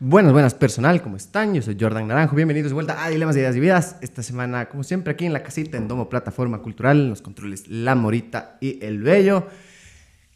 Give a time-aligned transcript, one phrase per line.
[0.00, 1.54] Buenas, buenas personal, ¿cómo están?
[1.54, 3.96] Yo soy Jordan Naranjo, bienvenidos de vuelta a Dilemas, Ideas y Vidas.
[4.00, 7.66] Esta semana, como siempre, aquí en la casita, en Domo Plataforma Cultural, en los controles
[7.66, 9.48] La Morita y El Bello.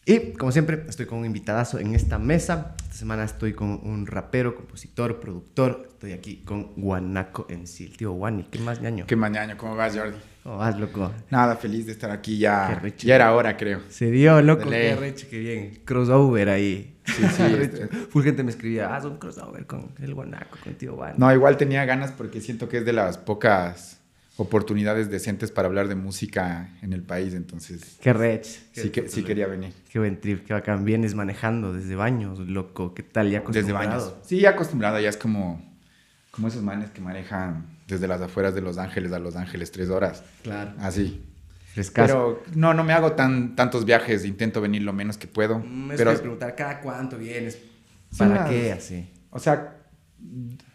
[0.05, 2.75] Y, como siempre, estoy con un invitadazo en esta mesa.
[2.83, 5.87] Esta semana estoy con un rapero, compositor, productor.
[5.93, 8.49] Estoy aquí con Guanaco en sí, el tío Guani.
[8.51, 9.07] ¿Qué más, ñaño?
[9.07, 10.17] Qué mañana, ¿cómo vas, Jordi?
[10.43, 11.13] ¿Cómo vas, loco?
[11.31, 12.81] Nada, feliz de estar aquí Qué ya.
[12.83, 12.97] rico.
[13.03, 13.79] Ya era hora, creo.
[13.91, 14.81] Se dio, loco, Dale.
[14.89, 15.79] qué recho, qué bien.
[15.85, 16.92] Crossover ahí.
[17.05, 20.95] Sí, sí, este- Full gente me escribía, haz un crossover con el Guanaco, con tío
[20.95, 21.15] Guani.
[21.19, 23.99] No, igual tenía ganas porque siento que es de las pocas
[24.37, 28.45] oportunidades decentes para hablar de música en el país, entonces Qué rech.
[28.73, 29.73] sí, que, sí quería venir.
[29.91, 30.85] Qué buen trip, qué bacán.
[30.85, 32.95] Vienes manejando desde baños, loco.
[32.95, 33.31] ¿Qué tal?
[33.31, 34.07] Ya Desde acostumbrado?
[34.07, 34.15] baños.
[34.27, 35.63] Sí, ya acostumbrado, ya es como,
[36.31, 39.91] como esos manes que manejan desde las afueras de Los Ángeles a Los Ángeles tres
[39.91, 40.25] horas.
[40.43, 40.73] Claro.
[40.79, 41.23] Así.
[41.95, 45.59] Pero no, no me hago tan, tantos viajes, intento venir lo menos que puedo.
[45.59, 47.59] Me pero, preguntar, ¿cada cuánto vienes?
[48.19, 49.11] ¿Para qué así?
[49.31, 49.79] O sea,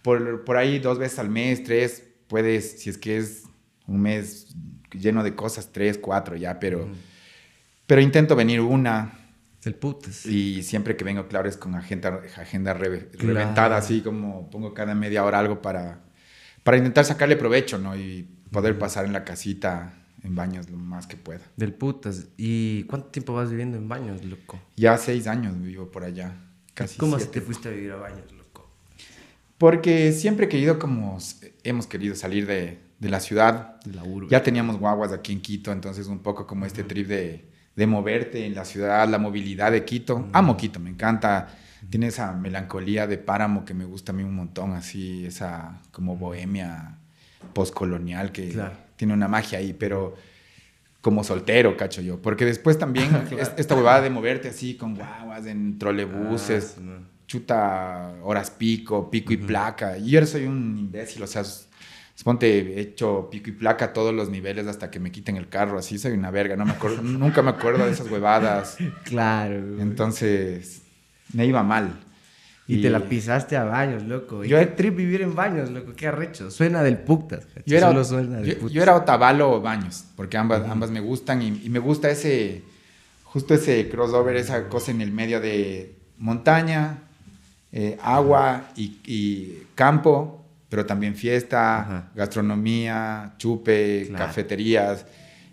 [0.02, 3.44] por, por ahí dos veces al mes, tres, puedes, si es que es
[3.86, 4.56] un mes
[4.92, 6.90] lleno de cosas, tres, cuatro ya, pero,
[7.86, 9.14] pero intento venir una
[9.60, 10.26] Es el putas.
[10.26, 13.28] y siempre que vengo, claro, es con agenda, agenda re- Claro.
[13.34, 16.00] reventada, así como pongo cada media hora algo para,
[16.64, 17.96] para intentar sacarle provecho, ¿no?
[17.96, 19.94] Y poder pasar en la casita,
[20.28, 21.42] en baños, lo más que pueda.
[21.56, 22.28] Del putas.
[22.38, 24.60] ¿Y cuánto tiempo vas viviendo en baños, loco?
[24.76, 26.36] Ya seis años vivo por allá,
[26.74, 27.40] casi ¿Cómo siete.
[27.40, 28.70] te fuiste a vivir a baños, loco?
[29.58, 31.18] Porque siempre he querido como,
[31.64, 34.28] hemos querido salir de, de la ciudad, De la urbe.
[34.30, 38.46] Ya teníamos guaguas aquí en Quito, entonces un poco como este trip de, de moverte
[38.46, 40.28] en la ciudad, la movilidad de Quito.
[40.34, 41.48] Amo Quito, me encanta.
[41.90, 46.18] Tiene esa melancolía de páramo que me gusta a mí un montón, así, esa como
[46.18, 46.98] bohemia
[47.54, 48.76] postcolonial que Claro.
[48.98, 50.16] Tiene una magia ahí, pero
[51.00, 52.22] como soltero, cacho yo.
[52.22, 53.08] Porque después también
[53.40, 57.00] es- esta huevada de moverte así con guaguas en trolebuses, Ah, no.
[57.28, 59.98] chuta horas pico, pico y placa.
[59.98, 61.44] Y yo soy un imbécil, o sea,
[62.16, 65.48] suponte he hecho pico y placa a todos los niveles hasta que me quiten el
[65.50, 68.78] carro, así soy una verga, no me acuerdo, nunca me acuerdo de esas huevadas.
[69.04, 69.80] Claro.
[69.80, 70.82] Entonces,
[71.34, 72.00] me iba mal.
[72.68, 74.44] Y, te la pisaste a baños, loco.
[74.44, 75.94] Yo- qué trip vivir en baños, loco.
[75.96, 76.52] Qué arrecho.
[76.52, 77.48] Suena del putas.
[77.66, 78.74] Yo era, Solo suena del yo, putas.
[78.74, 82.64] yo era Otavalo o Baños, porque ambas, ambas me gustan y, y me gusta ese,
[83.24, 86.98] justo ese crossover, esa cosa en el medio de montaña,
[87.72, 94.26] eh, agua y, y campo, pero también fiesta, gastronomía, chupe, Claro.
[94.26, 95.06] cafeterías.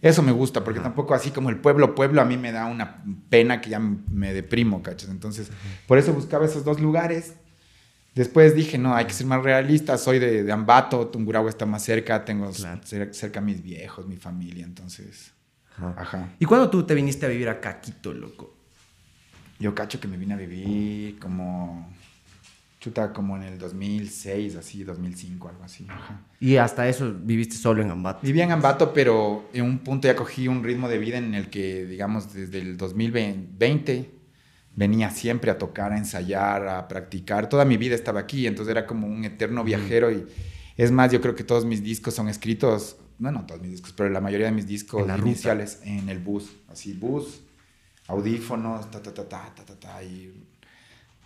[0.04, 3.02] Eso me gusta, porque tampoco así como el pueblo, pueblo a mí me da una
[3.30, 5.08] pena que ya me deprimo, ¿cachas?
[5.08, 5.50] Entonces,
[5.86, 7.32] por eso buscaba esos dos lugares.
[8.14, 9.96] Después dije, no, hay que ser más realista.
[9.96, 12.82] Soy de, de Ambato, Tungurahua está más cerca, tengo Claro.
[12.82, 15.32] cer- cerca a mis viejos, mi familia, entonces,
[15.74, 15.94] Ajá.
[15.96, 16.28] ajá.
[16.38, 18.54] ¿Y cuándo tú te viniste a vivir acá, a Quito, loco?
[19.58, 21.90] Yo cacho que me vine a vivir como,
[22.84, 26.20] chuta, como en el 2006, así, 2005, algo así, ajá.
[26.38, 28.20] Y hasta eso viviste solo en Ambato.
[28.22, 31.48] Vivía en Ambato, pero en un punto ya cogí un ritmo de vida en el
[31.48, 34.10] que, digamos, desde el 2020
[34.76, 37.48] venía siempre a tocar, a ensayar, a practicar.
[37.48, 40.26] Toda mi vida estaba aquí, entonces era como un eterno viajero y
[40.76, 43.94] es más, yo creo que todos mis discos son escritos, no, no todos mis discos,
[43.96, 45.28] pero la mayoría de mis discos En la ruta.
[45.28, 47.40] iniciales en el bus, así bus,
[48.08, 50.34] audífonos, ta, ta, ta, ta, ta, ta, ta, y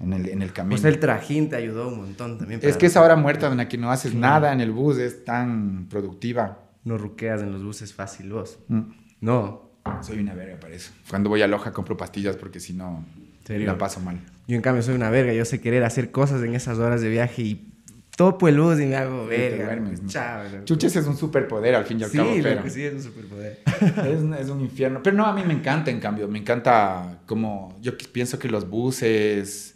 [0.00, 0.80] en el, en el camino.
[0.80, 2.60] Pues el trajín te ayudó un montón también.
[2.62, 5.24] es que esa hora muerta en la que no haces nada en el bus es
[5.24, 6.60] tan productiva.
[6.84, 8.58] No ruqueas en los buses fácil vos.
[8.68, 8.80] Mm.
[9.20, 9.68] No.
[10.02, 10.92] Soy una verga para eso.
[11.08, 13.04] Cuando voy a Loja compro pastillas porque si no
[13.48, 14.18] la paso mal.
[14.46, 15.32] Yo en cambio soy una verga.
[15.32, 17.72] Yo sé querer hacer cosas en esas horas de viaje y
[18.16, 19.64] topo el bus y me hago verga.
[19.64, 20.08] duermes, ¿no?
[20.08, 20.42] Chao.
[20.64, 23.60] Chuches es un superpoder al fin y al Sí, cabo, pero sí, es un superpoder.
[24.06, 25.00] es, un- es un infierno.
[25.02, 26.28] Pero no, a mí me encanta en cambio.
[26.28, 29.74] Me encanta como yo pienso que los buses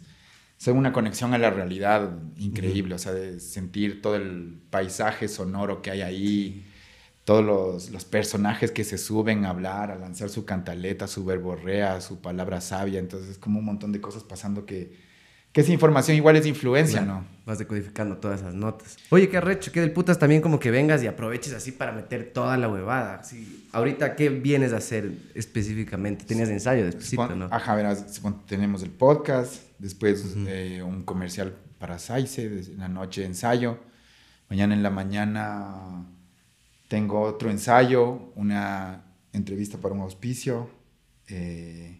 [0.63, 2.95] son una conexión a la realidad increíble.
[2.95, 6.65] O sea, de sentir todo el paisaje sonoro que hay ahí.
[7.25, 11.99] Todos los, los personajes que se suben a hablar, a lanzar su cantaleta, su verborrea,
[11.99, 12.99] su palabra sabia.
[12.99, 14.97] Entonces es como un montón de cosas pasando que,
[15.51, 17.27] que esa información igual es influencia, Claro, ¿no?
[17.45, 18.97] Vas decodificando todas esas notas.
[19.09, 22.31] Oye, qué arrecho, qué del putas también como que vengas y aproveches así para meter
[22.31, 23.21] toda la huevada.
[23.73, 26.23] Ahorita, ¿qué vienes a hacer específicamente?
[26.23, 27.49] Tenías ensayo después, ¿no?
[27.51, 33.77] Ajá, verás, tenemos el podcast, después eh, un comercial para Saice, en la noche ensayo,
[34.49, 36.05] mañana en la mañana
[36.87, 39.03] tengo otro ensayo, una
[39.33, 40.69] entrevista para un auspicio,
[41.27, 41.99] eh,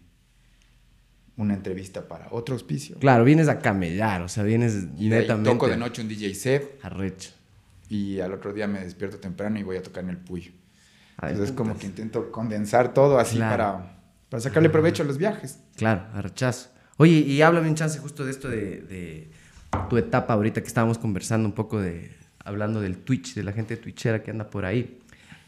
[1.36, 2.96] una entrevista para otro auspicio.
[2.98, 5.50] Claro, vienes a camellar, o sea, vienes Y netamente.
[5.50, 7.32] toco de noche un DJ set Arrecho.
[7.88, 10.52] y al otro día me despierto temprano y voy a tocar en el Puyo.
[11.16, 11.80] Ay, Entonces es como putas.
[11.82, 13.50] que intento condensar todo así Claro.
[13.56, 14.00] para,
[14.30, 15.60] para sacarle provecho a los viajes.
[15.76, 16.70] Claro, arrechazo.
[16.96, 19.28] Oye, y háblame un chance justo de esto de, de,
[19.90, 22.12] tu etapa ahorita que estábamos conversando un poco de,
[22.44, 25.00] hablando del Twitch, de la gente twitchera que anda por ahí,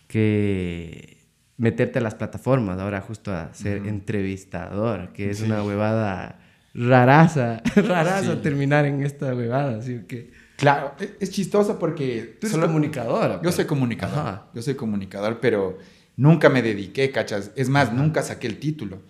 [0.08, 1.18] que
[1.56, 6.40] meterte a las plataformas, ahora justo a ser entrevistador, que es una huevada
[6.74, 10.32] raraza, raraza terminar en esta huevada, así que...
[10.56, 12.38] Claro, e, es chistoso porque...
[12.40, 13.40] Tú eres comunicador.
[13.42, 15.78] Yo soy comunicador, yo soy comunicador, pero
[16.16, 17.52] nunca me dediqué, ¿cachas?
[17.56, 19.02] Es más, nunca saqué el título.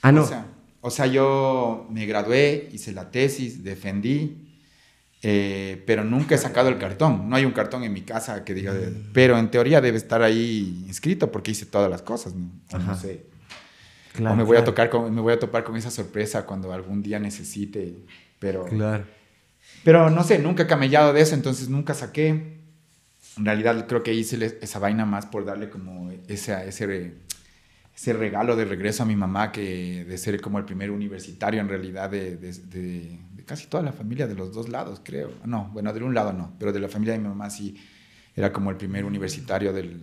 [0.00, 0.22] Ah, no.
[0.22, 0.46] O sea,
[1.10, 4.44] yo me gradué, hice la tesis, defendí,
[5.22, 7.28] eh, pero nunca he sacado el cartón.
[7.28, 9.12] No hay un cartón en mi casa que diga, mm.
[9.12, 12.50] pero en teoría debe estar ahí inscrito porque hice todas las cosas, ¿no?
[12.78, 13.24] no sé.
[14.12, 16.72] Claro, o me voy, a tocar con, me voy a topar con esa sorpresa cuando
[16.72, 17.96] algún día necesite,
[18.38, 18.66] pero...
[18.66, 19.04] Claro.
[19.82, 22.28] Pero no sé, nunca he camellado de eso, entonces nunca saqué.
[23.36, 27.14] En realidad creo que hice esa vaina más por darle como ese, ese
[27.94, 31.68] ese regalo de regreso a mi mamá que de ser como el primer universitario en
[31.68, 35.30] realidad de, de, casi toda la familia de los dos lados, creo.
[35.44, 37.76] No, bueno, de un lado no, pero de la familia de mi mamá sí
[38.34, 40.00] era como el primer universitario del,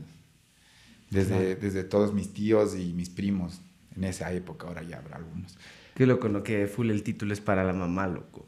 [1.10, 3.60] desde, desde todos mis tíos y mis primos
[3.96, 5.58] en esa época, ahora ya habrá algunos.
[5.94, 8.48] Qué loco, lo que full el título es para la mamá, loco.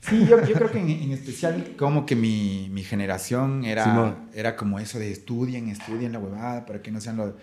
[0.00, 4.56] Sí, yo, yo creo que en, en, especial como que mi, mi generación era, era
[4.56, 7.34] como eso de estudien, estudien la huevada para que no sean los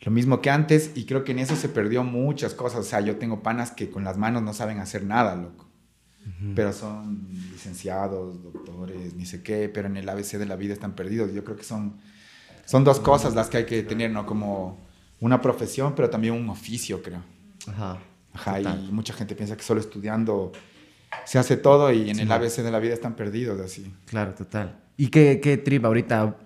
[0.00, 2.80] lo mismo que antes y creo que en eso se perdió muchas cosas.
[2.80, 5.64] O sea, yo tengo panas que con las manos no saben hacer nada, loco.
[6.56, 10.94] Pero son licenciados, doctores, ni sé qué, pero en el ABC de la vida están
[10.94, 11.32] perdidos.
[11.32, 11.98] Yo creo que son,
[12.64, 14.26] son dos cosas las que hay que tener, ¿no?
[14.26, 14.76] Como
[15.20, 17.22] una profesión, pero también un oficio, creo.
[17.68, 17.98] Ajá.
[18.34, 20.52] Ajá, y mucha gente piensa que solo estudiando
[21.24, 23.94] se hace todo y en el ABC de la vida están perdidos, así.
[24.06, 24.78] Claro, total.
[24.96, 26.36] ¿Y qué, qué trip ahorita,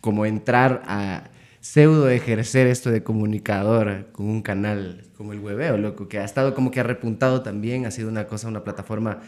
[0.00, 1.24] como entrar a
[1.62, 6.54] pseudo ejercer esto de comunicador con un canal como el Webeo, loco, que ha estado
[6.54, 9.20] como que ha repuntado también, ha sido una cosa, una plataforma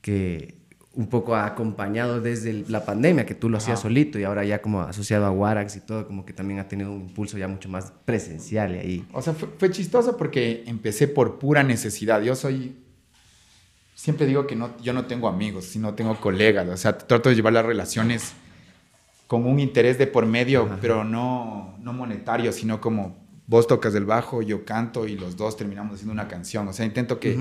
[0.00, 0.54] que
[0.94, 4.62] un poco ha acompañado desde la pandemia, que tú lo hacías solito y ahora ya
[4.62, 7.68] como asociado a Warax y todo, como que también ha tenido un impulso ya mucho
[7.68, 9.04] más presencial ahí.
[9.12, 12.22] O sea, fue, fue chistoso porque empecé por pura necesidad.
[12.22, 12.76] Yo soy,
[13.94, 17.34] siempre digo que no, yo no tengo amigos, sino tengo colegas, o sea, trato de
[17.34, 18.34] llevar las relaciones
[19.30, 23.16] con un interés de por medio, pero no, no monetario, sino como
[23.46, 26.66] vos tocas el bajo, yo canto y los dos terminamos haciendo una canción.
[26.66, 27.38] O sea, intento que,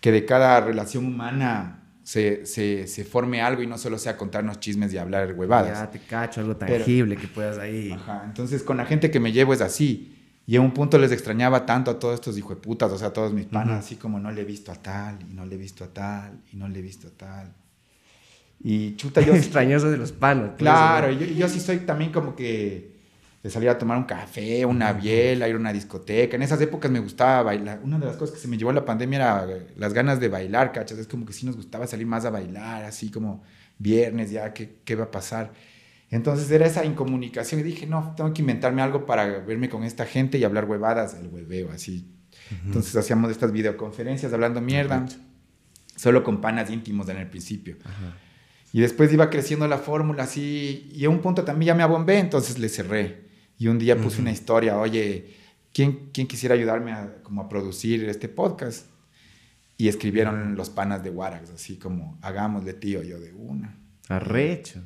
[0.00, 4.60] que de cada relación humana se, se, se, forme algo y no solo sea contarnos
[4.60, 5.76] chismes y hablar huevadas.
[5.76, 7.90] Ya te cacho, algo tangible que puedas ahí.
[7.90, 10.12] Ajá, entonces con la gente que me llevo es así.
[10.46, 13.32] Y en un punto les extrañaba tanto a todos estos hijueputas, o sea, a todos
[13.32, 15.82] mis panas, así como no le he visto a tal, y no le he visto
[15.82, 17.52] a tal, y no le he visto a tal.
[18.62, 19.34] Y chuta, yo...
[19.36, 20.52] Extrañoso de los panos.
[20.56, 22.96] Claro, yo, yo sí soy también como que
[23.46, 26.34] de salir a tomar un café, una biela, ir a una discoteca.
[26.34, 27.80] En esas épocas me gustaba bailar.
[27.84, 30.28] Una de las cosas que se me llevó a la pandemia era las ganas de
[30.28, 30.98] bailar, ¿cachas?
[30.98, 33.44] Es como que sí nos gustaba salir más a bailar, así como
[33.78, 35.52] viernes, ya, ¿qué, qué va a pasar?
[36.10, 40.06] Entonces era esa incomunicación y dije, no, tengo que inventarme algo para verme con esta
[40.06, 42.10] gente y hablar huevadas, el hueveo, así.
[42.64, 45.06] Entonces hacíamos estas videoconferencias hablando mierda,
[45.94, 47.76] solo con panas íntimos en el principio.
[47.84, 48.16] Ajá.
[48.76, 52.18] Y después iba creciendo la fórmula así, y a un punto también ya me abombé,
[52.18, 53.24] entonces le cerré.
[53.56, 55.34] Y un día puse una historia, oye,
[55.72, 58.88] ¿quién, ¿quién quisiera ayudarme a, como a producir este podcast?
[59.78, 63.78] Y escribieron los panas de Warax, así como, hagámosle tío, yo de una.
[64.10, 64.82] Arrecho.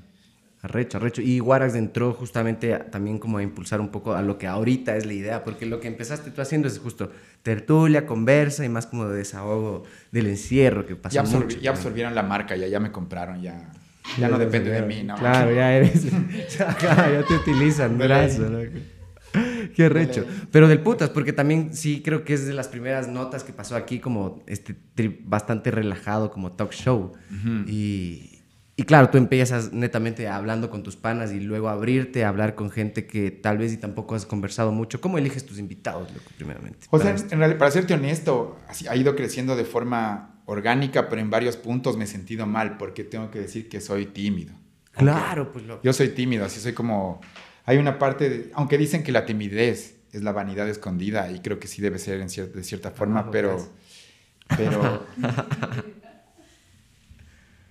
[0.62, 1.20] Arrecho, arrecho.
[1.20, 5.04] Y Warax entró justamente también como a impulsar un poco a lo que ahorita es
[5.04, 7.10] la idea, porque lo que empezaste tú haciendo es justo
[7.42, 9.82] tertulia, conversa y más como de desahogo
[10.12, 11.24] del encierro que pasó.
[11.24, 13.72] Ya, ya absorbieron la marca, ya, ya me compraron, ya,
[14.18, 15.14] ya no depende de mí, ¿no?
[15.16, 16.04] Claro, ya eres.
[16.58, 18.48] ya te utilizan, brazo,
[19.74, 20.26] Qué recho.
[20.50, 23.76] Pero del putas, porque también sí creo que es de las primeras notas que pasó
[23.76, 27.12] aquí, como este trip bastante relajado, como talk show.
[27.66, 28.29] Y
[28.80, 32.70] y claro, tú empiezas netamente hablando con tus panas y luego abrirte a hablar con
[32.70, 35.02] gente que tal vez y tampoco has conversado mucho.
[35.02, 36.86] ¿Cómo eliges tus invitados, loco, primeramente?
[36.88, 38.58] O sea, en realidad, para serte honesto,
[38.88, 43.04] ha ido creciendo de forma orgánica, pero en varios puntos me he sentido mal porque
[43.04, 44.54] tengo que decir que soy tímido.
[44.92, 45.82] Claro, pues loco.
[45.84, 47.20] Yo soy tímido, así soy como...
[47.66, 51.60] Hay una parte, de, aunque dicen que la timidez es la vanidad escondida y creo
[51.60, 53.58] que sí debe ser en de cierta forma, ah, pero...
[54.56, 55.04] Pero...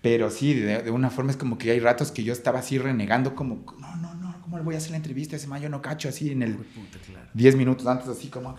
[0.01, 3.35] Pero sí, de, una forma es como que hay ratos que yo estaba así renegando,
[3.35, 5.35] como, no, no, no, ¿cómo le voy a hacer la entrevista?
[5.35, 6.57] Ese mayo no cacho, así en el
[7.33, 8.55] 10 minutos antes, así como,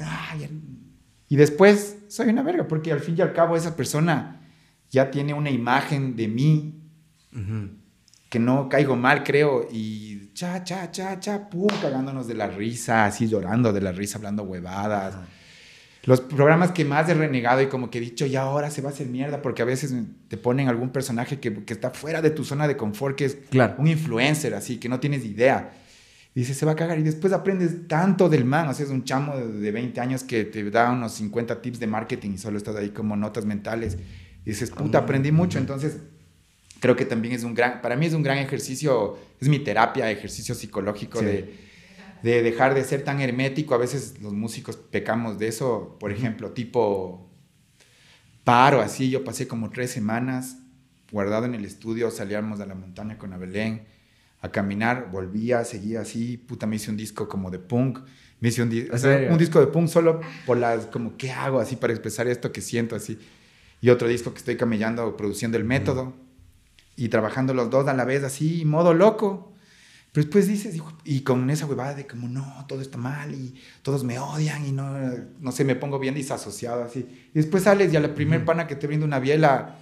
[1.29, 4.41] y después soy una verga, porque al fin y al cabo esa persona
[4.91, 6.75] ya tiene una imagen de mí
[8.29, 13.07] que no caigo mal, creo, y cha, cha, cha, cha, pum, cagándonos de la risa,
[13.07, 15.15] así llorando de la risa, hablando huevadas.
[16.05, 18.89] Los programas que más he renegado y como que he dicho, ya ahora se va
[18.91, 19.93] a hacer mierda, porque a veces
[20.29, 23.37] te ponen algún personaje que, que está fuera de tu zona de confort, que es
[23.51, 23.75] Claro.
[23.79, 25.73] un influencer, así, que no tienes idea.
[26.35, 26.99] Y dices, se va a cagar.
[26.99, 28.69] Y después aprendes tanto del man.
[28.69, 31.81] O sea, es un chamo de, de 20 años que te da unos 50 tips
[31.81, 33.99] de marketing y solo estás ahí como notas mentales.
[34.47, 35.59] Y dices, puta, aprendí mucho.
[35.59, 35.99] Entonces,
[36.79, 40.09] creo que también es un gran, para mí es un gran ejercicio, es mi terapia,
[40.11, 41.25] ejercicio psicológico Sí.
[41.27, 41.55] de,
[42.23, 43.75] de dejar de ser tan hermético.
[43.75, 45.97] A veces los músicos pecamos de eso.
[46.01, 47.31] Por ejemplo, tipo
[48.45, 49.11] paro, así.
[49.11, 50.59] Yo pasé como tres semanas
[51.13, 53.85] guardado en el estudio, salíamos a la montaña con Abelén
[54.43, 57.99] a caminar, volvía, seguía así, puta, me hice un disco como de punk,
[58.41, 59.33] me hice un, di- ¿En o sea, serio?
[59.33, 62.63] un disco de punk solo por las, como, ¿qué hago así para expresar esto que
[62.63, 63.19] siento así?
[63.83, 66.15] Y otro disco que estoy camellando, produciendo el método
[66.97, 69.50] y trabajando los dos a la vez así, modo loco.
[70.13, 73.55] Pero después dices, hijo, y con esa huevada de como, no, todo está mal y
[73.83, 74.93] todos me odian y no,
[75.39, 77.07] no sé, me pongo bien disasociado así.
[77.33, 79.77] Y después sales y a la primer pana que te brinda una biela,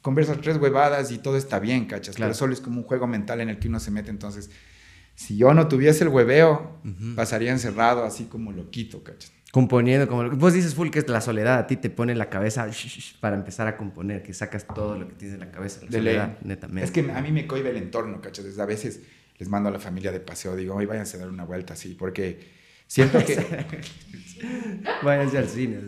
[0.00, 2.14] conversas tres huevadas y todo está bien, ¿cachas?
[2.16, 2.30] Claro.
[2.30, 4.08] Pero solo es como un juego mental en el que uno se mete.
[4.10, 4.50] Entonces,
[5.14, 6.78] si yo no tuviese el hueveo,
[7.14, 9.32] pasaría encerrado así como loquito, ¿cachas?
[9.52, 12.68] Componiendo, como vos dices, full, que es la soledad, a ti te pone la cabeza
[13.20, 15.80] para empezar a componer, que sacas todo lo que tienes en la cabeza.
[15.82, 16.84] La De soledad, netamente.
[16.84, 18.46] Es que a mí me cohibe el entorno, ¿cachas?
[18.46, 19.02] Desde a veces
[19.38, 21.94] les mando a la familia de paseo, digo, hoy váyanse a dar una vuelta así,
[21.94, 22.52] porque
[22.86, 23.36] siento que...
[25.02, 25.78] Váyanse al cine.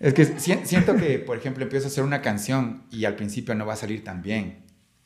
[0.00, 3.54] Es que si- siento que, por ejemplo, empiezo a hacer una canción y al principio
[3.54, 4.64] no va a salir tan bien.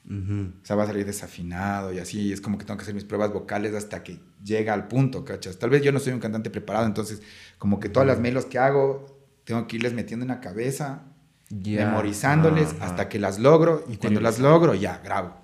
[0.08, 0.52] Ujú.
[0.62, 2.20] O sea, va a salir desafinado y así.
[2.20, 5.24] y es como que tengo que hacer mis pruebas vocales hasta que llega al punto,
[5.24, 5.58] ¿cachas?
[5.58, 7.22] Tal vez yo no soy un cantante preparado, entonces,
[7.58, 11.02] como que todas las melos que hago, tengo que irles metiendo en la cabeza,
[11.50, 11.86] Ya.
[11.86, 15.34] memorizándoles hasta que las logro y cuando las logro, ya grabo.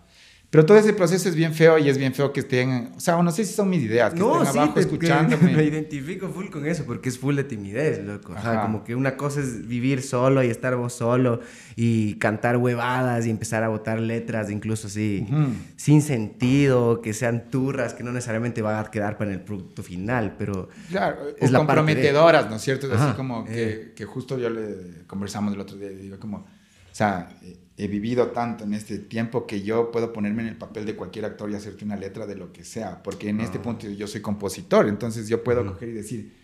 [0.52, 3.22] Pero todo ese proceso es bien feo y es bien feo que estén, o sea,
[3.22, 5.50] no sé si son mis ideas, que estén abajo te- escuchándome.
[5.56, 8.34] Me identifico full con eso, porque es full de timidez, loco.
[8.34, 8.62] Ajá, Ajá.
[8.66, 11.40] como que una cosa es vivir solo y estar vos solo
[11.74, 15.54] y cantar huevadas y empezar a botar letras, incluso así, Ujú.
[15.76, 20.34] sin sentido, que sean turras, que no necesariamente van a quedar para el producto final,
[20.38, 22.88] pero Claro, Es es la parte de- comprometedoras, ¿no es cierto?
[22.88, 23.92] Es Ajá, así como que, eh.
[23.96, 26.44] que justo yo le conversamos el otro día y digo como,
[26.92, 27.28] o sea,
[27.76, 31.24] he vivido tanto en este tiempo que yo puedo ponerme en el papel de cualquier
[31.24, 33.62] actor y hacerte una letra de lo que sea, porque en este Ah.
[33.62, 35.72] punto yo soy compositor, entonces yo puedo Ujú.
[35.72, 36.36] coger y decir,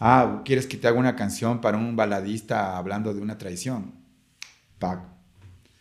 [0.00, 3.92] ah, ¿quieres que te haga una canción para un baladista hablando de una traición?
[4.78, 5.00] Pac.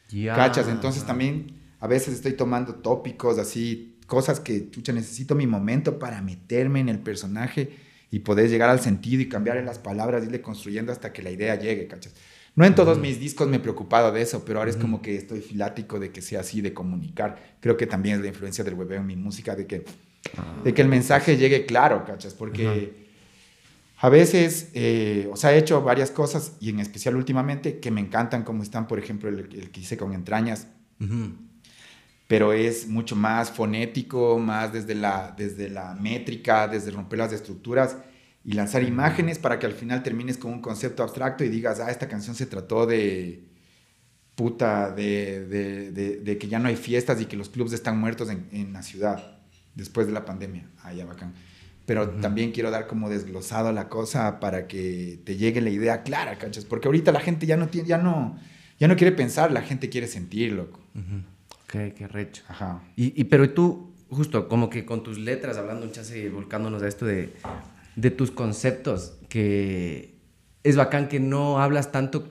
[0.10, 0.36] ya.
[0.36, 0.68] ¿Cachas?
[0.68, 1.48] Entonces también
[1.80, 6.90] a veces estoy tomando tópicos así, cosas que, chucha, necesito mi momento para meterme en
[6.90, 7.76] el personaje
[8.12, 11.56] y poder llegar al sentido y cambiarle las palabras, irle construyendo hasta que la idea
[11.56, 12.14] llegue, ¿cachas?
[12.56, 15.16] No en todos mis discos me he preocupado de eso, pero ahora es como que
[15.16, 17.58] estoy filático de que sea así, de comunicar.
[17.60, 19.86] Creo que también es la influencia del webeo en mi música, de que,
[20.64, 22.36] de que el mensaje llegue claro, ¿cachas?
[22.36, 22.94] Porque
[23.98, 28.02] a veces, eh, o sea, he hecho varias cosas y en especial últimamente que me
[28.02, 30.68] encantan, como están, por ejemplo, el, el que hice con Entrañas,
[32.28, 37.98] pero es mucho más fonético, más desde la, desde la métrica, desde romper las estructuras
[38.46, 41.90] y lanzar imágenes para que al final termines con un concepto abstracto y digas, ah,
[41.92, 43.46] esta canción se trató de
[44.36, 48.00] puta, de, de, de- de que ya no hay fiestas y que los clubes están
[48.00, 49.38] muertos en, en la ciudad
[49.76, 50.68] después de la pandemia.
[50.84, 51.34] Ah, ya bacán.
[51.86, 56.38] Pero también quiero dar como desglosado la cosa para que te llegue la idea clara,
[56.38, 56.64] ¿cachas?
[56.66, 58.38] Porque ahorita la gente ya no tiene, ya no,
[58.80, 60.80] ya no quiere pensar, la gente quiere sentir, loco.
[60.96, 61.24] Ujú.
[61.66, 62.44] Ok, qué recho.
[62.48, 62.82] Ajá.
[62.96, 66.82] Y, y pero tú, justo como que con tus letras, hablando un chance y volcándonos
[66.84, 67.34] a esto de,
[67.96, 70.16] de tus conceptos, que
[70.64, 72.28] es bacán que no hablas tanto,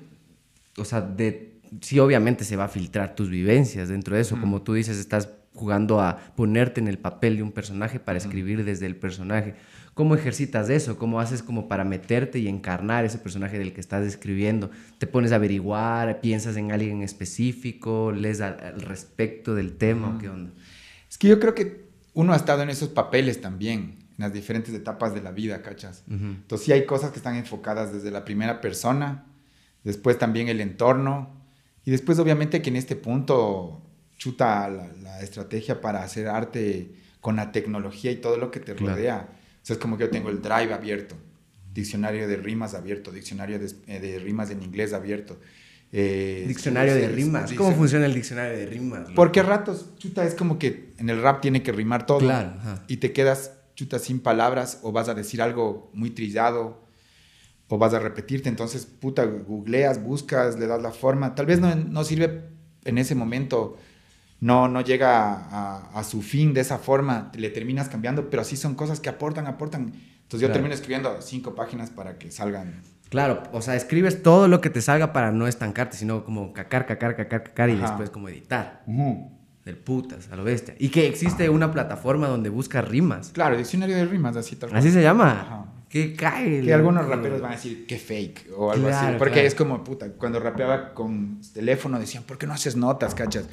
[0.77, 4.63] o sea, de, sí obviamente se va a filtrar tus vivencias dentro de eso, como
[4.63, 8.87] tú dices, estás jugando a ponerte en el papel de un personaje para escribir desde
[8.87, 9.55] el personaje.
[9.95, 10.97] ¿Cómo ejercitas eso?
[10.97, 14.71] ¿Cómo haces como para meterte y encarnar ese personaje del que estás escribiendo?
[14.97, 16.23] ¿Te pones a averiguar?
[16.23, 18.11] ¿Piensas en alguien en específico?
[18.11, 20.17] ¿Lees al, al respecto del tema?
[20.17, 20.51] ¿O qué onda?
[21.11, 24.73] Es que yo creo que uno ha estado en esos papeles también, en las diferentes
[24.73, 26.05] etapas de la vida, ¿cachas?
[26.07, 26.25] Ujú.
[26.25, 29.27] Entonces sí hay cosas que están enfocadas desde la primera persona,
[29.85, 31.43] después también el entorno,
[31.85, 33.83] y después obviamente que en este punto
[34.17, 38.75] chuta la, la estrategia para hacer arte con la tecnología y todo lo que te
[38.75, 38.95] Claro.
[38.97, 39.29] rodea.
[39.31, 41.17] O sea, es como que yo tengo el drive abierto,
[41.75, 43.67] diccionario de rimas abierto, diccionario de,
[44.01, 45.39] de rimas en inglés abierto.
[45.95, 47.53] eh, Diccionario de rimas.
[47.53, 47.77] ¿Cómo sí.
[47.77, 49.09] funciona el diccionario de rimas?
[49.15, 52.19] Porque a ratos, chuta, es como que en el rap tiene que rimar todo.
[52.21, 52.85] Claro, ajá.
[52.89, 56.83] Y te quedas, chuta, sin palabras o vas a decir algo muy trillado
[57.69, 58.49] o vas a repetirte.
[58.49, 61.35] Entonces, puta, googleas, buscas, le das la forma.
[61.35, 62.45] Tal vez no, no sirve
[62.85, 63.77] en ese momento,
[64.41, 68.57] no, no llega a, a su fin de esa forma, le terminas cambiando, pero sí
[68.57, 69.93] son cosas que aportan, aportan.
[70.23, 70.53] Entonces yo Claro.
[70.55, 74.81] termino escribiendo cinco páginas para que salgan Claro, o sea, escribes todo lo que te
[74.81, 77.83] salga para no estancarte, sino como cacar, cacar, cacar, cacar y Ajá.
[77.83, 78.83] después como editar.
[79.65, 80.75] Del putas, a lo bestia.
[80.79, 83.31] Y que existe una plataforma donde buscas rimas.
[83.33, 84.81] Claro, diccionario de rimas, así tal cual.
[84.81, 85.41] Así se llama.
[85.41, 85.67] Ajá.
[85.89, 86.63] Que cae.
[86.63, 89.07] Que algunos raperos van a decir que fake o algo así.
[89.19, 89.49] Porque claro.
[89.49, 93.47] es como, puta, cuando rapeaba con teléfono decían, ¿por qué no haces notas, cachas?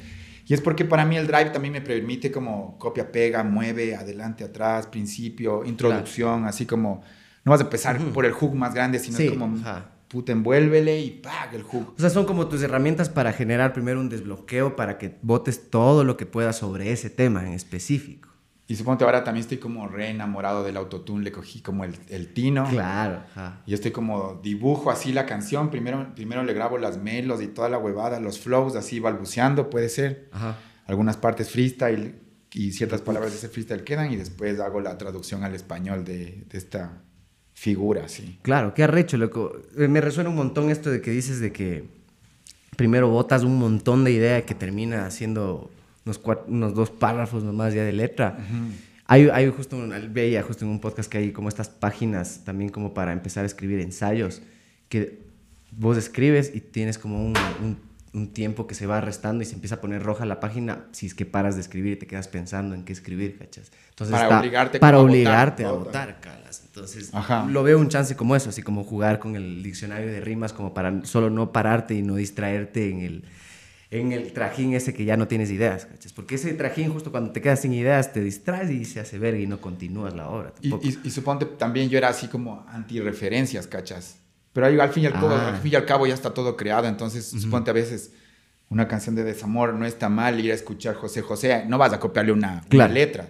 [0.46, 4.42] Y es porque para mí el drive también me permite como copia, pega, mueve, adelante,
[4.42, 7.02] atrás, principio, introducción, así como,
[7.44, 9.90] no vas a empezar por el hook más grande, sino Sí, como, ajá.
[10.10, 11.54] Puta, envuélvele y ¡pag!
[11.54, 11.94] el hook.
[11.96, 16.02] O sea, son como tus herramientas para generar primero un desbloqueo para que votes todo
[16.02, 18.28] lo que puedas sobre ese tema en específico.
[18.66, 22.32] Y supongo ahora también estoy como re enamorado del autotune, le cogí como el, el
[22.32, 22.68] tino.
[22.68, 23.22] Claro.
[23.30, 23.62] ajá.
[23.66, 27.68] Y estoy como dibujo así la canción, primero, primero le grabo las melos y toda
[27.68, 30.28] la huevada, los flows así balbuceando, puede ser.
[30.32, 30.58] Ajá.
[30.86, 32.20] Algunas partes freestyle
[32.52, 36.44] y ciertas palabras de ese freestyle quedan y después hago la traducción al español de,
[36.48, 37.02] de esta
[37.60, 38.38] figura, sí.
[38.40, 39.52] Claro, qué arrecho, loco.
[39.76, 41.84] Eh, Me resuena un montón esto de que dices de que
[42.76, 45.70] primero botas un montón de idea que termina haciendo
[46.06, 48.38] unos, unos dos párrafos nomás ya de letra.
[49.06, 52.70] Hay, hay justo, un, veía justo en un podcast que hay como estas páginas también
[52.70, 54.40] como para empezar a escribir ensayos,
[54.88, 55.18] que
[55.72, 59.54] vos escribes y tienes como un, un- un tiempo que se va restando y se
[59.54, 62.26] empieza a poner roja la página si es que paras de escribir y te quedas
[62.28, 63.70] pensando en qué escribir, ¿cachas?
[63.90, 65.78] Entonces Para obligarte para votar, obligarte a todo.
[65.84, 66.62] votar, calas.
[66.66, 67.44] Entonces, Ajá.
[67.48, 70.74] lo veo un chance como eso, así como jugar con el diccionario de rimas, como
[70.74, 73.24] para solo no pararte y no distraerte en el,
[73.92, 76.12] en el trajín ese que ya no tienes ideas, ¿cachas?
[76.12, 79.38] Porque ese trajín, justo cuando te quedas sin ideas, te distraes y se hace verga
[79.40, 80.52] y no continúas la obra.
[80.60, 84.16] Y, y, y suponte también yo era así como anti-referencias, ¿cachas?
[84.52, 85.48] Pero ahí, al, fin y al, cabo, Ah.
[85.54, 88.12] al fin y al cabo ya está todo creado, entonces suponte a veces
[88.68, 92.00] una canción de desamor no está mal ir a escuchar José José, no vas a
[92.00, 93.28] copiarle una, letra,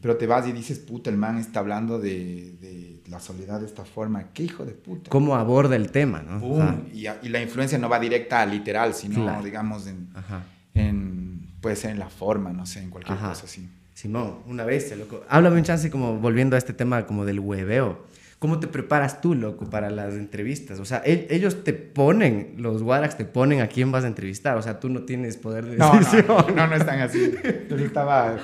[0.00, 3.66] pero te vas y dices, puta, el man está hablando de, de la soledad de
[3.66, 5.10] esta forma, qué hijo de puta.
[5.10, 6.80] ¿Cómo aborda el tema, no?
[6.92, 9.42] Y, a- y la influencia no va directa a literal, sino, Claro.
[9.42, 13.30] digamos, en, puede ser en la forma, no sé, en cualquier Ajá.
[13.30, 13.68] cosa así.
[13.94, 15.22] Simón, una bestia, loco.
[15.28, 18.04] Háblame un chance como volviendo a este tema como del hueveo.
[18.44, 20.78] ¿Cómo te preparas tú, loco, para las entrevistas?
[20.78, 24.58] O sea, ellos te ponen, los Warax te ponen a quién vas a entrevistar.
[24.58, 26.26] O sea, tú no tienes poder de No, decisión.
[26.28, 27.32] no, no, no están así.
[27.70, 28.36] Yo estaba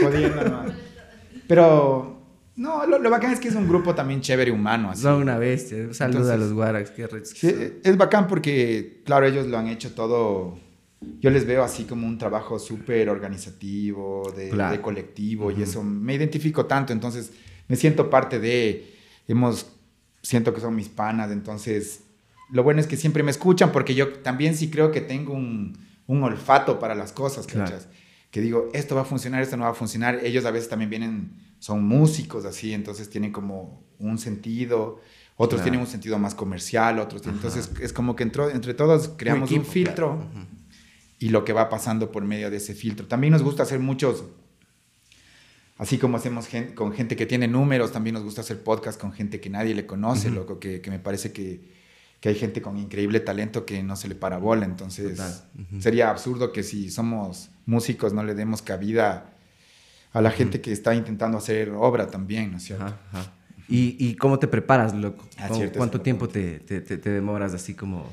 [0.00, 0.70] jodiendo nomás.
[1.48, 2.22] Pero,
[2.54, 4.88] no, lo, lo bacán es que es un grupo también chévere humano.
[4.90, 5.02] Así.
[5.02, 5.78] Son una bestia.
[5.78, 6.92] Un saludo a los Warax.
[6.92, 10.60] Qué Sí, es bacán porque, claro, ellos lo han hecho todo.
[11.20, 14.76] Yo les veo así como un trabajo súper organizativo, de, Claro.
[14.76, 16.92] de colectivo, y eso me identifico tanto.
[16.92, 17.32] Entonces,
[17.66, 18.99] me siento parte de.
[19.30, 19.66] Hemos.
[20.22, 22.02] Siento que son mis panas, entonces.
[22.50, 25.78] Lo bueno es que siempre me escuchan porque yo también sí creo que tengo un,
[26.06, 27.76] un olfato para las cosas, Claro.
[28.32, 30.20] Que digo, esto va a funcionar, esto no va a funcionar.
[30.24, 35.00] Ellos a veces también vienen, son músicos así, entonces tienen como un sentido.
[35.36, 35.64] Otros Claro.
[35.64, 37.38] tienen un sentido más comercial, otros tienen...
[37.42, 40.46] Entonces es como que entro- entre todos creamos un, equipo, filtro claro.
[41.18, 43.06] Y lo que va pasando por medio de ese filtro.
[43.06, 44.24] También nos gusta hacer muchos,
[45.80, 49.12] así como hacemos gen- con gente que tiene números, también nos gusta hacer podcast con
[49.12, 51.60] gente que nadie le conoce, loco, que, que me parece que,
[52.20, 54.64] que hay gente con increíble talento que no se le para bola.
[54.66, 55.18] Entonces
[55.80, 59.32] sería absurdo que si somos músicos no le demos cabida
[60.12, 62.84] a la gente que está intentando hacer obra también, ¿no es cierto?
[62.84, 63.32] Ajá, ajá.
[63.68, 65.24] ¿Y, ¿Y cómo te preparas, loco?
[65.38, 68.04] Ah, ¿Cu- cierto, ¿Cuánto tiempo te, te- te demoras así como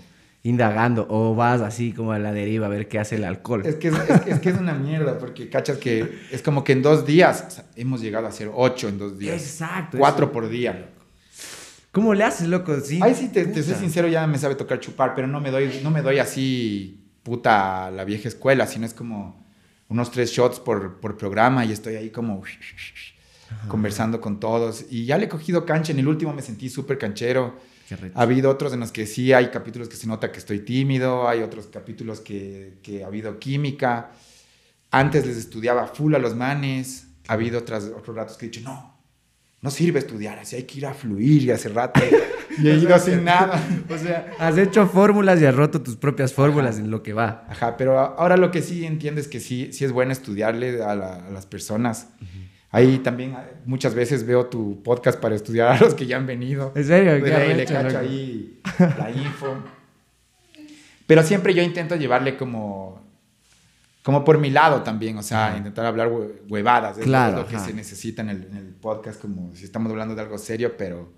[0.48, 1.06] indagando?
[1.10, 3.64] ¿O vas así como a la deriva a ver qué hace el alcohol?
[3.66, 6.72] Es que es, es- es que es una mierda, porque cachas que es como que
[6.74, 9.42] en dos días o sea, hemos llegado a hacer ocho en dos días.
[9.42, 9.98] Exacto.
[9.98, 10.34] Cuatro eso.
[10.34, 10.90] por día.
[11.92, 12.80] ¿Cómo le haces, loco?
[12.80, 15.50] Sí, Ay, sí, te, te soy sincero, ya me sabe tocar chupar, pero no me
[15.50, 19.46] doy, no me doy así puta la vieja escuela, sino es como
[19.90, 22.44] unos tres shots por, por programa y estoy ahí como
[23.68, 24.86] conversando con todos.
[24.90, 27.56] Y ya le he cogido cancha, en el último me sentí súper canchero.
[28.16, 31.28] Ha habido otros en los que sí hay capítulos que se nota que estoy tímido,
[31.28, 34.12] hay otros capítulos que, que ha habido química.
[34.92, 38.62] Antes les estudiaba full a los manes, ha habido otras, otros ratos que he dicho,
[38.62, 38.98] no,
[39.62, 42.00] no sirve estudiar, así hay que ir a fluir y hace rato.
[42.62, 43.62] y he ido sin nada.
[43.90, 47.46] O sea, has hecho fórmulas y has roto tus propias fórmulas en lo que va.
[47.50, 50.96] Ajá, pero ahora lo que sí entiendo es que sí, sí es bueno estudiarle a,
[50.96, 52.08] la- a las personas.
[52.70, 56.28] Ahí también eh, muchas veces veo tu podcast para estudiar a los que ya han
[56.28, 56.74] venido.
[56.76, 57.24] ¿En serio?
[57.24, 58.60] Qué ahí le cacho ahí
[58.98, 59.56] la info.
[61.06, 63.02] Pero siempre yo intento llevarle como,
[64.04, 66.98] como por mi lado también, o sea, intentar hablar hue- huevadas.
[66.98, 67.66] Claro, es lo que ajá.
[67.66, 71.14] se necesita en el, en el podcast, como si estamos hablando de algo serio, pero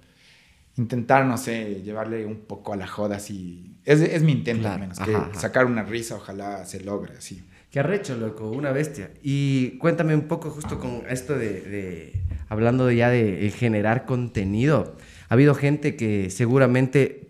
[0.78, 3.76] intentar, no sé, llevarle un poco a la joda, así.
[3.84, 7.16] Es, es mi intento Claro, al menos, ajá, que sacar una risa, ojalá se logre,
[7.18, 7.44] así.
[7.72, 9.12] Qué arrecho, loco, una bestia.
[9.22, 12.14] Y cuéntame un poco justo con esto de, de-
[12.48, 14.96] hablando ya de generar contenido.
[15.30, 17.28] Ha habido gente que seguramente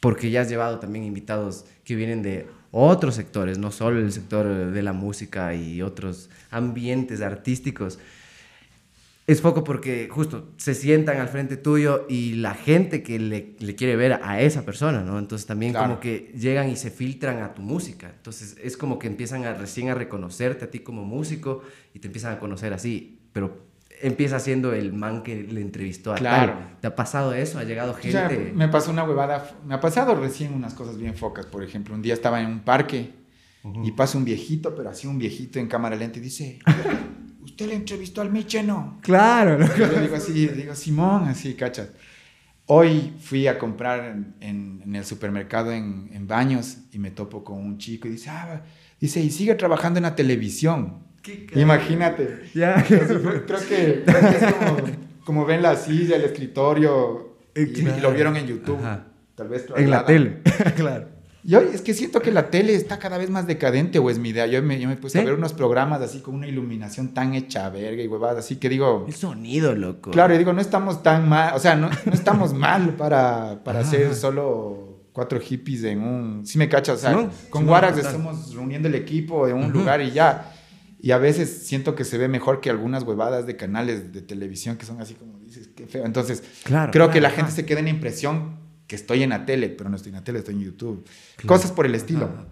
[0.00, 4.70] porque ya has llevado también invitados que vienen de otros sectores, no solo el sector
[4.70, 7.98] de la música y otros ambientes artísticos.
[9.28, 13.74] Es foco porque justo se sientan al frente tuyo y la gente que le, le
[13.74, 15.18] quiere ver a esa persona, ¿no?
[15.18, 15.86] Entonces también Claro.
[15.88, 18.10] como que llegan y se filtran a tu música.
[18.16, 21.62] Entonces es como que empiezan a recién a reconocerte a ti como músico
[21.92, 23.66] y te empiezan a conocer así, pero
[24.00, 26.52] empieza siendo el man que le entrevistó a Claro.
[26.54, 26.76] tal.
[26.80, 27.58] ¿Te ha pasado eso?
[27.58, 28.52] ¿Ha llegado O sea, gente?
[28.54, 32.00] me pasó una huevada, me ha pasado recién unas cosas bien focas, por ejemplo, un
[32.00, 33.10] día estaba en un parque
[33.84, 36.60] y pasa un viejito, pero así un viejito en cámara lenta y dice,
[37.48, 38.98] ¿usted le entrevistó al Miche, no?
[39.02, 39.66] Claro, ¿no?
[39.66, 41.88] Y yo le digo así, le digo, Simón, así, cachas.
[42.66, 47.42] Hoy fui a comprar en, en- en el supermercado en, en Baños y me topo
[47.44, 48.62] con un chico y dice, ah,
[49.00, 50.98] dice, y sigue trabajando en la televisión.
[51.22, 51.46] Qué.
[51.56, 52.42] Imagínate.
[52.54, 52.82] Ya.
[52.86, 53.06] Creo
[53.68, 54.76] que, creo que es como,
[55.24, 57.98] como ven la silla, el escritorio, y, claro.
[57.98, 58.78] y lo vieron en YouTube.
[58.78, 59.06] Ajá.
[59.34, 60.42] Tal vez En la tele,
[60.76, 61.08] claro.
[61.48, 64.18] Y hoy es que siento que la tele está cada vez más decadente, o es
[64.18, 64.46] mi idea.
[64.46, 65.18] Yo me, yo me puse ¿Sí?
[65.22, 68.68] a ver unos programas así con una iluminación tan hecha verga y huevadas, así que
[68.68, 70.10] digo, El sonido, loco.
[70.10, 73.80] claro, y digo, no estamos tan mal, o sea, no, no estamos mal para, para
[73.80, 74.12] ajá.
[74.14, 76.46] solo cuatro hippies en un...
[76.46, 79.72] Sí me cachas, o sea, Simón, con Simón, Guarax estamos reuniendo el equipo en un
[79.72, 80.52] lugar y ya.
[81.00, 84.76] Y a veces siento que se ve mejor que algunas huevadas de canales de televisión
[84.76, 86.04] que son así como dices, qué feo.
[86.04, 87.36] Entonces, Claro, creo claro, que la ajá.
[87.38, 90.16] gente se queda en la impresión que estoy en la tele, pero no estoy en
[90.16, 91.04] la tele, estoy en YouTube.
[91.36, 91.46] Claro.
[91.46, 92.24] Cosas por el estilo.
[92.24, 92.48] Ajá.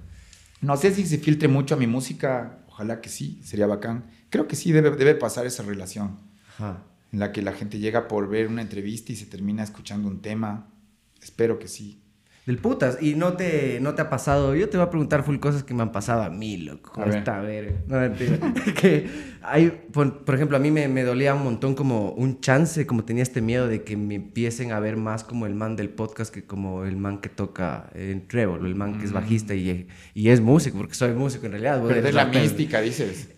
[0.60, 4.06] No sé si se filtre mucho a mi música, ojalá que sí, sería bacán.
[4.30, 6.18] Creo que sí debe, debe pasar esa relación
[6.54, 6.82] Ajá.
[7.12, 10.22] en la que la gente llega por ver una entrevista y se termina escuchando un
[10.22, 10.72] tema.
[11.20, 12.02] Espero que sí.
[12.46, 12.98] Del putas.
[13.00, 14.54] Y no te, no te ha pasado.
[14.54, 16.92] Yo te voy a preguntar full cosas que me han pasado a mí, loco.
[16.92, 17.82] Con A ver.
[17.88, 18.38] No, mentira.
[18.80, 19.08] que
[19.42, 23.04] hay, por, por ejemplo, a mí me, me dolía un montón como un chance, como
[23.04, 26.32] tenía este miedo de que me empiecen a ver más como el man del podcast
[26.32, 29.88] que como el man que toca en Trevor, o el man que es bajista y,
[30.14, 31.82] y es músico, porque soy músico en realidad.
[31.84, 33.28] Perder la mística, dices.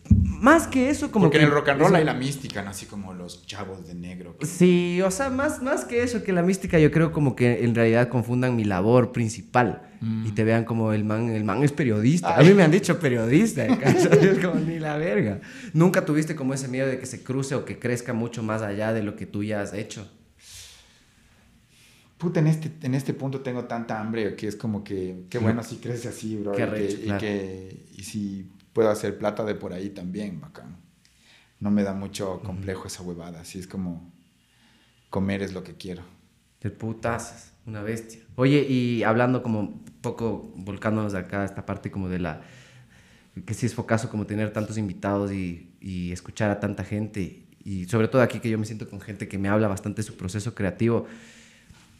[0.41, 2.71] Más que eso, como Porque que en el rock and roll hay la mística, ¿no?
[2.71, 4.37] Así como los chavos de negro.
[4.39, 7.65] que- Sí, o sea, más, más que eso, que la mística, yo creo como que
[7.65, 9.83] en realidad confundan mi labor principal
[10.25, 12.37] y te vean como el man, el man es periodista.
[12.37, 15.41] A mí me han dicho periodista, es como ni la verga.
[15.73, 18.93] Nunca tuviste como ese miedo de que se cruce o que crezca mucho más allá
[18.93, 20.09] de lo que tú ya has hecho.
[22.17, 25.63] Puta, en este, en este punto tengo tanta hambre que es como que, qué bueno
[25.63, 26.53] si crece así, bro.
[26.53, 30.77] Qué y, que, y que- y si puedo hacer plata de por ahí también, bacán.
[31.61, 33.41] No me da mucho complejo esa huevada.
[33.41, 34.13] Así es como
[35.11, 36.03] comer es lo que quiero.
[36.61, 38.21] De putazas, una bestia.
[38.37, 42.43] Oye, y hablando como un poco, volcándonos acá, esta parte como de la...
[43.45, 47.47] Que sí es focazo como tener tantos invitados y, y escuchar a tanta gente.
[47.65, 50.07] Y sobre todo aquí que yo me siento con gente que me habla bastante de
[50.07, 51.07] su proceso creativo.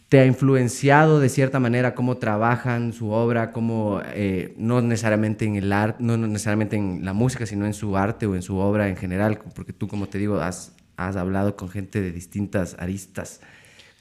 [0.09, 5.57] ¿Te ha influenciado de cierta manera cómo trabajan su obra, cómo, eh, no necesariamente en
[5.57, 8.89] el arte, no, necesariamente en la música, sino en su arte o en su obra
[8.89, 9.39] en general?
[9.55, 13.43] Porque tú, como te digo, has, hablado con gente de distintas aristas.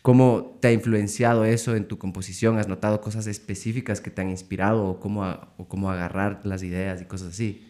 [0.02, 2.58] ¿Cómo te ha influenciado eso en tu composición?
[2.58, 7.34] ¿Has notado cosas específicas que te han inspirado o cómo, agarrar las ideas y cosas
[7.34, 7.67] así?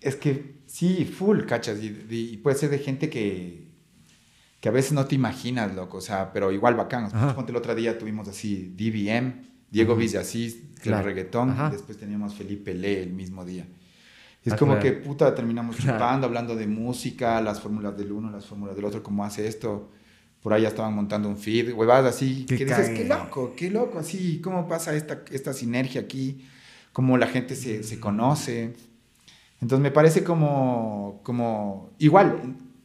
[0.00, 1.78] Es que sí, full, cachas.
[1.80, 3.69] Y puede ser de gente que,
[4.60, 5.98] que a veces no te imaginas, loco.
[5.98, 7.10] O sea, pero igual bacán.
[7.34, 9.34] Ponte el otro día tuvimos así DBM,
[9.70, 11.00] Diego Villasís, Claro.
[11.00, 11.50] el reggaetón.
[11.50, 11.68] Ajá.
[11.68, 13.66] Y después teníamos Felipe Le el mismo día.
[14.44, 14.84] Es Ah, como claro.
[14.84, 15.98] que puta terminamos Claro.
[15.98, 19.90] chupando, hablando de música, las fórmulas del uno, las fórmulas del otro, cómo hace esto.
[20.42, 22.46] Por ahí ya estaban montando un feed, huevadas así.
[22.48, 24.40] Qué que dices, qué loco, qué loco, así.
[24.42, 26.46] ¿Cómo pasa esta, esta sinergia aquí?
[26.94, 28.72] Cómo la gente se, se conoce.
[29.60, 32.40] Entonces me parece como, como, igual,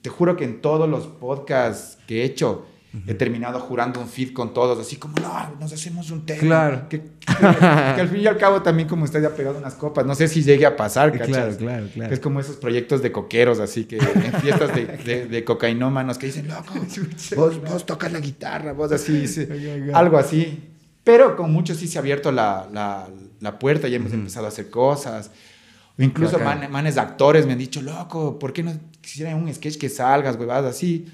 [0.06, 2.64] te juro que en todos los podcasts que he hecho,
[3.08, 6.40] he terminado jurando un feed con todos, así como, no, nos hacemos un tema.
[6.40, 6.88] Claro.
[6.90, 10.06] Que, que- que al fin y al cabo también como usted ha pegado unas copas,
[10.06, 11.28] no sé si llegue a pasar, ¿cachas?
[11.30, 12.14] Claro, claro, claro.
[12.14, 16.28] Es como esos proyectos de coqueros, así que en fiestas de, de, de cocainómanos que
[16.28, 16.74] dicen, loco,
[17.36, 19.48] vos, vos tocas la guitarra, vos así, sí,
[19.92, 20.70] algo así.
[21.04, 23.08] Pero con muchos sí se ha abierto la, la,
[23.42, 25.32] la puerta y hemos empezado a hacer cosas.
[25.98, 29.90] Incluso man- manes actores me han dicho, loco, ¿por qué no quisiera un sketch que
[29.90, 31.06] salgas, huevadas así?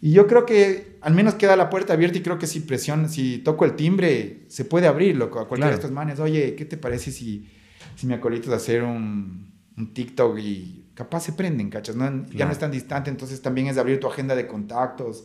[0.00, 3.08] Y yo creo que al menos queda la puerta abierta y creo que si presión,
[3.08, 5.76] si toco el timbre, se puede abrir, loco, a cualquiera Claro.
[5.76, 6.20] de estos manes.
[6.20, 7.48] Oye, ¿qué te parece si,
[7.96, 11.96] si me acolito de hacer un, un TikTok y capaz se prenden, cachas?
[11.96, 12.26] ¿no?
[12.30, 15.24] Ya no es tan distante, entonces también es abrir tu agenda de contactos,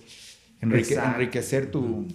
[0.61, 2.07] enrique- enriquecer tu...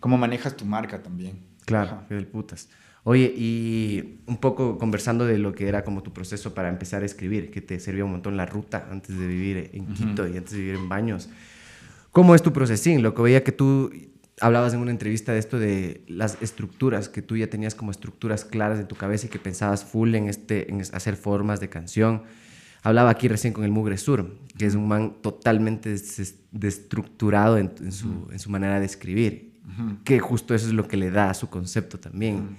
[0.00, 1.38] cómo manejas tu marca también.
[1.64, 2.68] Claro, del putas.
[3.10, 7.06] Oye, y un poco conversando de lo que era como tu proceso para empezar a
[7.06, 10.52] escribir, que te servía un montón la ruta antes de vivir en Quito y antes
[10.52, 11.30] de vivir en Baños.
[12.12, 13.02] ¿Cómo es tu procesín?
[13.02, 13.90] Lo que veía que tú
[14.42, 18.44] hablabas en una entrevista de esto de las estructuras, que tú ya tenías como estructuras
[18.44, 22.24] claras en tu cabeza y que pensabas full en, este, en hacer formas de canción.
[22.82, 25.96] Hablaba aquí recién con el Mugre Sur, que es un man totalmente
[26.52, 29.62] destructurado en, su, en, su, manera de escribir,
[30.04, 32.58] que justo eso es lo que le da a su concepto también.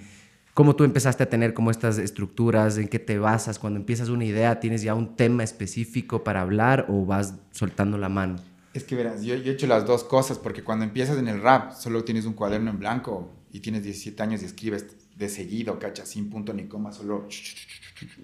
[0.54, 2.76] ¿Cómo tú empezaste a tener como estas estructuras?
[2.76, 3.58] ¿En qué te basas?
[3.58, 8.08] Cuando empiezas una idea, ¿tienes ya un tema específico para hablar o vas soltando la
[8.08, 8.36] mano?
[8.74, 11.72] Es que verás, yo, he hecho las dos cosas, porque cuando empiezas en el rap,
[11.72, 14.86] solo tienes un cuaderno en blanco y tienes 17 años y escribes
[15.16, 17.28] de seguido, cacha, sin punto ni coma, solo...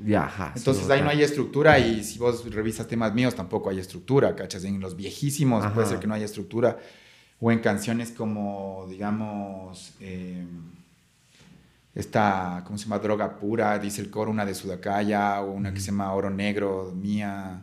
[0.02, 4.34] Ya, Entonces ahí no hay estructura y si vos revisas temas míos tampoco hay estructura,
[4.34, 4.64] cachas.
[4.64, 6.78] En los viejísimos puede ser que no haya estructura.
[7.40, 10.46] O en canciones como, digamos, eh,
[11.96, 13.00] esta, ¿cómo se llama?
[13.00, 16.92] Droga pura, dice el coro, una de Sudacaya, o una que se llama Oro Negro,
[16.94, 17.62] mía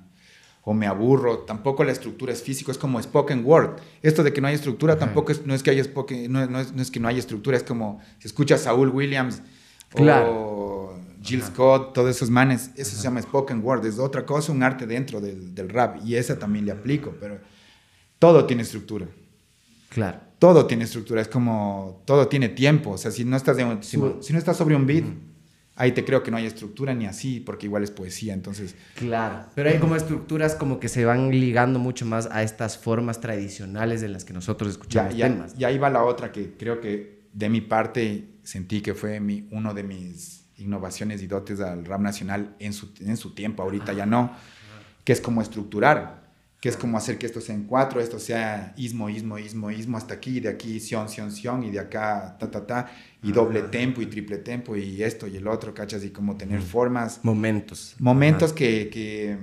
[0.65, 3.81] o me aburro, tampoco la estructura es físico, es como spoken word.
[4.01, 6.59] Esto de que no hay estructura tampoco es, no es que haya spoken, no, no,
[6.59, 9.41] es, que no haya estructura, es como si escuchas a Saul Williams
[9.99, 14.63] o Jill Scott, todos esos manes, eso se llama spoken word, es otra cosa, un
[14.63, 17.39] arte dentro del, del, rap y esa también le aplico, pero
[18.17, 19.05] todo tiene estructura.
[19.89, 20.19] Claro.
[20.43, 24.37] Todo tiene estructura, es como todo tiene tiempo, o sea, si no estás, si, no
[24.37, 25.05] estás sobre un beat,
[25.77, 28.75] ahí te creo que no hay estructura ni así, porque igual es poesía, entonces...
[28.95, 33.21] Claro, pero hay como estructuras como que se van ligando mucho más a estas formas
[33.21, 35.55] tradicionales de las que nosotros escuchamos ya, temas.
[35.57, 39.47] Y ahí va la otra que creo que de mi parte sentí que fue mi,
[39.49, 43.93] uno de mis innovaciones y dotes al rap nacional en su, en su tiempo, ahorita
[43.93, 44.35] ya no,
[45.05, 46.22] que es como estructurar
[46.63, 49.97] que es como hacer que esto sea en cuatro, esto sea ismo, ismo, ismo, ismo,
[49.97, 52.89] hasta aquí, de aquí, sion, sion, sion, y de acá, ta, ta, ta,
[53.21, 56.05] y doble tempo y triple tempo, y esto y el otro, ¿cachas?
[56.05, 57.19] Y como tener formas.
[57.21, 57.97] Momentos.
[57.99, 59.37] Momentos que, que,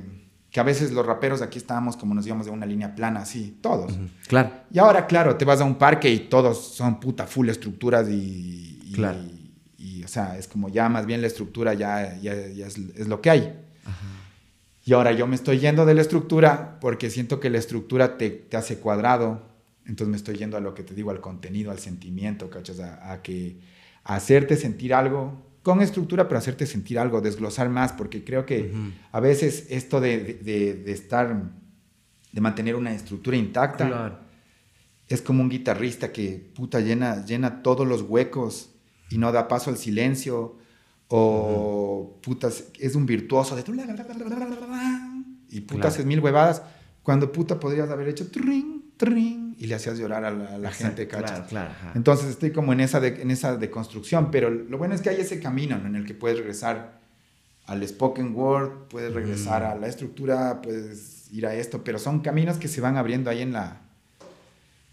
[0.50, 3.58] que, a veces los raperos aquí estábamos como nos íbamos de una línea plana, así,
[3.60, 3.92] todos.
[4.26, 4.52] Claro.
[4.72, 8.92] Y ahora, claro, te vas a un parque y todos son puta full estructuras y.
[8.94, 9.18] claro.
[9.76, 13.20] Y, o sea, es como ya más bien la estructura ya, ya, es, es lo
[13.20, 13.60] que hay.
[14.84, 18.30] Y ahora yo me estoy yendo de la estructura porque siento que la estructura te,
[18.30, 19.42] te hace cuadrado.
[19.84, 22.80] Entonces me estoy yendo a lo que te digo, al contenido, al sentimiento, ¿cachas?
[22.80, 23.58] A, que
[24.04, 28.72] hacerte sentir algo con estructura, pero hacerte sentir algo, desglosar más, porque creo que
[29.12, 31.50] a veces esto de, de, estar,
[32.32, 34.22] de mantener una estructura intacta,
[35.08, 38.70] es como un guitarrista que puta llena, llena todos los huecos
[39.10, 40.56] y no da paso al silencio
[41.12, 43.64] o putas, es un virtuoso de...
[45.48, 46.62] Y putas es mil huevadas.
[47.02, 51.52] Cuando puta podrías haber hecho tring, tring, y le hacías llorar a la, gente, ¿cachas?
[51.96, 55.20] Entonces estoy como en esa, de, en esa deconstrucción, pero lo bueno es que hay
[55.20, 57.00] ese camino en el que puedes regresar
[57.66, 62.58] al spoken word, puedes regresar a la estructura, puedes ir a esto, pero son caminos
[62.58, 63.80] que se van abriendo ahí en la,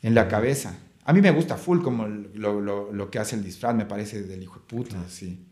[0.02, 0.76] en la cabeza.
[1.06, 4.24] A mí me gusta full como lo, lo, lo que hace el disfraz, me parece
[4.24, 5.44] del hijo de puta, sí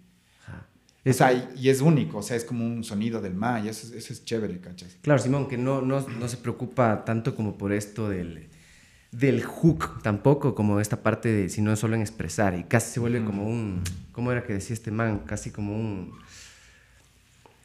[1.05, 4.59] y es único, o sea, es como un sonido del ma, y eso, es chévere,
[4.59, 4.97] ¿cachas?
[5.03, 8.49] Claro, Simón, que no, no, no, se preocupa tanto como por esto del,
[9.11, 13.23] del hook, tampoco como esta parte de, sino solo en expresar, y casi se vuelve
[13.23, 15.21] como un, ¿cómo era que decía este man?
[15.27, 16.11] Casi como un,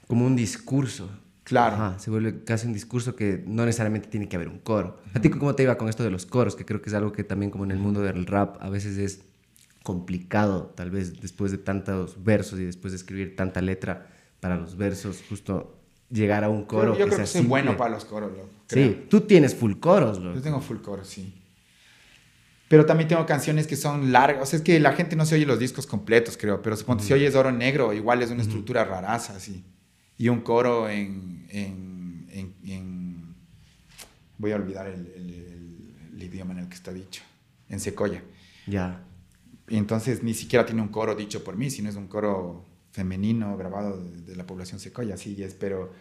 [0.07, 1.11] como un discurso.
[1.43, 1.99] Claro.
[1.99, 5.01] se vuelve casi un discurso que no necesariamente tiene que haber un coro.
[5.15, 6.55] ¿A ti cómo te iba con esto de los coros?
[6.55, 8.99] Que creo que es algo que también como en el mundo del rap a veces
[8.99, 9.25] es
[9.83, 14.09] complicado, tal vez después de tantos versos y después de escribir tanta letra
[14.41, 16.97] para los versos, justo llegar a un coro.
[16.99, 18.33] Yo, creo que soy bueno para los coros,
[18.67, 20.37] Sí, tú tienes full coros, loco.
[20.37, 21.35] Yo tengo full coros, sí.
[22.69, 24.45] Pero también tengo canciones que son largas.
[24.45, 26.63] O sea, es que la gente no se oye los discos completos, creo.
[26.63, 29.65] Pero supongo si oyes Oro Negro, igual es una estructura raraza, así.
[30.17, 31.47] Y un coro en...
[31.49, 33.35] en, en,
[34.39, 37.23] voy a olvidar el, el, el, idioma en el que está dicho.
[37.69, 38.23] En Secoya.
[38.69, 39.03] Ya.
[39.71, 43.57] Y entonces ni siquiera tiene un coro dicho por mí, sino es un coro femenino
[43.57, 45.93] grabado de, la población secoya, así es, pero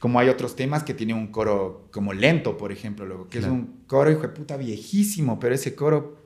[0.00, 3.46] como hay otros temas que tiene un coro como lento, por ejemplo, luego, que es
[3.46, 6.16] un coro, hijo de puta, viejísimo, pero ese coro,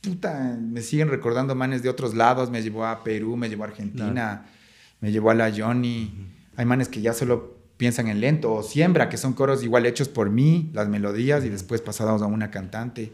[0.00, 3.66] puta, me siguen recordando manes de otros lados, me llevó a Perú, me llevó a
[3.66, 4.46] Argentina,
[5.00, 6.10] me llevó a la Johnny,
[6.56, 10.08] hay manes que ya solo piensan en lento, o Siembra, que son coros igual hechos
[10.08, 13.12] por mí, las melodías, y después pasados a una cantante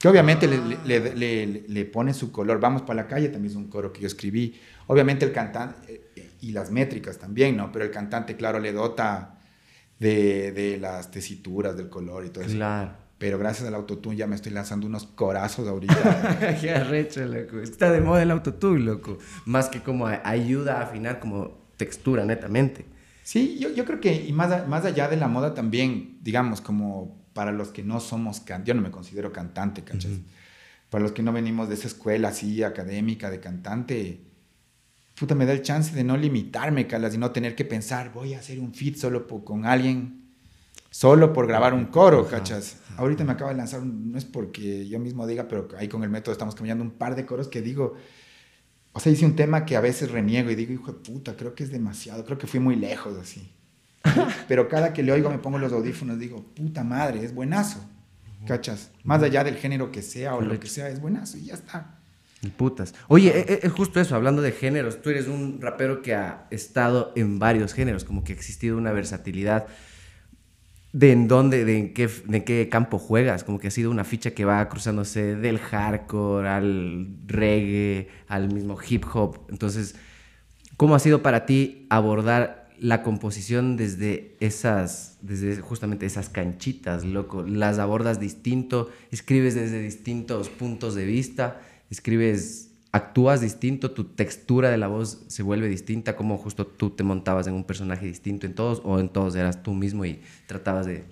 [0.00, 2.58] que obviamente le, le, le, pone su color.
[2.58, 4.58] Vamos para la calle también es un coro que yo escribí.
[4.86, 7.70] Obviamente el cantante, eh, y las métricas también, ¿no?
[7.70, 9.38] Pero el cantante, claro, le dota
[9.98, 12.54] de, de las tesituras, del color y todo eso.
[12.54, 12.92] Claro.
[13.18, 16.56] Pero gracias al autotune ya me estoy lanzando unos corazos ahorita.
[16.62, 17.58] Qué arrecho, loco.
[17.58, 19.18] Está de moda el autotune, loco.
[19.44, 22.86] Más que como ayuda a afinar como textura, netamente.
[23.22, 27.19] Sí, yo, yo creo que, y más, más allá de la moda también, digamos, como
[27.32, 30.12] para los que no somos cantantes, yo no me considero cantante, ¿cachas?
[30.90, 34.20] para los que no venimos de esa escuela así académica de cantante,
[35.18, 38.34] puta, me da el chance de no limitarme, Calas, y no tener que pensar, voy
[38.34, 40.32] a hacer un fit solo con alguien,
[40.90, 42.78] solo por grabar un coro, ¿cachas?
[42.96, 46.10] Ahorita me acaba de lanzar, no es porque yo mismo diga, pero ahí con el
[46.10, 47.94] método estamos cambiando un par de coros que digo,
[48.92, 51.54] o sea, hice un tema que a veces reniego y digo, hijo de puta, creo
[51.54, 53.52] que es demasiado, creo que fui muy lejos así.
[54.48, 57.84] Pero cada que le oigo me pongo los audífonos digo, puta madre, es buenazo.
[58.46, 58.90] ¿Cachas?
[59.04, 61.98] Más allá del género que sea o lo que sea, es buenazo y ya está.
[62.56, 62.94] Putas.
[63.08, 66.46] Oye, es eh, eh, justo eso, hablando de géneros, tú eres un rapero que ha
[66.50, 69.66] estado en varios géneros, como que ha existido una versatilidad
[70.92, 74.04] de en dónde, de en qué, de qué campo juegas, como que ha sido una
[74.04, 79.40] ficha que va cruzándose del hardcore al reggae, al mismo hip hop.
[79.50, 79.96] Entonces,
[80.78, 87.42] ¿cómo ha sido para ti abordar la composición desde esas, desde justamente esas canchitas, loco.
[87.42, 94.78] Las abordas distinto, escribes desde distintos puntos de vista, escribes, actúas distinto, tu textura de
[94.78, 98.54] la voz se vuelve distinta, como justo tú te montabas en un personaje distinto en
[98.54, 101.04] todos, o en todos eras tú mismo y tratabas de,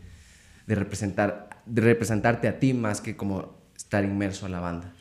[0.67, 4.95] representar, de representarte a ti más que como estar inmerso a la banda.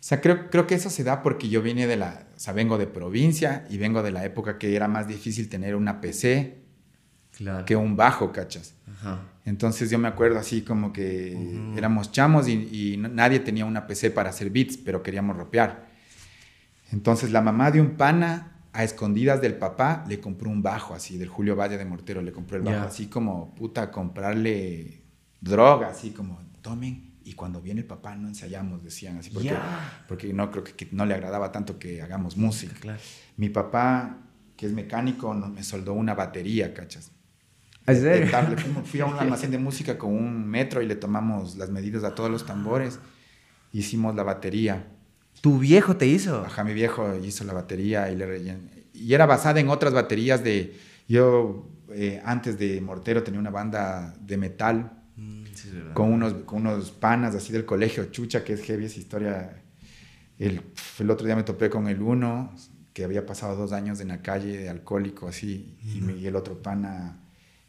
[0.00, 2.52] O sea, creo, creo que eso se da porque yo vine de la, o sea,
[2.52, 6.58] vengo de provincia y vengo de la época que era más difícil tener una PC
[7.66, 8.74] que un bajo, ¿cachas?
[9.44, 11.36] Entonces yo me acuerdo así como que
[11.76, 15.88] éramos chamos y, nadie tenía una PC para hacer beats, pero queríamos rapear.
[16.90, 21.16] Entonces la mamá de un pana, a escondidas del papá, le compró un bajo así,
[21.16, 25.02] del Julio Valle de Mortero, le compró el bajo así como, puta, comprarle
[25.40, 29.54] droga, así como, tomen y cuando viene el papá no ensayamos, decían así, porque,
[30.08, 32.96] porque no creo que, no le agradaba tanto que hagamos música.
[33.36, 34.16] Mi papá,
[34.56, 37.10] que es mecánico, me soldó una batería, ¿cachas?
[37.86, 38.02] ¿Es
[38.84, 42.14] fui a un almacén de música con un metro y le tomamos las medidas a
[42.14, 42.98] todos los tambores.
[43.74, 44.86] Hicimos la batería.
[45.42, 46.46] ¿Tu viejo te hizo?
[46.46, 48.56] Ajá, mi viejo hizo la batería y le
[48.94, 50.78] Y era basada en otras baterías de...
[51.06, 54.97] Yo, eh, antes de Mortero, tenía una banda de metal
[55.94, 59.62] con, unos, con unos panas así del colegio, chucha, que es heavy esa historia.
[60.38, 60.62] El,
[60.98, 62.54] el otro día me topé con el uno,
[62.92, 67.20] que había pasado dos años en la calle de alcohólico, así, y, el otro pana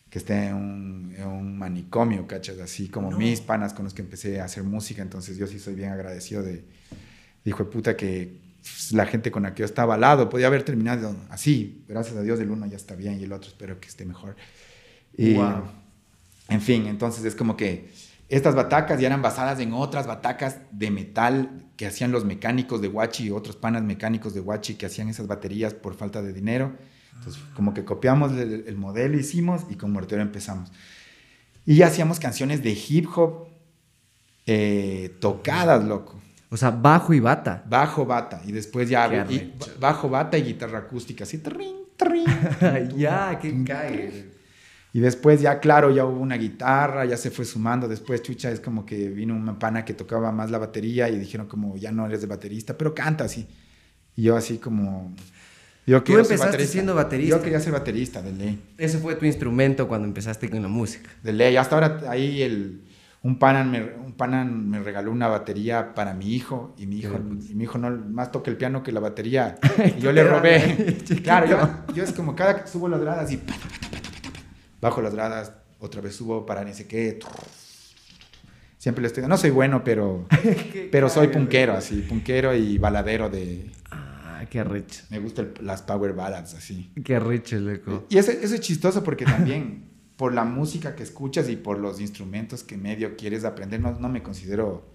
[0.10, 2.58] que está en un, en un manicomio, ¿cachas?
[2.60, 5.76] Así como mis panas con los que empecé a hacer música, entonces yo sí soy
[5.76, 6.66] bien agradecido de,
[7.46, 8.40] hijo de puta, que
[8.92, 12.22] la gente con la que yo estaba al lado podía haber terminado así, gracias a
[12.22, 14.36] Dios el uno ya está bien y el otro espero que esté mejor.
[15.16, 15.64] Y, wow.
[16.50, 17.90] En fin, entonces es como que
[18.30, 22.88] estas batacas ya eran basadas en otras batacas de metal que hacían los mecánicos de
[22.88, 26.76] Huachi y otros panas mecánicos de Huachi que hacían esas baterías por falta de dinero.
[27.16, 30.72] Entonces, como que copiamos el, modelo, hicimos y con Mortero empezamos.
[31.66, 33.48] Y ya hacíamos canciones de hip hop
[34.46, 36.20] eh, tocadas, loco.
[36.50, 37.64] O sea, bajo y bata.
[37.68, 38.42] Bajo, bata.
[38.46, 39.26] Y después ya
[39.80, 41.24] bajo, bata y guitarra acústica.
[41.24, 42.26] Así, trin, trin.
[42.98, 44.39] ya, qué cae.
[44.92, 47.88] Y después ya, claro, ya hubo una guitarra, ya se fue sumando.
[47.88, 51.48] Después, chucha, es como que vino una pana que tocaba más la batería y dijeron
[51.48, 53.48] como, ya no eres de baterista, pero canta así.
[54.16, 55.14] Y yo así como...
[55.86, 57.38] Yo Tú empezaste siendo baterista.
[57.38, 58.62] Yo quería ser baterista, de ley.
[58.78, 61.10] Ese fue tu instrumento cuando empezaste con la música.
[61.24, 61.56] De ley.
[61.56, 62.84] Hasta ahora ahí el,
[63.22, 67.20] un pana me, un pana me regaló una batería para mi hijo y mi hijo,
[67.50, 69.58] y mi hijo no más toca el piano que la batería.
[69.98, 70.98] y yo le robé.
[71.24, 73.38] claro, yo, yo, es como cada que subo las gradas y
[74.82, 77.20] bajo las gradas, otra vez subo para ni sé qué.
[78.78, 80.26] Siempre le estoy no soy bueno, pero,
[80.92, 83.72] pero soy punquero, así, punquero y baladero de...
[83.92, 85.04] Ah, qué rich.
[85.10, 86.92] Me gustan las power ballads, así.
[87.04, 88.06] Qué rich, loco.
[88.10, 92.00] Y eso, eso es chistoso porque también por la música que escuchas y por los
[92.00, 94.94] instrumentos que medio quieres aprender, no, no me considero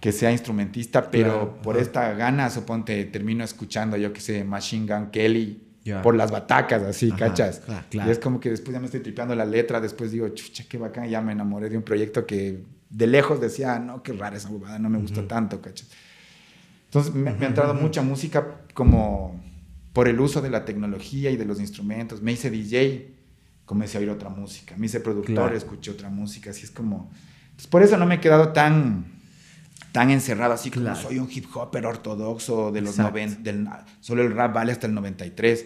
[0.00, 5.10] que sea instrumentista, pero por esta gana, suponte, termino escuchando, yo que sé, Machine Gun
[5.10, 5.65] Kelly,
[6.02, 7.62] por las batacas, así, ¿cachas?
[7.90, 10.78] Y es como que después ya me estoy tripeando la letra, después digo, chucha, qué
[10.78, 14.48] bacán, ya me enamoré de un proyecto que de lejos decía, no, qué rara esa
[14.48, 15.88] bobada, no me gustó tanto, ¿cachas?
[16.86, 19.40] Entonces me, ha entrado mucha música como
[19.92, 22.22] por el uso de la tecnología y de los instrumentos.
[22.22, 23.14] Me hice DJ,
[23.64, 24.76] comencé a oír otra música.
[24.76, 27.10] Me hice productor, escuché otra música, así es como...
[27.44, 29.15] Entonces, por eso no me he quedado tan
[29.96, 34.52] tan encerrado así como soy un hip hopper ortodoxo de los 90, solo el rap
[34.52, 35.64] vale hasta el 93.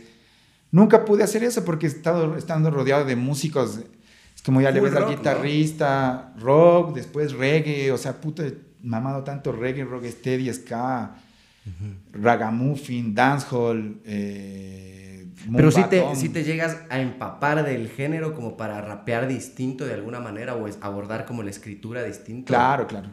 [0.71, 3.81] Nunca pude hacer eso porque he estado estando rodeado de músicos.
[4.33, 8.45] Es como ya le ves al guitarrista, rock, después reggae, o sea, puta,
[8.85, 11.17] mamado tanto reggae, rock steady, ska,
[12.13, 14.01] ragamuffin, dancehall.
[14.05, 15.27] Eh,
[15.57, 19.95] Pero si te, si te llegas a empapar del género como para rapear distinto de
[19.95, 22.47] alguna manera o abordar como la escritura distinta.
[22.47, 23.09] Claro, claro.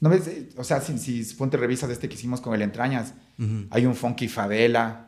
[0.00, 0.30] ¿No ves?
[0.56, 3.14] O sea, si, si ponte revisas este que hicimos con el Entrañas,
[3.70, 5.06] hay un funky favela.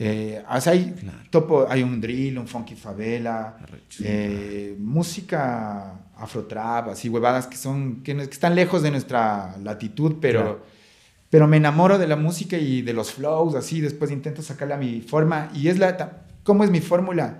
[0.00, 1.18] eh, o sea, hay, Claro.
[1.30, 3.56] topo, hay un drill, un funky favela,
[4.00, 10.66] eh, música afrotrap, así huevadas que son que, están lejos de nuestra latitud, pero, Claro.
[11.30, 14.78] pero me enamoro de la música y de los flows, así, después intento sacarle a
[14.78, 15.50] mi forma.
[15.54, 17.38] Y es la, ¿cómo es mi fórmula?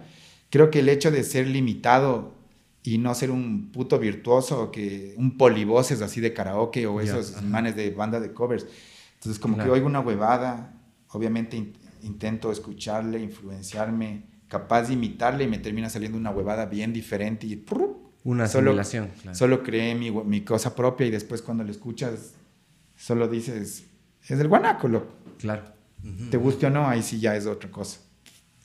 [0.51, 2.35] Creo que el hecho de ser limitado
[2.83, 7.43] y no ser un puto virtuoso, que un polivoces así de karaoke o Ya, esos
[7.43, 8.67] manes de banda de covers.
[9.15, 9.71] Entonces, como Claro.
[9.73, 10.75] que oigo una huevada,
[11.11, 11.73] obviamente in-
[12.03, 17.57] intento escucharle, influenciarme, capaz de imitarle y me termina saliendo una huevada bien diferente y
[17.57, 17.97] ¡prr!
[18.25, 19.11] Una Solo- simulación.
[19.23, 19.37] claro.
[19.37, 22.35] solo creé mi, mi cosa propia y después cuando lo escuchas,
[22.97, 23.85] solo dices,
[24.27, 25.13] es del guanaco, loco.
[25.39, 25.63] Claro.
[26.05, 26.31] Ujú.
[26.31, 28.01] Te guste o no, ahí sí ya es otra cosa.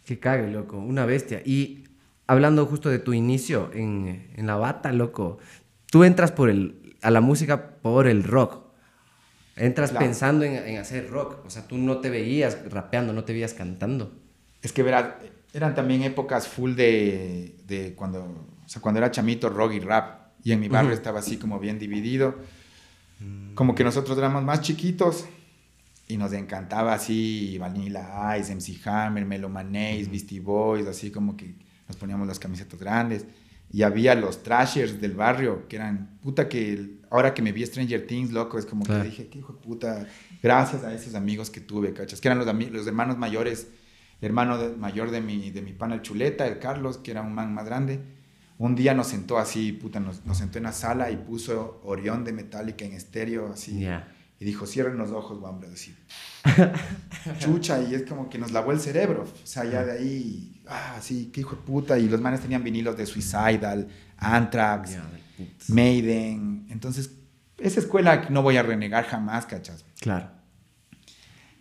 [0.05, 0.77] Que cague, loco.
[0.77, 1.41] Una bestia.
[1.45, 1.82] Y
[2.27, 5.37] hablando justo de tu inicio en, en la bata, loco.
[5.91, 8.63] Tú entras por el, a la música por el rock.
[9.55, 10.05] Entras Claro.
[10.05, 11.45] pensando en, en hacer rock.
[11.45, 14.17] O sea, tú no te veías rapeando, no te veías cantando.
[14.61, 15.13] Es que verás,
[15.53, 20.21] eran también épocas full de, de cuando, o sea, cuando era chamito, rock y rap.
[20.43, 22.35] Y en mi barrio estaba así como bien dividido.
[23.55, 25.25] Como que nosotros éramos más chiquitos
[26.07, 31.55] y nos encantaba así Vanilla Ice, MC Hammer, Melomanes, Beastie Boys, así como que
[31.87, 33.25] nos poníamos las camisetas grandes.
[33.71, 38.05] Y había los trashers del barrio que eran, puta que ahora que me vi Stranger
[38.05, 39.01] Things, loco, es como Claro.
[39.03, 40.07] que dije, qué hijo de puta,
[40.43, 42.21] gracias a esos amigos que tuve, ¿cachas?
[42.21, 43.67] Que eran los, los hermanos mayores,
[44.21, 47.21] el hermano de- mayor de mi, de mi pana el Chuleta, el Carlos, que era
[47.23, 47.99] un man más grande.
[48.59, 52.23] Un día nos sentó así, puta, nos, nos sentó en la sala y puso Orión
[52.23, 53.79] de Metallica en estéreo, así.
[53.79, 54.12] Ya.
[54.43, 55.95] Y dijo, cierren los ojos, hombre, así.
[57.39, 59.23] Chucha, y es como que nos lavó el cerebro.
[59.23, 61.97] O sea, ya de ahí, ah, sí, qué hijo de puta.
[61.97, 63.87] Y los manes tenían vinilos de Suicidal,
[64.17, 64.97] Anthrax,
[65.37, 65.69] putas.
[65.69, 66.67] Maiden.
[66.69, 67.11] Entonces,
[67.57, 69.85] esa escuela no voy a renegar jamás, cachas.
[70.01, 70.29] Claro.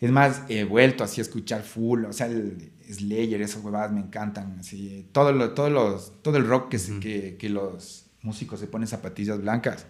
[0.01, 4.01] Es más, he vuelto así a escuchar full, o sea, el Slayer, esas huevadas me
[4.01, 8.59] encantan, así, todo, lo, todos los, todo el rock que, se- que, que los músicos
[8.59, 9.87] se ponen zapatillas blancas.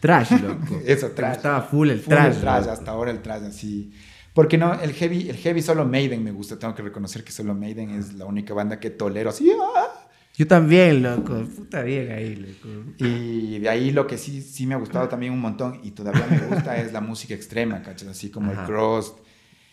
[0.00, 0.80] Trash, loco.
[0.86, 1.34] Eso, trash.
[1.34, 2.34] gustaba full el Full trash.
[2.36, 2.72] el trash, loco.
[2.72, 3.92] hasta ahora el trash, así.
[4.34, 7.54] Porque no, el heavy, el heavy solo Maiden me gusta, tengo que reconocer que solo
[7.54, 10.04] Maiden es la única banda que tolero, así, ¡ah!
[10.36, 11.34] Yo también, loco.
[11.56, 12.92] Puta bien ahí, loco.
[12.98, 16.24] Y de ahí lo que sí, sí me ha gustado también un montón y todavía
[16.30, 18.06] me gusta es la música extrema, ¿cachas?
[18.08, 18.60] Así como Ajá.
[18.60, 19.14] el cross,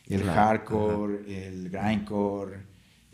[0.07, 2.57] el Claro, hardcore, el grindcore,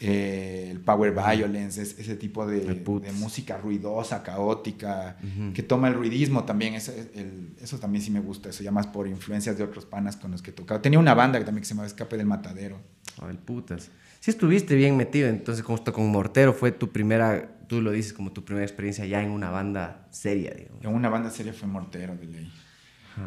[0.04, 5.54] eh, el power violence, es- ese tipo de, de música ruidosa, caótica, Ujú.
[5.54, 8.88] que toma el ruidismo también, eso, el- eso también sí me gusta, eso ya más
[8.88, 10.82] por influencias de otros panas con los que he tocado.
[10.82, 12.80] Tenía una banda que también que se llamaba Escape del Matadero.
[13.22, 13.90] Oh, el putas.
[14.20, 18.32] Sí estuviste bien metido, entonces justo con Mortero fue tu primera, tú lo dices como
[18.32, 20.84] tu primera experiencia ya en una banda seria, digamos.
[20.84, 22.52] En una banda seria fue Mortero de ley.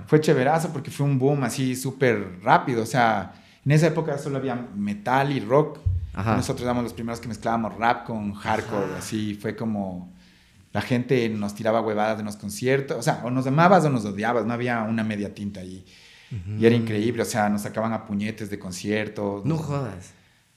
[0.06, 2.82] Fue chéverazo porque fue un boom así súper rápido.
[2.82, 5.78] O sea, en esa época solo había metal y rock.
[6.14, 6.36] Ajá.
[6.36, 8.94] Nosotros éramos los primeros que mezclábamos rap con hardcore.
[8.98, 10.12] Así fue como
[10.72, 12.96] la gente nos tiraba huevadas en los conciertos.
[12.98, 14.44] O sea, o nos amabas o nos odiabas.
[14.46, 15.84] No había una media tinta ahí.
[16.58, 17.22] Y era increíble.
[17.22, 19.44] O sea, nos sacaban a puñetes de conciertos.
[19.44, 20.12] No jodas.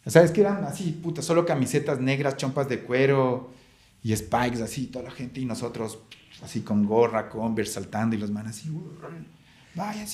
[0.06, 3.52] o sea, es que eran así, puta, solo camisetas negras, chompas de cuero
[4.02, 6.00] y spikes, así, toda la gente y nosotros
[6.42, 8.84] así con gorra, Converse, saltando y los manes así, "Uy,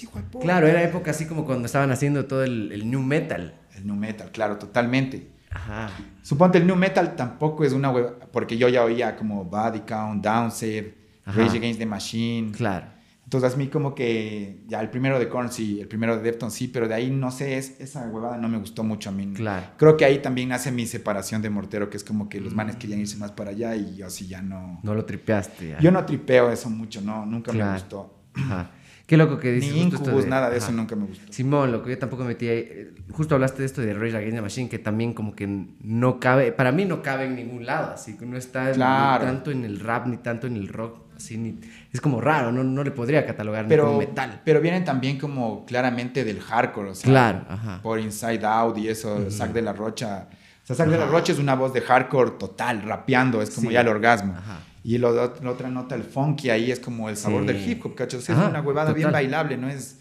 [0.01, 0.43] hijo de puta".
[0.43, 3.53] Claro, era época así como cuando estaban haciendo todo el, el new metal.
[3.75, 5.31] El new metal, claro, totalmente.
[5.51, 5.89] Ajá.
[6.21, 10.23] Suponte, el new metal tampoco es una hueva, porque yo ya oía como Body Count,
[10.23, 10.95] Downset,
[11.25, 11.41] Ajá.
[11.41, 12.51] Rage Against the Machine.
[12.51, 12.87] Claro.
[13.23, 16.53] Entonces a mí como que ya el primero de Korn sí, el primero de Deftones
[16.53, 19.33] sí, pero de ahí no sé, es, esa huevada no me gustó mucho a mí.
[19.33, 19.65] Claro.
[19.77, 22.75] Creo que ahí también nace mi separación de Mortero, que es como que los manes
[22.75, 24.79] querían irse más para allá y yo así ya no...
[24.83, 25.79] No lo tripeaste ya.
[25.79, 28.13] Yo no tripeo eso mucho, no, nunca me gustó.
[28.35, 28.71] Ajá.
[29.05, 29.75] Qué loco que Ni dices.
[29.93, 30.65] esto Incubus, nada de ajá.
[30.65, 31.31] eso nunca me gustó.
[31.31, 32.57] Simón, lo que yo tampoco metí ahí.
[32.59, 35.45] eh, Justo hablaste de esto de Rage Against the Machine, que también como que
[35.81, 38.77] no cabe, para mí no cabe en ningún lado, así que no está ni
[39.25, 41.59] tanto en el rap ni tanto en el rock, así ni,
[41.91, 44.41] es como raro, no, no le podría catalogar ni como Pero, metal.
[44.45, 47.81] pero vienen también como claramente del hardcore, o sea, Claro, ajá.
[47.83, 50.29] por Inside Out y eso, Zack de la Rocha.
[50.63, 53.67] O sea, Zack de la Rocha es una voz de hardcore total, rapeando, es como
[53.67, 53.73] Sí.
[53.73, 54.33] ya el orgasmo.
[54.37, 54.59] Ajá.
[54.83, 57.47] Y lo, la otra nota, el funky, ahí es como el sabor Sí.
[57.47, 59.99] del hip hop, Ajá, es una huevada bien bailable, no es,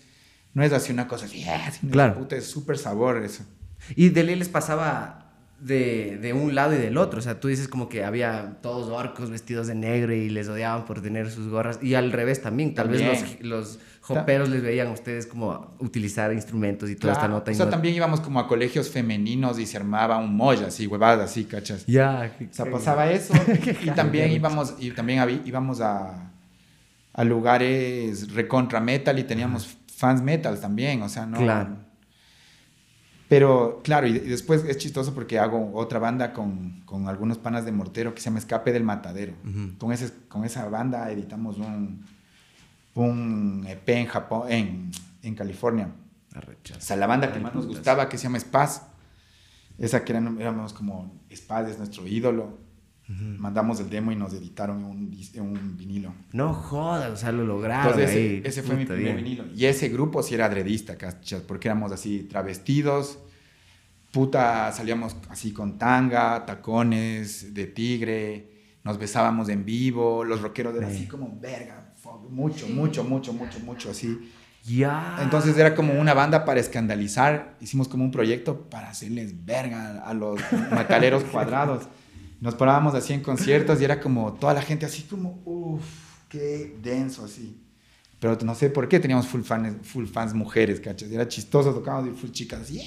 [0.55, 2.15] no es así una cosa así, "Ah", sino Claro.
[2.19, 3.45] puta, es súper sabor eso.
[3.95, 5.22] Y de ley les pasaba
[5.63, 7.19] de, de un lado y del otro.
[7.21, 10.85] O sea, tú dices como que había todos orcos vestidos de negro y les odiaban
[10.85, 11.79] por tener sus gorras.
[11.83, 12.75] Y al revés también.
[12.75, 13.01] Tal vez
[13.41, 17.51] los, los joperos les veían a ustedes como utilizar instrumentos y toda esta nota.
[17.53, 20.87] o sea, no- también íbamos como a colegios femeninos y se armaba un molla, así,
[20.89, 21.87] huevadas así, ¿cachas?
[21.87, 22.33] Ya.
[22.51, 23.33] O sea, pasaba eso.
[23.83, 26.33] y también íbamos, y también habí- íbamos a,
[27.13, 31.39] a lugares recontra metal y teníamos fans metal también, o sea, no...
[31.39, 31.77] Claro.
[33.33, 37.73] Pero claro, y después es chistoso porque hago otra banda con, con algunos panas de
[37.73, 39.33] mortero que se llama Escape del Matadero.
[39.79, 42.05] Con, ese, con esa banda editamos un,
[42.95, 44.91] un EP en Japón, en,
[45.23, 45.89] en California.
[46.37, 48.83] O sea, la banda que más nos gustaba, que se llama Spaz,
[49.79, 52.59] esa que eran, éramos como Spaz es nuestro ídolo.
[53.09, 56.15] Mandamos el demo y nos editaron un, un vinilo.
[56.33, 58.37] No jodas, o sea, lo lograron Entonces, ahí.
[58.39, 59.25] ese, ese fue mi Puta, primer bien.
[59.25, 59.45] vinilo.
[59.55, 61.43] Y ese grupo sí era adredista, ¿cachas?
[61.43, 63.19] Porque éramos así travestidos,
[64.13, 68.49] puta, salíamos así con tanga, tacones de tigre,
[68.85, 71.07] nos besábamos en vivo, los rockeros eran así Sí.
[71.09, 71.93] como, verga,
[72.31, 74.33] mucho, mucho, mucho, mucho, mucho, así.
[74.65, 75.19] Ya.
[75.23, 80.15] Entonces era como una banda para escandalizar, hicimos como un proyecto para hacerles verga a
[80.15, 80.41] los
[80.73, 81.89] metaleros cuadrados.
[82.43, 85.85] Nos parábamos así en conciertos y era como toda la gente así como, uff,
[86.29, 87.63] qué denso así.
[88.19, 91.09] Pero no sé por qué teníamos full fans, full fans mujeres, ¿cachas?
[91.13, 92.83] Era chistoso, tocábamos y full chicas, yeah.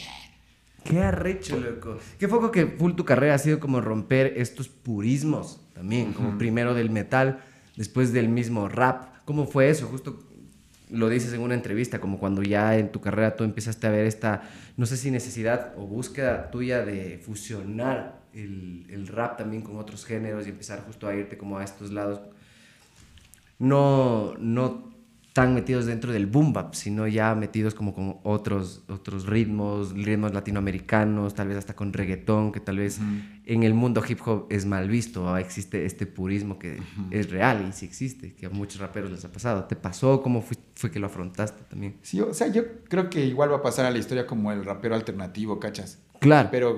[0.84, 1.98] Qué arrecho, loco.
[2.20, 6.74] Qué foco que full tu carrera ha sido como romper estos purismos también, como primero
[6.74, 7.42] del metal,
[7.78, 9.24] después del mismo rap.
[9.24, 9.88] ¿Cómo fue eso?
[9.88, 10.22] Justo
[10.90, 14.06] lo dices en una entrevista, como cuando ya en tu carrera tú empezaste a ver
[14.06, 19.78] esta, no sé si necesidad o búsqueda tuya de fusionar el, el rap también con
[19.78, 22.22] otros géneros y empezar justo a irte como a estos lados
[23.60, 24.96] no, no
[25.34, 30.34] tan metidos dentro del boom bap, sino ya metidos como con otros, otros ritmos, ritmos
[30.34, 33.02] latinoamericanos, tal vez hasta con reggaetón, que tal vez
[33.46, 35.42] en el mundo hip hop es mal visto, ¿va?
[35.42, 36.82] existe este purismo que
[37.12, 39.66] es real y sí existe, que a muchos raperos les ha pasado.
[39.66, 40.22] ¿Te pasó?
[40.22, 41.98] ¿Cómo fue, fue que lo afrontaste también?
[42.02, 44.64] Sí, o sea, yo creo que igual va a pasar a la historia como el
[44.64, 46.00] rapero alternativo, ¿cachas?
[46.22, 46.48] Claro.
[46.50, 46.78] Pero,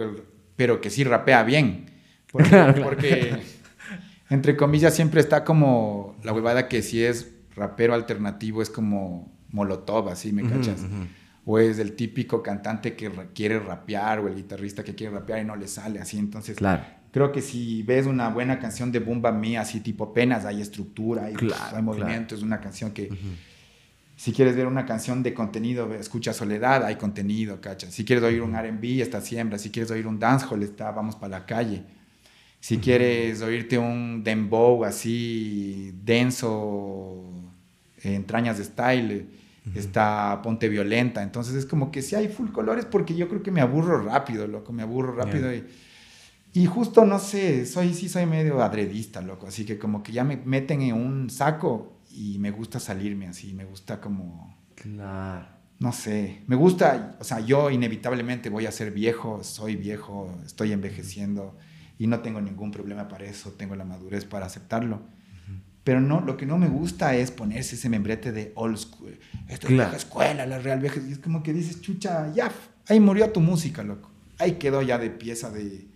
[0.58, 1.86] pero que sí rapea bien.
[2.30, 3.38] Porque, Claro, porque,
[4.30, 10.10] entre comillas, siempre está como la huevada que si es rapero alternativo es como Molotov,
[10.10, 10.82] así, ¿me cachas?
[11.46, 15.46] O es el típico cantante que quiere rapear o el guitarrista que quiere rapear y
[15.46, 16.20] no le sale así.
[16.20, 16.84] Entonces, Claro.
[17.12, 21.24] creo que si ves una buena canción de Bumba Me, así tipo penas, hay estructura,
[21.26, 23.10] hay, Claro, hay movimiento, es una canción que...
[24.18, 27.94] Si quieres ver una canción de contenido, escucha Soledad, hay contenido, ¿cachas?
[27.94, 29.60] Si quieres oír un R&B, está Siembra.
[29.60, 31.84] Si quieres oír un dancehall, está Vamos para la calle.
[32.60, 37.24] Si quieres oírte un dembow así denso,
[38.02, 39.30] entrañas de style,
[39.76, 41.22] está Ponte Violenta.
[41.22, 44.48] Entonces es como que sí hay full colores porque yo creo que me aburro rápido,
[44.48, 45.64] loco, me aburro rápido y...
[46.54, 49.46] Y justo, no sé, soy, sí soy medio adredista, loco.
[49.46, 53.54] Así que como que ya me meten en un saco y me gusta salirme así.
[53.54, 55.46] Me gusta como, Claro.
[55.80, 56.42] no sé.
[56.48, 61.58] Me gusta, o sea, yo inevitablemente voy a ser viejo, soy viejo, estoy envejeciendo
[62.00, 63.52] y no tengo ningún problema para eso.
[63.52, 65.02] Tengo la madurez para aceptarlo.
[65.84, 69.18] Pero no, lo que no me gusta es ponerse ese membrete de old school.
[69.48, 69.90] Esto es Claro.
[69.92, 71.00] vieja escuela, la real vieja.
[71.08, 72.52] Y es como que dices, chucha, ya,
[72.90, 74.12] ahí murió tu música, loco.
[74.38, 75.88] Ahí quedó ya de pieza de,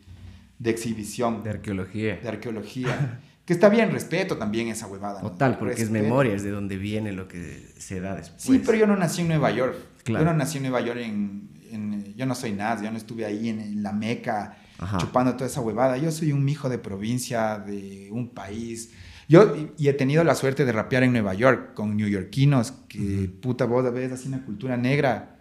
[0.59, 2.17] de exhibición De arqueología.
[2.17, 3.19] de arqueología.
[3.51, 5.21] que está bien, respeto también esa huevada.
[5.21, 5.31] ¿no?
[5.31, 8.41] Total, porque es memoria, es de donde viene lo que se da después.
[8.41, 9.75] Sí, pero yo no nací en Nueva York.
[10.05, 10.23] Claro.
[10.23, 11.49] Yo no nací en Nueva York en...
[11.69, 14.99] en- yo no soy nada, yo no estuve ahí en, en la meca Ajá.
[14.99, 15.97] chupando toda esa huevada.
[15.97, 18.91] Yo soy un hijo de provincia, de un país.
[19.27, 23.65] Yo y, he tenido la suerte de rapear en Nueva York con neoyorquinos que, puta,
[23.65, 25.39] vos ves así una cultura negra.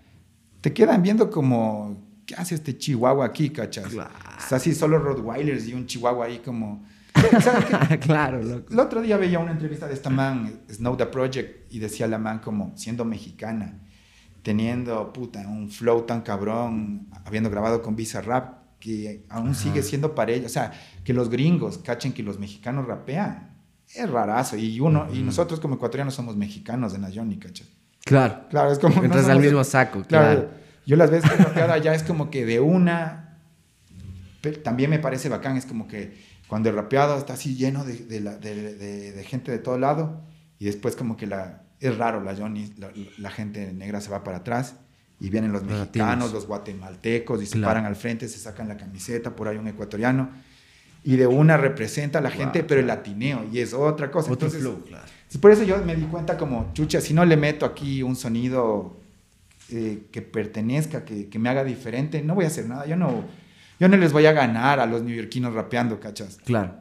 [0.60, 3.86] Te quedan viendo como, ¿qué hace este chihuahua aquí, cachas?
[3.92, 4.10] Claro.
[4.36, 6.84] Está así solo Rottweilers y un chihuahua ahí como...
[8.00, 8.72] Claro, loco.
[8.72, 12.18] el otro día veía una entrevista de esta man, Snow the Project, y decía la
[12.18, 13.78] man como siendo mexicana,
[14.42, 20.14] teniendo puta un flow tan cabrón, habiendo grabado con Visa Rap, que aún sigue siendo
[20.14, 20.46] para ella.
[20.46, 20.72] O sea,
[21.04, 23.50] que los gringos cachen que los mexicanos rapean.
[23.94, 24.56] Es rarazo.
[24.56, 27.66] Y uno, y nosotros como ecuatorianos somos mexicanos de Nayoni, ¿cachai?
[28.04, 28.46] Claro.
[28.48, 28.96] Claro, es como.
[28.96, 30.40] no Entras al somos- mismo saco, Claro.
[30.40, 30.50] claro.
[30.86, 33.38] Yo las veces que he rapeado allá es como que de una.
[34.40, 37.94] pero también me parece bacán, es como que cuando el rapeado está así lleno de,
[37.96, 38.74] de la- de-
[39.12, 40.20] de- gente de todo lado
[40.58, 41.62] y después como que la.
[41.80, 44.74] Es raro, la Johnny, la, la gente negra se va para atrás
[45.18, 47.68] y vienen los mexicanos, los guatemaltecos y se Claro.
[47.70, 50.28] paran al frente, se sacan la camiseta, por ahí un ecuatoriano
[51.04, 53.00] y de una representa a la gente, Wow, pero el claro.
[53.00, 54.30] latineo y es otra cosa.
[54.30, 55.06] Otro Entonces, flow, claro.
[55.40, 58.98] Por eso yo me di cuenta como, chucha, si no le meto aquí un sonido
[59.70, 62.84] eh, que pertenezca, que, que me haga diferente, no voy a hacer nada.
[62.86, 63.24] Yo no,
[63.80, 66.38] yo no les voy a ganar a los neoyorquinos rapeando, ¿cachas?
[66.44, 66.74] Claro.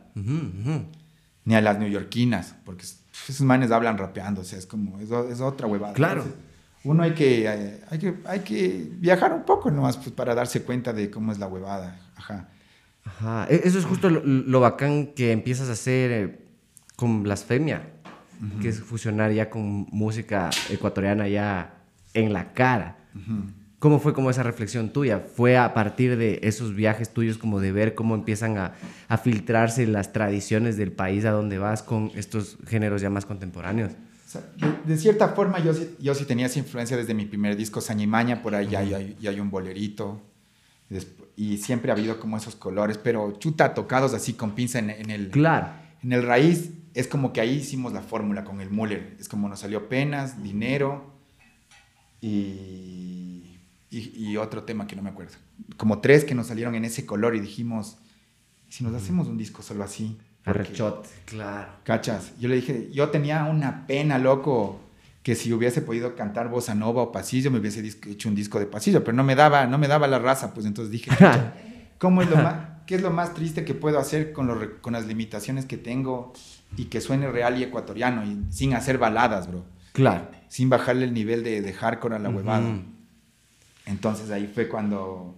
[1.46, 5.10] Ni a las neoyorquinas, porque esos manes hablan rapeando, o sea, es como, es,
[5.42, 5.94] otra huevada.
[5.94, 6.22] Claro.
[6.22, 6.40] Entonces,
[6.84, 10.62] uno hay que, eh, hay, que, hay que viajar un poco nomás pues, para darse
[10.64, 12.00] cuenta de cómo es la huevada.
[12.16, 12.48] Ajá.
[13.04, 13.48] Ajá.
[13.50, 16.40] E- Eso es justo lo, lo bacán que empiezas a hacer eh,
[16.96, 17.82] con blasfemia.
[18.62, 21.74] que es fusionar ya con música ecuatoriana ya
[22.14, 22.98] en la cara.
[23.80, 25.20] ¿Cómo fue como esa reflexión tuya?
[25.20, 28.74] ¿Fue a partir de esos viajes tuyos como de ver cómo empiezan a,
[29.08, 33.94] a filtrarse las tradiciones del país a donde vas con estos géneros ya más contemporáneos?
[34.86, 38.54] de, cierta forma yo, yo sí tenía esa influencia desde mi primer disco, Sañimaña, por
[38.54, 40.22] ahí ya, hay, hay, un bolerito.
[41.36, 45.10] Y siempre ha habido como esos colores, pero chuta, tocados así con pinza en, en
[45.10, 45.30] el...
[45.30, 45.70] Claro.
[46.04, 49.16] En el raíz es como que ahí hicimos la fórmula con el Muller.
[49.20, 51.14] Es como nos salió penas, dinero
[52.22, 53.19] y,
[53.92, 55.34] y, otro tema que no me acuerdo.
[55.78, 57.98] Como tres que nos salieron en ese color y dijimos,
[58.68, 61.72] si nos hacemos un disco solo así, Arrechot, claro.
[61.84, 62.32] ¿Cachas?
[62.40, 64.80] Yo le dije, yo tenía una pena, loco,
[65.24, 68.66] que si hubiese podido cantar bossa nova o pasillo, me hubiese hecho un disco de
[68.66, 71.12] pasillo, pero no me daba, no me daba la raza, pues entonces dije,
[71.98, 75.08] ¿cómo es lo más, qué es lo más triste que puedo hacer con, con las
[75.08, 76.34] limitaciones que tengo
[76.78, 79.66] y que suene real y ecuatoriano y sin hacer baladas, bro?
[79.94, 80.28] Claro.
[80.48, 82.82] Sin bajarle el nivel de, de hardcore a la huevada.
[83.90, 85.36] Entonces ahí fue cuando,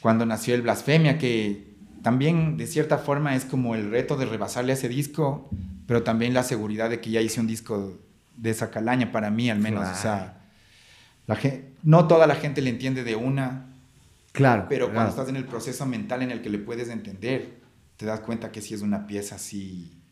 [0.00, 4.72] cuando nació el Blasfemia, que también de cierta forma es como el reto de rebasarle
[4.72, 5.48] a ese disco,
[5.86, 7.98] pero también la seguridad de que ya hice un disco
[8.36, 9.88] de esa calaña para mí al menos.
[9.88, 10.42] O sea,
[11.26, 13.66] la gente, no toda la gente le entiende de una.
[14.32, 14.66] Claro.
[14.68, 17.60] Pero cuando estás en el proceso mental en el que le puedes entender,
[17.96, 20.02] te das cuenta que sí es una pieza así.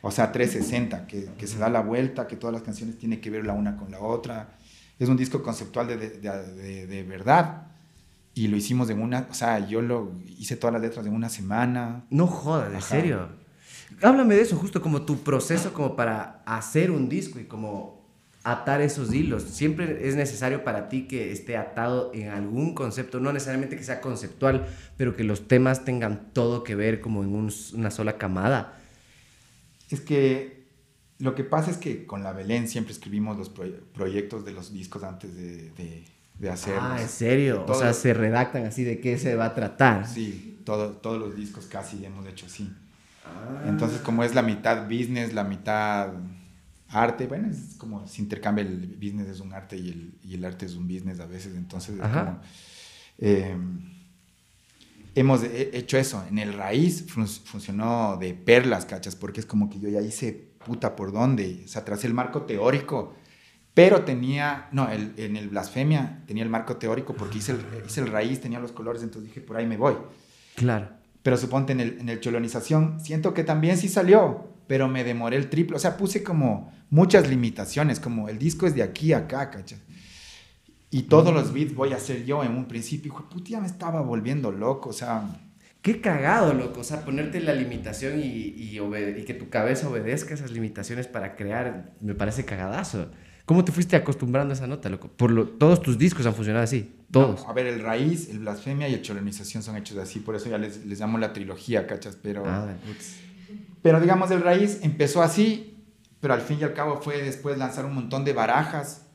[0.00, 3.30] O sea, 360, que, que se da la vuelta, que todas las canciones tienen que
[3.30, 4.56] ver la una con la otra.
[4.98, 7.68] Es un disco conceptual de, de, de verdad
[8.38, 11.28] y lo hicimos en una, o sea, yo lo hice todas las letras en una
[11.28, 12.04] semana.
[12.08, 13.28] No jodas, ¿en serio?
[14.00, 18.06] Háblame de eso, justo como tu proceso como para hacer un disco y como
[18.44, 19.42] atar esos hilos.
[19.42, 24.00] Siempre es necesario para ti que esté atado en algún concepto, no necesariamente que sea
[24.00, 28.78] conceptual, pero que los temas tengan todo que ver como en una sola camada.
[29.90, 30.57] Es que
[31.18, 35.02] lo que pasa es que con la Belén siempre escribimos los proyectos de los discos
[35.02, 36.04] antes de
[36.38, 36.78] de hacer.
[36.80, 37.64] Ah, ¿en serio?
[37.66, 40.06] o sea, se redactan así de qué se va a tratar.
[40.06, 42.72] Sí, todo, todos los discos casi hemos hecho así.
[43.24, 43.64] Ah.
[43.66, 46.12] Entonces, como es la mitad business, la mitad
[46.88, 50.44] arte, bueno, es como se intercambia el business es un arte y el, y el
[50.44, 52.40] arte es un business a veces, entonces es como,
[53.18, 53.92] em,
[55.14, 57.04] hemos hecho eso, en el raíz
[57.44, 61.68] funcionó de perlas, cachas, porque es como que yo ya hice puta por dónde, o
[61.68, 63.14] sea, tras el marco teórico,
[63.72, 68.02] pero tenía, no, el, en el Blasfemia tenía el marco teórico porque hice el, hice
[68.02, 69.94] el raíz, tenía los colores, entonces dije, por ahí me voy.
[70.56, 70.90] Claro.
[71.22, 75.36] Pero suponte en el, en el cholonización, siento que también sí salió, pero me demoré
[75.38, 75.76] el triple.
[75.76, 79.78] O sea, puse como muchas limitaciones, como el disco es de aquí a acá, ¿cachai?
[80.90, 83.12] Y todos los beats voy a hacer yo en un principio.
[83.12, 85.47] Hijo, puta, ya me estaba volviendo loco, o sea...
[85.88, 86.80] Qué cagado, loco.
[86.80, 91.34] O sea, ponerte la limitación y, y, y que tu cabeza obedezca esas limitaciones para
[91.34, 93.06] crear, me parece cagadazo.
[93.46, 95.08] ¿Cómo te fuiste acostumbrando a esa nota, loco?
[95.08, 97.46] Por lo, todos tus discos han funcionado así, todos.
[97.48, 100.58] a ver, el raíz, el blasfemia y el cholonización son hechos así, por eso ya
[100.58, 102.18] les, les llamo la trilogía, ¿cachas?
[102.22, 102.68] Pero, ah,
[103.80, 105.86] pero digamos, el raíz empezó así,
[106.20, 109.06] pero al fin y al cabo fue después lanzar un montón de barajas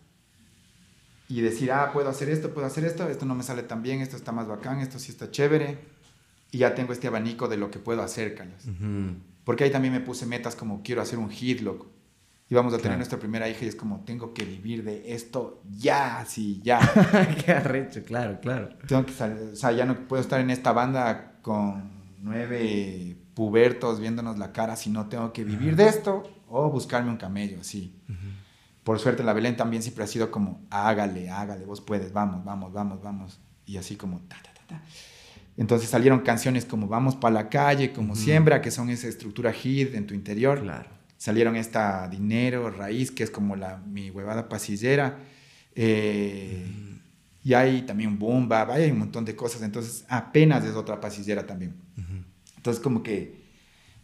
[1.29, 4.01] y decir, ah, puedo hacer esto, puedo hacer esto, esto no me sale tan bien,
[4.01, 5.92] esto está más bacán, esto sí está chévere,
[6.53, 8.67] y ya tengo este abanico de lo que puedo hacer, ¿cachas?
[9.43, 11.91] Porque ahí también me puse metas como quiero hacer un hit, loco
[12.49, 15.63] y vamos a tener nuestra primera hija y es como, tengo que vivir de esto
[15.71, 16.79] ya, sí, ya.
[17.43, 18.69] Qué arrecho, claro, claro.
[18.87, 21.89] Tengo que o sea, ya no puedo estar en esta banda con
[22.19, 27.17] nueve pubertos viéndonos la cara si no tengo que vivir de esto o buscarme un
[27.17, 27.99] camello, así.
[28.83, 32.71] Por suerte, la Belén también siempre ha sido como, hágale, hágale, vos puedes, vamos, vamos,
[32.71, 33.39] vamos, vamos.
[33.65, 34.83] Y así como, ta, ta, ta, ta.
[35.57, 39.93] Entonces salieron canciones como Vamos para la calle, como Siembra, que son esa estructura hit
[39.93, 40.61] en tu interior.
[40.61, 45.19] Claro salieron esta Dinero, Raíz, que es como la, mi huevada pasillera.
[45.73, 46.67] Eh,
[47.45, 49.61] y hay también Bomba, hay un montón de cosas.
[49.61, 51.75] Entonces, apenas es otra pasillera también.
[52.57, 53.41] Entonces, como que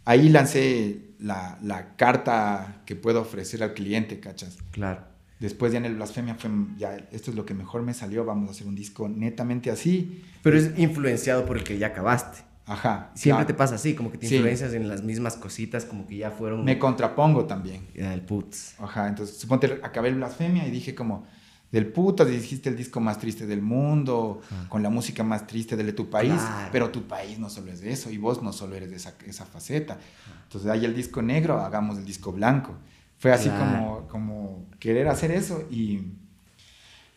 [0.06, 4.58] ahí lancé la, la, carta que puedo ofrecer al cliente, ¿cachas?
[4.72, 5.04] Claro.
[5.40, 8.50] Después ya en el Blasfemia fue, ya, esto es lo que mejor me salió, vamos
[8.50, 10.24] a hacer un disco netamente así.
[10.44, 12.40] Pero es influenciado por el que ya acabaste.
[12.66, 13.10] Ajá.
[13.16, 16.30] Siempre te pasa así, como que te influencias en las mismas cositas, como que ya
[16.30, 16.66] fueron...
[16.66, 17.88] Me contrapongo también.
[17.96, 18.80] el putz.
[18.80, 21.26] Ajá, entonces suponte, acabé el Blasfemia y dije como,
[21.72, 25.94] del putas, dijiste el disco más triste del mundo, con la música más triste de
[25.94, 28.90] tu país, pero tu país no solo es de eso, y vos no solo eres
[28.90, 29.98] de esa, esa faceta.
[30.44, 32.76] Entonces hay el disco negro, hagamos el disco blanco.
[33.20, 36.14] Fue así como, como querer hacer eso y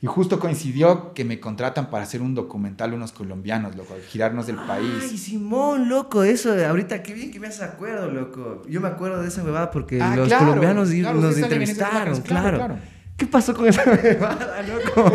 [0.00, 4.56] Y justo coincidió que me contratan para hacer un documental unos colombianos, loco, girarnos del
[4.56, 4.90] país.
[5.00, 8.62] Ay, Simón, loco, eso, ahorita qué bien que me hace acuerdo, loco.
[8.68, 12.78] Yo me acuerdo de esa huevada porque Ah, los claro, colombianos claro, nos entrevistaron, claro.
[13.16, 15.12] ¿Qué pasó con esa huevada, loco?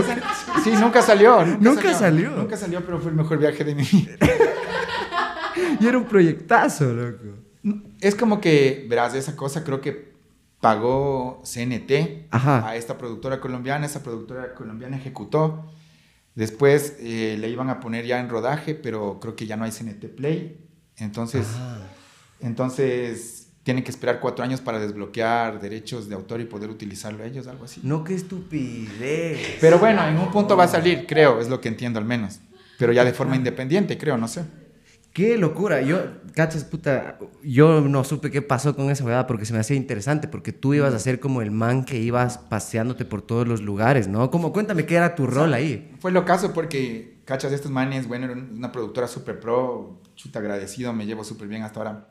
[0.63, 1.43] Sí, nunca salió.
[1.45, 2.29] Nunca, Nunca salió.
[2.31, 4.15] Nunca salió, pero fue el mejor viaje de mi vida.
[5.81, 7.23] y era un proyectazo, loco.
[7.99, 10.15] Es como que, verás, esa cosa creo que
[10.61, 12.67] pagó CNT Ajá.
[12.67, 15.71] a esta productora colombiana, esa productora colombiana ejecutó.
[16.35, 19.71] Después eh, le iban a poner ya en rodaje, pero creo que ya no hay
[19.71, 20.63] CNT Play.
[20.97, 21.79] Entonces, Ah.
[22.41, 27.47] entonces tienen que esperar cuatro años para desbloquear derechos de autor y poder utilizarlo ellos,
[27.47, 27.81] algo así.
[27.83, 29.57] No, qué estupidez.
[29.59, 32.39] Pero bueno, en un punto va a salir, creo, es lo que entiendo al menos.
[32.79, 34.45] Pero ya de forma independiente, creo, no sé.
[35.17, 35.81] Qué locura.
[35.81, 35.97] Yo,
[36.35, 40.27] cachas, puta, yo no supe qué pasó con esa huevada porque se me hacía interesante,
[40.27, 44.07] porque tú ibas a ser como el man que ibas paseándote por todos los lugares,
[44.07, 44.29] ¿no?
[44.29, 45.91] Como, cuéntame qué era tu rol ahí.
[46.01, 50.93] Fue lo caso porque, cachas, estos manes, bueno, era una productora súper pro, chuta agradecido,
[50.93, 52.09] me llevo súper bien hasta ahora.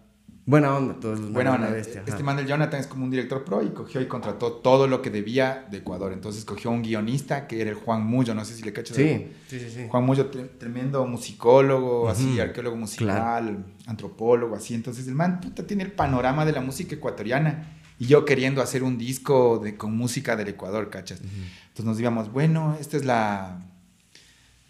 [0.48, 3.02] Buena onda, todos los Bueno, manes, bueno, una bestia, este man del Jonathan es como
[3.04, 6.12] un director pro y cogió y contrató todo lo que debía de Ecuador.
[6.12, 8.96] Entonces cogió un guionista que era el Juan Mullo, no sé si le cachas.
[8.96, 9.86] Sí, sí, sí, sí.
[9.88, 14.74] Juan tre- tremendo musicólogo, así, arqueólogo musical, antropólogo, así.
[14.74, 17.72] Entonces el man, puta, tiene el panorama de la música ecuatoriana.
[17.98, 21.20] Y yo queriendo hacer un disco de, con música del Ecuador, ¿cachas?
[21.22, 23.62] Entonces nos íbamos, bueno, esta es la,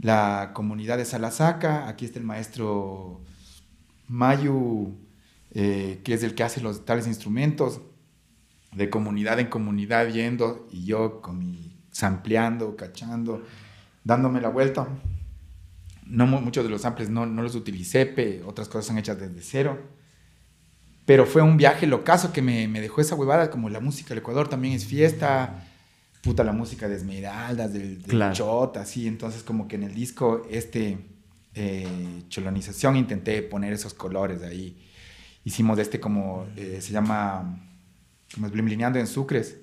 [0.00, 3.20] la comunidad de Salasaca, aquí está el maestro
[4.08, 4.94] Mayu,
[5.58, 7.80] eh, que es el que hace los tales instrumentos,
[8.74, 13.42] de comunidad en comunidad yendo, y yo con mi sampleando, cachando,
[14.04, 14.86] dándome la vuelta.
[16.04, 19.18] No, mu- muchos de los samples no, no los utilicé, pe- otras cosas son hechas
[19.18, 19.78] desde cero.
[21.06, 24.18] Pero fue un viaje locazo que me, me dejó esa huevada, como la música del
[24.18, 25.64] Ecuador también es fiesta,
[26.22, 28.34] puta la música de Esmeraldas, del, del Claro.
[28.34, 29.06] Chota, así.
[29.06, 30.98] Entonces como que en el disco, este,
[31.54, 34.76] eh, Cholonización, intenté poner esos colores ahí.
[35.46, 37.60] Hicimos este como, eh, se llama,
[38.34, 38.52] como es
[38.98, 39.56] en Sucres,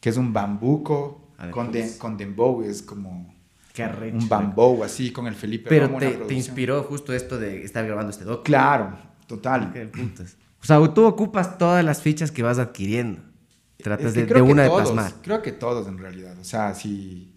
[0.00, 3.34] que es un bambuco A ver, con, de- con dembow, es como
[4.12, 7.84] un bambow así con el Felipe Pero Romo, te, te inspiró justo esto de estar
[7.84, 8.44] grabando este doc.
[8.44, 9.72] Claro, total.
[10.62, 13.20] O sea, tú ocupas todas las fichas que vas adquiriendo.
[13.78, 15.12] Tratas Es que de, creo de que una de todos, plasmar.
[15.20, 16.38] Creo que todos en realidad.
[16.38, 17.34] O sea, si,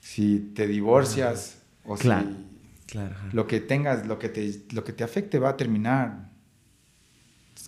[0.00, 2.26] si te divorcias o Claro.
[2.28, 3.14] si Claro.
[3.14, 3.28] ajá.
[3.32, 6.25] lo que tengas, lo que te, lo que te afecte va a terminar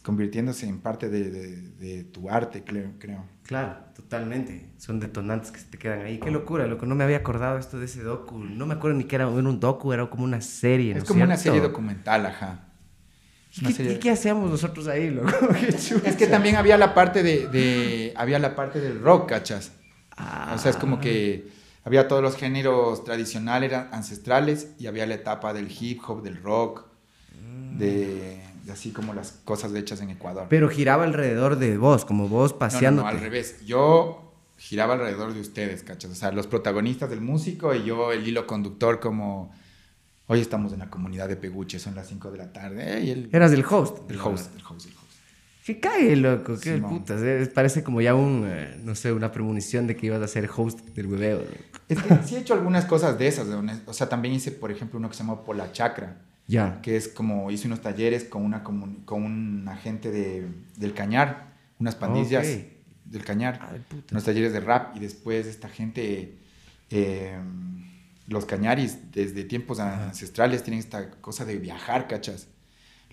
[0.00, 2.92] convirtiéndose en parte de, de- de tu arte, creo.
[2.98, 3.24] creo.
[3.44, 4.70] Claro, totalmente.
[4.78, 6.18] Son detonantes que se te quedan ahí.
[6.18, 6.86] Qué locura, loco.
[6.86, 8.38] No me había acordado esto de ese docu.
[8.38, 10.92] No me acuerdo ni que era, era un docu, era como una serie.
[10.94, 12.64] ¿no Es como una serie documental, ajá.
[13.56, 15.30] ¿Y Una ¿Qué, serie- qué hacíamos nosotros ahí, loco?
[15.60, 15.68] Qué.
[15.68, 19.72] Es que también había la parte de, de- había la parte del rock, ¿cachas?
[20.16, 20.52] Ah.
[20.54, 21.48] O sea, es como que
[21.84, 26.84] había todos los géneros tradicionales, ancestrales, y había la etapa del hip hop, del rock,
[27.78, 28.40] de, de
[28.70, 30.46] así como las cosas hechas en Ecuador.
[30.48, 33.64] Pero giraba alrededor de vos, como vos No, no, al revés.
[33.66, 36.10] Yo giraba alrededor de ustedes, ¿cachas?
[36.10, 39.52] O sea, los protagonistas del músico y yo el hilo conductor como...
[40.30, 43.00] Hoy estamos en la comunidad de Peguche, son las 5 de la tarde.
[43.02, 44.10] y el, Eras el host.
[44.10, 45.08] el host, el host, el host.
[45.64, 46.54] Que cae, loco.
[46.60, 46.98] Qué Simón.
[46.98, 47.20] putas.
[47.22, 50.50] eh, Parece como ya un, eh, no sé, una premonición de que ibas a ser
[50.54, 51.42] host del hueveo.
[51.88, 53.46] Es que sí he hecho algunas cosas de esas.
[53.86, 56.16] O sea, también hice, por ejemplo, uno que se llama Pola Chakra,
[56.48, 56.80] Ya.
[56.82, 61.94] que es como hice unos talleres con una con un agente de, del Cañar, unas
[61.94, 62.62] pandillas Ok.
[63.04, 66.38] del Cañar, Ay, unos talleres de rap y después esta gente,
[66.90, 67.38] eh,
[68.26, 72.48] los Cañaris, desde tiempos ancestrales tienen esta cosa de viajar, ¿cachas?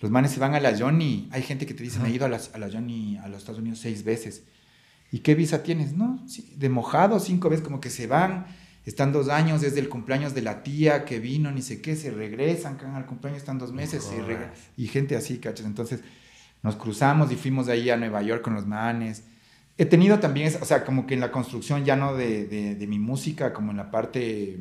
[0.00, 1.28] Los manes se van a la Johnny.
[1.32, 3.38] Hay gente que te dice, me he ido a la, a la Johnny, a los
[3.38, 4.42] Estados Unidos seis veces.
[5.12, 5.92] ¿Y qué visa tienes?
[5.94, 8.46] No, sí, de mojado cinco veces, como que se van,
[8.86, 12.10] están dos años desde el cumpleaños de la tía que vino, ni sé qué, se
[12.10, 15.66] regresan, cagan al cumpleaños, están dos meses, reg- y gente así, ¿cachas?
[15.66, 16.00] Entonces
[16.62, 19.24] nos cruzamos y fuimos de ahí a Nueva York con los manes.
[19.76, 22.86] He tenido también, o sea, como que en la construcción ya no de, de- de
[22.86, 24.58] mi música, como en la parte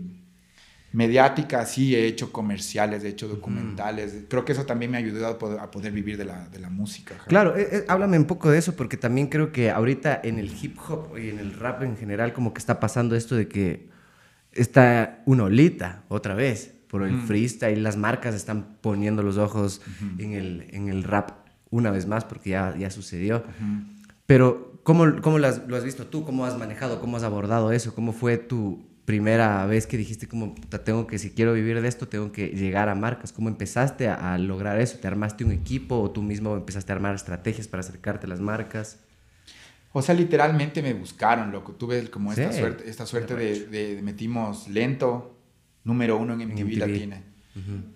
[0.91, 4.13] mediática, sí, he hecho comerciales, he hecho documentales.
[4.29, 6.59] Creo que eso también me ha ayudado a poder, a poder vivir de la, de
[6.59, 7.15] la música.
[7.27, 10.49] Claro, eh, eh, háblame un poco de eso porque también creo que ahorita en el
[10.61, 13.89] hip hop y en el rap en general como que está pasando esto de que
[14.55, 19.81] está una olita otra vez por el freestyle, las marcas están poniendo los ojos
[20.17, 21.31] en, el, en el rap
[21.69, 23.43] una vez más porque ya, ya sucedió.
[24.25, 26.23] Pero ¿cómo, cómo lo, has, lo has visto tú?
[26.23, 27.01] ¿Cómo has manejado?
[27.01, 27.93] ¿Cómo has abordado eso?
[27.93, 32.07] ¿Cómo fue tu primera vez que dijiste como, tengo que, si quiero vivir de esto,
[32.07, 33.33] tengo que llegar a marcas?
[33.33, 34.97] ¿Cómo empezaste a, a lograr eso?
[34.97, 38.39] ¿Te armaste un equipo o tú mismo empezaste a armar estrategias para acercarte a las
[38.39, 39.04] marcas?
[39.97, 41.71] O sea, literalmente me buscaron, loco.
[41.71, 42.59] Tuve como esta Sí.
[42.59, 45.37] suerte, esta suerte de, de- metimos lento,
[45.85, 46.77] número uno en MTV, MTV.
[46.79, 47.23] Latina.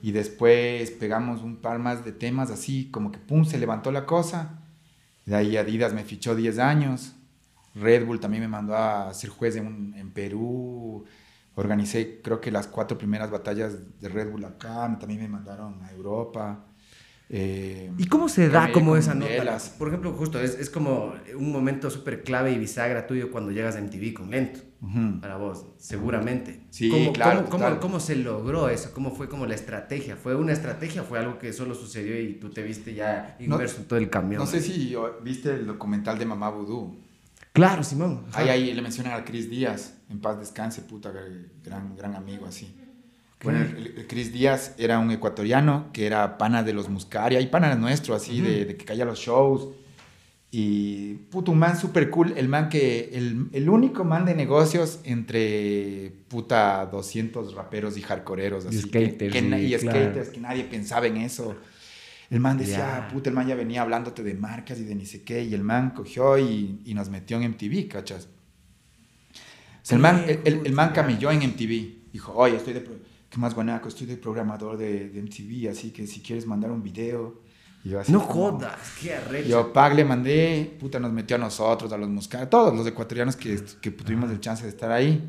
[0.01, 4.05] Y después pegamos un par más de temas así, como que pum, se levantó la
[4.05, 4.61] cosa.
[5.25, 7.15] De ahí Adidas me fichó 10 años.
[7.75, 11.03] Red Bull también me mandó a ser juez en, un- en Perú.
[11.55, 14.95] Organicé, creo que las cuatro primeras batallas de Red Bull acá.
[14.97, 16.63] También me mandaron a Europa.
[17.31, 19.59] Eh, ¿Y cómo se da como esa nota?
[19.77, 23.75] Por ejemplo, justo, es, es como un momento súper clave y bisagra tuyo cuando llegas
[23.75, 24.61] a MTV con Lento.
[24.81, 25.19] Ujú.
[25.21, 26.61] Para vos, seguramente.
[26.71, 28.91] Sí, ¿Cómo, claro, cómo, cómo, cómo se logró eso?
[28.93, 30.15] ¿Cómo fue como la estrategia?
[30.15, 33.81] ¿Fue una estrategia o fue algo que solo sucedió y tú te viste ya inmerso
[33.81, 34.41] en todo el camión?
[34.41, 36.97] No sé si viste el documental de Mamá Vudú.
[37.53, 38.25] Claro, Simón.
[38.33, 41.11] Ahí, ahí le mencionan a Chris Díaz, en paz descanse, puta,
[41.63, 42.75] gran, gran amigo así.
[43.41, 47.47] Bueno, el, el Chris Díaz era un ecuatoriano que era pana de los Muscari, hay
[47.47, 49.69] pana nuestro, así, de, de que caía los shows.
[50.51, 54.99] Y, puto, un man súper cool, el man que, el, el único man de negocios
[55.03, 58.81] entre, puta, 200 raperos y hardcoreeros, Y así.
[58.81, 59.99] skaters, que y claro.
[59.99, 61.55] skaters, que nadie pensaba en eso.
[62.31, 62.97] El man decía, Ya.
[62.97, 65.53] "Ah, puta, el man ya venía hablándote de marcas y de ni sé qué, y
[65.53, 68.27] el man cogió y, y nos metió en MTV, ¿cachas?
[69.33, 72.11] O sea, el man, el, el- el man camelló en MTV.
[72.11, 72.83] Dijo, oye, estoy de...
[73.29, 73.87] ¿Qué más guanaco?
[73.89, 77.41] Estoy de programador de, de MTV, así que si quieres mandar un video...
[77.83, 79.47] Y yo así No como- jodas, qué arrecho.
[79.47, 82.85] Yo, Pag, le mandé, puta, nos metió a nosotros, a los muscados, a todos los
[82.85, 85.23] ecuatorianos que, que tuvimos el chance de estar ahí.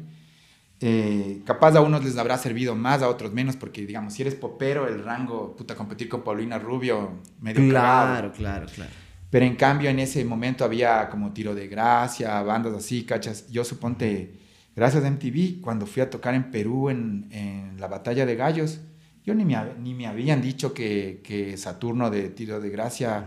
[0.81, 4.35] Eh, capaz a unos les habrá servido más, a otros menos, porque, digamos, si eres
[4.35, 8.33] popero, el rango, puta, competir con Paulina Rubio, medio cagado.
[8.33, 8.91] Claro, claro, claro.
[9.31, 13.47] Pero en cambio, en ese momento había como tiro de gracia, bandas así, cachas.
[13.49, 14.40] Yo suponte,
[14.77, 18.81] gracias a MTV, cuando fui a tocar en Perú en, en la batalla de gallos,
[19.25, 23.27] yo ni me, ni me habían dicho que, que Saturno de tiro de gracia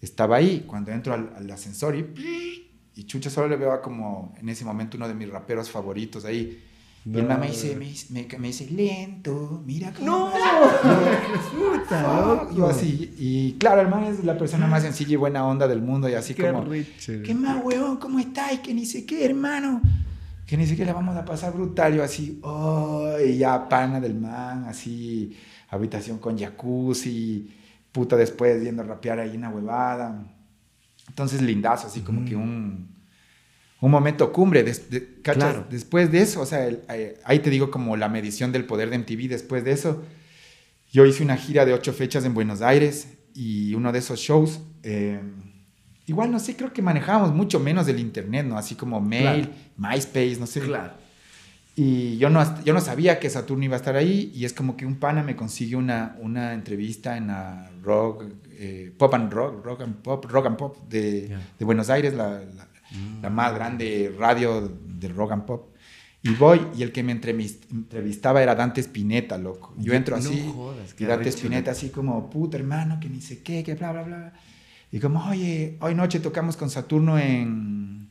[0.00, 0.64] estaba ahí.
[0.66, 4.64] Cuando entro al, al ascensor y, y chucha, solo le veo a como en ese
[4.64, 6.62] momento uno de mis raperos favoritos ahí.
[7.04, 10.24] Y el man me dice, me, me, me dice, lento, mira cómo ¡No!
[10.26, 11.42] va".
[11.50, 15.66] Puta, Yo así, y claro, el man es la persona más sencilla y buena onda
[15.66, 17.12] del mundo y así Qué como, arrecho.
[17.24, 17.96] ¿qué más, huevón?
[17.96, 18.60] ¿Cómo estás?
[18.60, 19.82] Que ni sé qué, hermano.
[20.46, 21.94] Que ni qué le vamos a pasar brutal.
[21.94, 25.36] Yo así, oh, y ya pana del man, así,
[25.70, 27.50] habitación con jacuzzi,
[27.92, 30.26] puta después viendo rapear ahí una huevada.
[31.08, 32.88] Entonces, lindazo, así como que un,
[33.80, 34.62] un momento cumbre.
[34.62, 35.42] des- de- ¿cachas?
[35.52, 35.66] Claro.
[35.70, 38.90] Después de eso, o sea, el- eh, ahí te digo como la medición del poder
[38.90, 39.28] de MTV.
[39.28, 40.02] Después de eso,
[40.92, 44.60] yo hice una gira de ocho fechas en Buenos Aires y uno de esos shows,
[44.82, 45.20] eh,
[46.06, 48.56] igual no sé, creo que manejábamos mucho menos del internet, ¿no?
[48.58, 50.60] Así como mail, MySpace, no sé.
[50.60, 50.94] Claro.
[51.74, 54.76] Y yo no, yo no sabía que Saturno iba a estar ahí y es como
[54.76, 58.24] que un pana me consigue una, una entrevista en la rock,
[58.58, 61.40] eh, Pop and Rock, Rock and Pop, Rock and Pop de, Ya.
[61.58, 62.68] de Buenos Aires, la, la-
[63.22, 65.70] la más grande radio de Rock and Pop.
[66.22, 69.74] Y voy y el que me entrevis- entrevistaba era Dante Spinetta, loco.
[69.78, 73.22] Yo entro No así jodas, qué y Dante Spinetta así como, puta hermano, que ni
[73.22, 74.32] sé qué, que bla, bla, bla.
[74.92, 78.08] Y como, oye, hoy noche tocamos con Saturno en,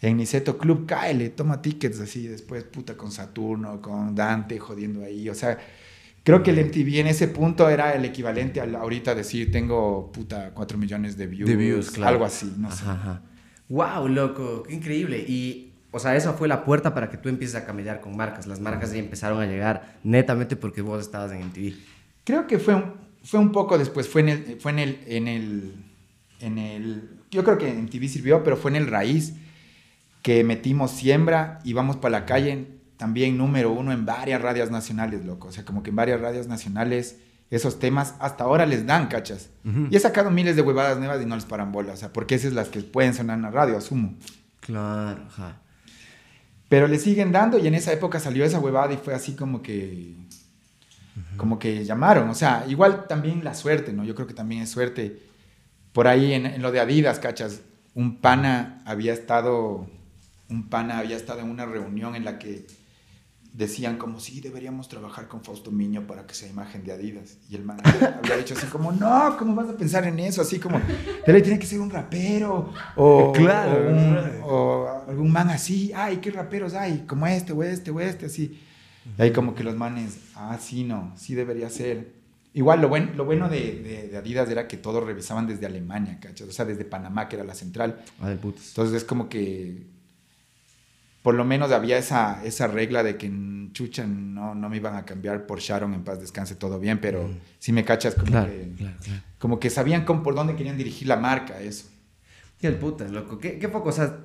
[0.00, 5.28] en Niceto Club, cáele, toma tickets así, después puta con Saturno, con Dante jodiendo ahí,
[5.28, 5.58] o sea,
[6.24, 10.52] creo que el MTV en ese punto era el equivalente a ahorita decir tengo puta
[10.54, 12.12] 4 millones de views, De views, claro.
[12.12, 12.84] algo así, no sé.
[12.84, 13.22] Ajá, ajá.
[13.68, 15.18] Wow, loco, qué increíble.
[15.18, 18.46] Y, o sea, esa fue la puerta para que tú empieces a camellar con marcas.
[18.46, 21.74] Las marcas ya empezaron a llegar netamente porque vos estabas en MTV.
[22.24, 25.28] Creo que fue un, fue un poco después, fue en el, fue en el, en
[25.28, 25.74] el,
[26.40, 29.34] en el, yo creo que en TV sirvió, pero fue en el raíz
[30.22, 35.24] que metimos siembra y vamos para la calle también número uno en varias radios nacionales,
[35.24, 35.48] loco.
[35.48, 37.18] O sea, como que en varias radios nacionales
[37.50, 39.50] esos temas hasta ahora les dan, cachas.
[39.90, 42.34] Y he sacado miles de huevadas nuevas y no les paran bola, o sea, porque
[42.34, 44.14] esas son las que pueden sonar en la radio, asumo.
[44.60, 45.60] Claro, ajá.
[46.68, 49.62] Pero le siguen dando y en esa época salió esa huevada y fue así como
[49.62, 50.14] que
[51.36, 54.04] como que llamaron, o sea, igual también la suerte, ¿no?
[54.04, 55.20] Yo creo que también es suerte.
[55.94, 57.62] Por ahí en, en lo de Adidas, cachas,
[57.94, 59.86] un pana había estado
[60.50, 62.66] un pana había estado en una reunión en la que
[63.54, 67.54] decían como sí deberíamos trabajar con Fausto Miño para que sea imagen de Adidas y
[67.54, 67.78] el man
[68.22, 70.78] había dicho así como no cómo vas a pensar en eso así como
[71.26, 76.16] él tiene que ser un rapero o, Claro, o un- o algún man así ay
[76.18, 78.60] qué raperos hay como este o este o este así.
[79.18, 82.12] Y ahí como que los manes ah sí no sí debería ser
[82.54, 86.18] igual lo, buen, lo bueno de, de- de Adidas era que todos revisaban desde Alemania
[86.20, 86.48] ¿cachas?
[86.48, 88.68] o sea desde Panamá que era la central Ah, de putos.
[88.68, 89.82] entonces es como que
[91.22, 94.94] por lo menos había esa, esa regla de que en chucha no, no me iban
[94.94, 97.38] a cambiar por Sharon en paz descanse todo bien, pero Mm.
[97.58, 99.22] si me cachas como, Claro, que, claro, claro.
[99.38, 101.86] como que sabían cómo- por dónde querían dirigir la marca, eso.
[102.60, 103.38] Qué el puta, loco.
[103.38, 104.18] Qué, qué poco, o sea,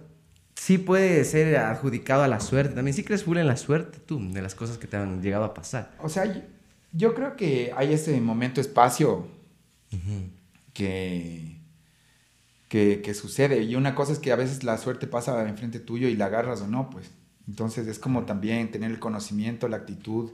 [0.56, 2.76] sí puede ser adjudicado a la suerte.
[2.76, 5.46] También sí crees full en la suerte tú, de las cosas que te han llegado
[5.46, 5.92] a pasar.
[6.02, 6.26] O sea,
[6.92, 9.28] yo, creo que hay ese momento espacio
[10.74, 11.60] que,
[12.68, 13.64] que, que sucede.
[13.64, 16.62] Y una cosa es que a veces la suerte pasa enfrente tuyo y la agarras
[16.62, 17.12] o no, pues.
[17.48, 20.32] Entonces es como también tener el conocimiento, la actitud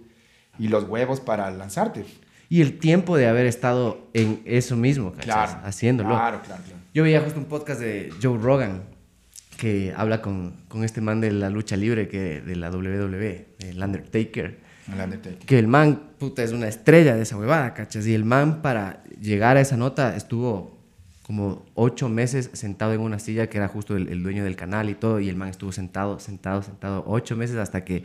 [0.59, 2.05] y los huevos para lanzarte.
[2.49, 5.25] Y el tiempo de haber estado en eso mismo, ¿cachas?
[5.25, 5.67] Claro.
[5.67, 6.09] Haciéndolo.
[6.09, 6.79] Claro, claro, claro.
[6.93, 8.83] Yo veía justo un podcast de Joe Rogan
[9.57, 13.81] que habla con, con este man de la lucha libre que de la WWE, el
[13.81, 14.59] Undertaker.
[15.45, 18.05] Que el man, puta, es una estrella de esa huevada, ¿cachas?
[18.05, 20.75] Y el man para llegar a esa nota estuvo
[21.23, 24.89] como ocho meses sentado en una silla que era justo el, el dueño del canal
[24.89, 28.03] y todo, y el man estuvo sentado, sentado, sentado ocho meses hasta que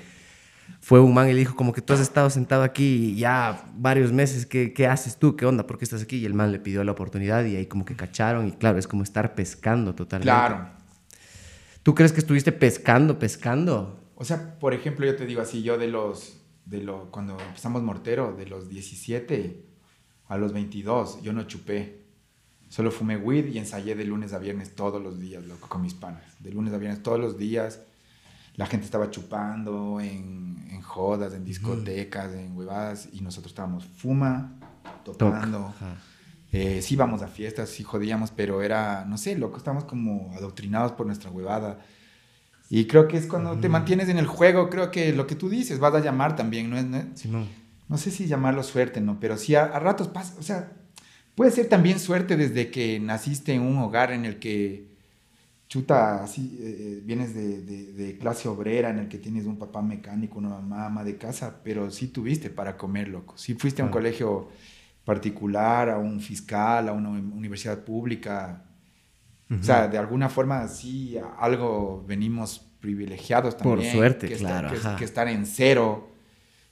[0.81, 4.13] fue un man y le dijo como que tú has estado sentado aquí ya varios
[4.13, 5.37] meses, ¿qué, ¿qué haces tú?
[5.37, 5.67] ¿Qué onda?
[5.67, 6.19] ¿Por qué estás aquí?
[6.19, 8.87] Y el man le pidió la oportunidad y ahí como que cacharon y claro, es
[8.87, 10.31] como estar pescando totalmente.
[10.31, 10.69] Claro.
[11.83, 14.01] ¿Tú crees que estuviste pescando, pescando?
[14.17, 16.40] O sea, por ejemplo, yo te digo así, yo de los,
[16.71, 19.65] de lo, cuando empezamos Mortero, de los 17
[20.29, 22.01] a los 22, yo no chupé.
[22.69, 25.95] Solo fumé weed y ensayé de lunes a viernes todos los días, loco, con mis
[25.95, 26.23] panas.
[26.39, 27.81] De lunes a viernes todos los días.
[28.55, 34.57] La gente estaba chupando en, en jodas, en discotecas, en huevadas, y nosotros estábamos fuma,
[35.05, 35.75] tocando.
[36.53, 40.93] Eh, sí íbamos a fiestas, sí jodíamos, pero era, no sé, loco, estábamos como adoctrinados
[40.93, 41.81] por nuestra huevada.
[42.71, 45.51] Y creo que es cuando te mantienes en el juego, creo que lo que tú
[45.51, 46.87] dices, vas a llamar también, ¿no es?
[46.87, 47.11] No,
[47.89, 49.19] no sé si llamarlo suerte, ¿no?
[49.21, 50.73] Pero sí a, a ratos pasa, o sea,
[51.35, 54.89] puede ser también suerte desde que naciste en un hogar en el que,
[55.69, 59.83] chuta, así, eh, vienes de, de- de clase obrera, en el que tienes un papá
[59.83, 63.39] mecánico, una mamá ama de casa, pero sí tuviste para comer, loco.
[63.39, 64.49] Sí fuiste a un colegio
[65.05, 68.65] particular, a un fiscal, a una universidad pública.
[69.59, 73.93] O sea, de alguna forma sí, algo venimos privilegiados Por también.
[73.93, 74.97] suerte, que claro, Estar, que, ajá.
[74.97, 76.09] que estar en cero,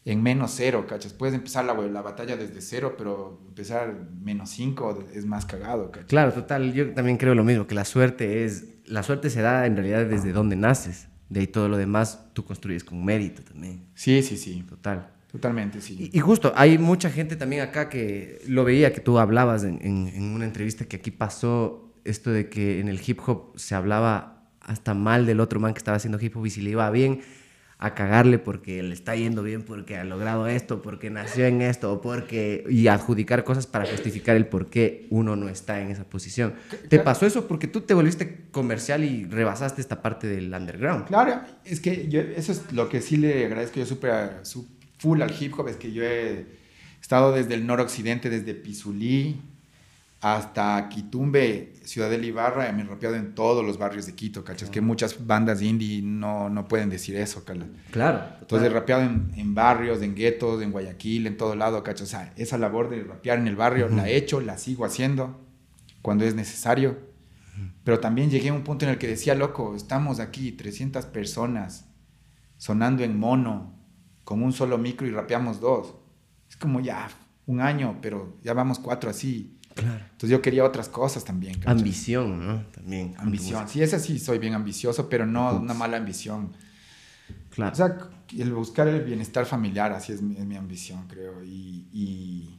[0.04, 1.12] en menos cero, ¿cachas?
[1.12, 6.06] Puedes empezar la, la batalla desde cero, pero empezar menos cinco es más cagado, ¿cachas?
[6.08, 9.66] Claro, total, yo también creo lo mismo, que la suerte es, la suerte se da
[9.66, 13.86] en realidad desde donde naces, de ahí todo lo demás tú construyes con mérito también,
[13.94, 14.62] Sí, sí, sí.
[14.68, 15.10] total.
[15.30, 16.10] Totalmente, sí.
[16.12, 19.78] Y, y justo, hay mucha gente también acá que lo veía, que tú hablabas en,
[19.82, 23.74] en- en una entrevista que aquí pasó esto de que en el hip hop se
[23.74, 26.90] hablaba hasta mal del otro man que estaba haciendo hip hop y si le iba
[26.90, 27.20] bien,
[27.80, 32.00] a cagarle porque le está yendo bien, porque ha logrado esto, porque nació en esto,
[32.00, 32.64] porque...
[32.68, 36.54] y adjudicar cosas para justificar el por qué uno no está en esa posición.
[36.88, 41.06] ¿Te pasó eso porque tú te volviste comercial y rebasaste esta parte del underground?
[41.06, 44.42] Claro, es que yo, eso es lo que sí le agradezco yo súper
[44.98, 46.46] full al hip hop, es que yo he
[47.00, 49.40] estado desde el noroccidente, desde Pizulí
[50.20, 54.68] hasta Quitumbe, Ciudad de Ibarra, me he rapeado en todos los barrios de Quito, ¿cachas?
[54.68, 57.44] Que muchas bandas indie no, no pueden decir eso.
[57.92, 58.22] Claro.
[58.40, 62.08] Entonces he rapeado en, en barrios, en guetos, en Guayaquil, en todo lado, ¿cachas?
[62.08, 65.40] O sea, esa labor de rapear en el barrio la he hecho, la sigo haciendo
[66.02, 66.98] cuando es necesario.
[67.84, 71.88] Pero también llegué a un punto en el que decía, loco, estamos aquí, 300 personas,
[72.56, 73.74] sonando en mono,
[74.24, 75.94] con un solo micro y rapeamos dos.
[76.48, 77.08] Es como ya
[77.46, 79.57] un año, pero ya vamos cuatro así.
[79.78, 80.00] Claro.
[80.04, 81.54] Entonces yo quería otras cosas también.
[81.54, 81.72] ¿cachai?
[81.72, 82.62] Ambición, ¿no?
[82.72, 83.14] También.
[83.18, 83.68] Ambición.
[83.68, 85.60] Sí, esa sí soy bien ambicioso, pero no Ups.
[85.60, 86.52] una mala ambición.
[87.50, 87.72] Claro.
[87.72, 87.98] O sea,
[88.36, 91.44] el buscar el bienestar familiar, así es mi, es mi ambición, creo.
[91.44, 92.58] Y, y,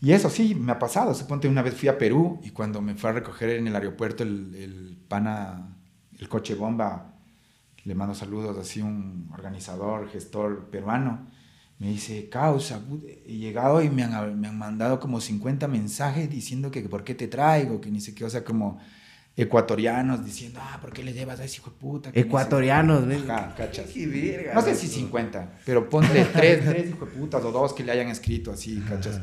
[0.00, 1.14] y eso sí, me ha pasado.
[1.14, 4.22] Suponte una vez fui a Perú y cuando me fue a recoger en el aeropuerto
[4.22, 5.76] el, el pana,
[6.18, 7.14] el coche bomba,
[7.84, 11.26] le mando saludos así un organizador, gestor peruano,
[11.78, 12.80] me dice, causa,
[13.26, 17.14] he llegado y me han, me han mandado como 50 mensajes diciendo que por qué
[17.14, 18.78] te traigo, que ni sé qué, o sea, como
[19.36, 22.10] ecuatorianos diciendo, ah, ¿por qué le llevas a ese hijo de puta?
[22.12, 23.28] Ecuatorianos, ¿ves?
[23.28, 23.86] Ajá, cachas.
[23.90, 27.72] Qué verga, No sé si 50, pero ponle tres, tres hijo de putas o dos
[27.72, 29.22] que le hayan escrito así, ¿cachas?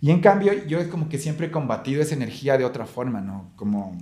[0.00, 3.20] Y en cambio, yo es como que siempre he combatido esa energía de otra forma,
[3.20, 3.52] ¿no?
[3.56, 3.98] Como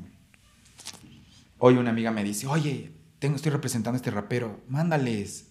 [1.58, 5.47] hoy una amiga me dice, oye, tengo, estoy representando a este rapero, mándales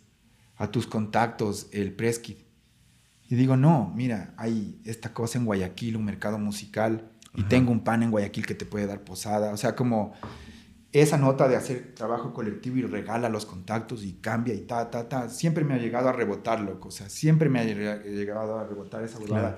[0.57, 2.39] a tus contactos el press kit.
[3.29, 7.83] Y digo, no, mira, hay esta cosa en Guayaquil, un mercado musical, y tengo un
[7.83, 9.51] pan en Guayaquil que te puede dar posada.
[9.53, 10.13] O sea, como
[10.93, 15.07] esa nota de hacer trabajo colectivo y regala los contactos y cambia y ta, ta,
[15.09, 16.87] ta, siempre me ha llegado a rebotar, loco.
[16.87, 19.57] O sea, siempre me ha lleg- llegado a rebotar esa Claro.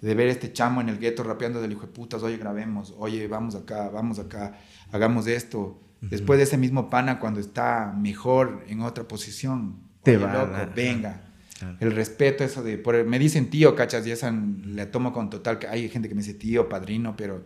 [0.00, 3.26] de ver este chamo en el gueto rapeando del hijo de putas, oye, grabemos, oye,
[3.26, 4.56] vamos acá, vamos acá,
[4.92, 5.82] hagamos esto.
[6.00, 9.80] Después de ese mismo pana, cuando está mejor en otra posición,
[10.16, 11.20] Te a loco, dar, venga.
[11.58, 11.76] Claro.
[11.80, 15.58] El respeto, eso de, por, me dicen tío, cachas, y esa le tomo con total,
[15.68, 17.44] hay gente que me dice tío, padrino, pero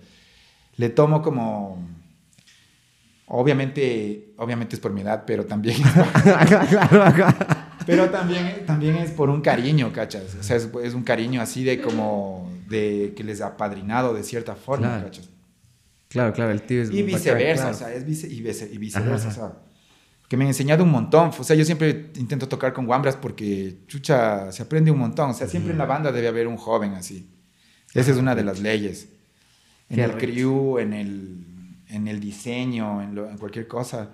[0.77, 1.89] le tomo como,
[3.27, 5.77] Obviamente, obviamente es por mi edad, pero también...
[7.87, 10.37] pero también, también es por un cariño, ¿cachas?
[10.39, 12.53] O sea, es, un cariño así de como...
[12.69, 15.05] de que les ha padrinado de cierta forma, Claro.
[15.05, 15.29] ¿cachas?
[16.09, 17.77] Claro, claro, el tío es Y bacán, viceversa, claro.
[17.77, 19.53] o sea, es vice- y, vice- y viceversa, Ajá, o sea,
[20.33, 21.31] que me han enseñado un montón.
[21.39, 25.29] O sea, yo siempre intento tocar con guambras porque, chucha, se aprende un montón.
[25.29, 27.29] O sea, siempre en la banda debe haber un joven así.
[27.93, 29.11] Esa es una de las leyes.
[29.91, 31.45] En Qué el crew, en el,
[31.89, 34.09] en el diseño, en, lo- en cualquier cosa.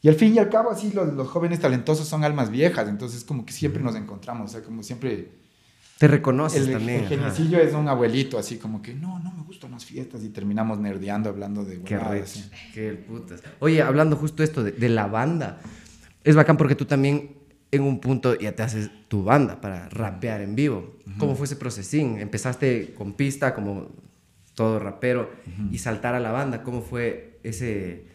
[0.00, 2.88] Y al fin y al cabo, así, los, los jóvenes talentosos son almas viejas.
[2.88, 4.50] Entonces, como que siempre nos encontramos.
[4.50, 5.41] O sea, como siempre...
[6.02, 7.02] Te reconoces El, también.
[7.02, 10.24] el geniecillo es un abuelito, así como que, no, no me gustan las fiestas.
[10.24, 12.50] Y terminamos nerdeando, hablando de Qué así.
[12.74, 13.40] qué putas.
[13.60, 15.60] Oye, hablando justo esto de, de la banda,
[16.24, 17.36] es bacán porque tú también
[17.70, 20.96] en un punto ya te haces tu banda para rapear en vivo.
[21.18, 22.18] ¿Cómo fue ese procesín?
[22.18, 23.92] Empezaste con pista como
[24.56, 25.30] todo rapero
[25.70, 26.64] y saltar a la banda.
[26.64, 28.06] ¿Cómo fue ese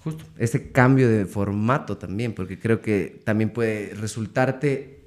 [0.00, 2.34] justo ese cambio de formato también?
[2.34, 5.03] Porque creo que también puede resultarte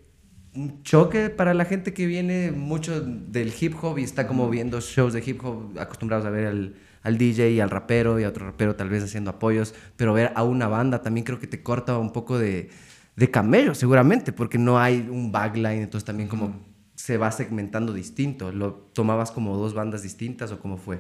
[0.58, 4.82] un choque para la gente que viene mucho del hip hop y está como viendo
[4.82, 8.30] shows de hip hop acostumbrados a ver al, al DJ y al rapero y a
[8.30, 11.62] otro rapero tal vez haciendo apoyos, pero ver a una banda también creo que te
[11.62, 12.70] corta un poco de,
[13.16, 18.52] de camello seguramente, porque no hay un backline, entonces también como se va segmentando distinto.
[18.52, 21.00] ¿Lo tomabas como dos bandas distintas o cómo fue?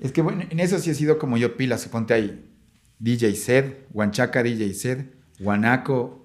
[0.00, 2.48] Es que bueno, en eso sí he sido como yo pila, suponte ahí
[2.98, 5.06] DJ Sed, Huanchaca DJ Sed,
[5.38, 6.21] Guanaco,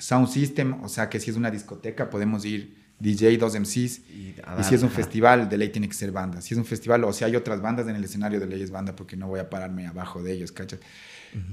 [0.00, 4.34] Sound System, o sea que si es una discoteca podemos ir DJ, dos MCs, Y
[4.62, 4.96] si es un ajá.
[4.96, 6.40] festival, de ley tiene que ser banda.
[6.42, 8.70] Si es un festival o si hay otras bandas en el escenario, de ley es
[8.70, 10.78] banda porque no voy a pararme abajo de ellos, ¿cachai?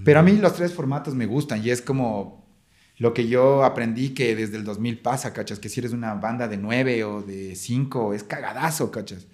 [0.04, 2.46] Pero a mí los tres formatos me gustan y es como
[2.98, 5.60] lo que yo aprendí que desde el 2000 pasa, ¿cachas?
[5.60, 9.28] Que si eres una banda de nueve o de cinco, es cagadazo, ¿cachas?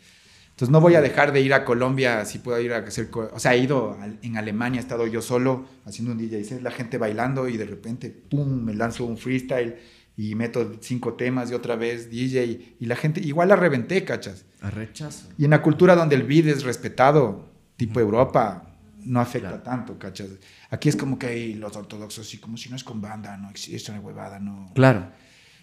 [0.54, 3.10] Entonces no voy a dejar de ir a Colombia si puedo ir a hacer...
[3.34, 6.70] O sea, he ido en Alemania, he estado yo solo haciendo un DJ set, la
[6.70, 9.78] gente bailando y de repente, ¡pum!, me lanzo un freestyle
[10.16, 14.46] y meto cinco temas y otra vez DJ y la gente, igual la reventé, ¿cachas?
[14.62, 15.28] A rechazo.
[15.40, 18.70] Y en la cultura donde el beat es respetado, tipo Europa,
[19.06, 19.64] no afecta Claro.
[19.64, 20.28] tanto, ¿cachas?
[20.70, 23.50] Aquí es como que hay los ortodoxos, así como si no es con banda, no
[23.50, 25.08] existe una huevada, no, Claro.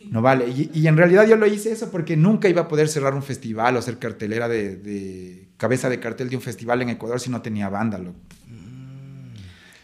[0.09, 0.49] No vale.
[0.49, 3.23] Y, y en realidad yo lo hice eso porque nunca iba a poder cerrar un
[3.23, 7.31] festival o ser cartelera de, de- cabeza de cartel de un festival en Ecuador si
[7.31, 8.19] no tenía banda, loco.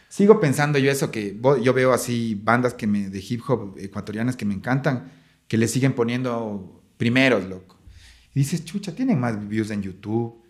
[0.09, 4.37] Sigo pensando yo eso, que yo veo así bandas que me, de hip hop ecuatorianas
[4.37, 5.13] que me encantan,
[5.47, 7.77] que le siguen poniendo primeros, loco.
[8.35, 10.43] Y dices, chucha, tienen más views en YouTube,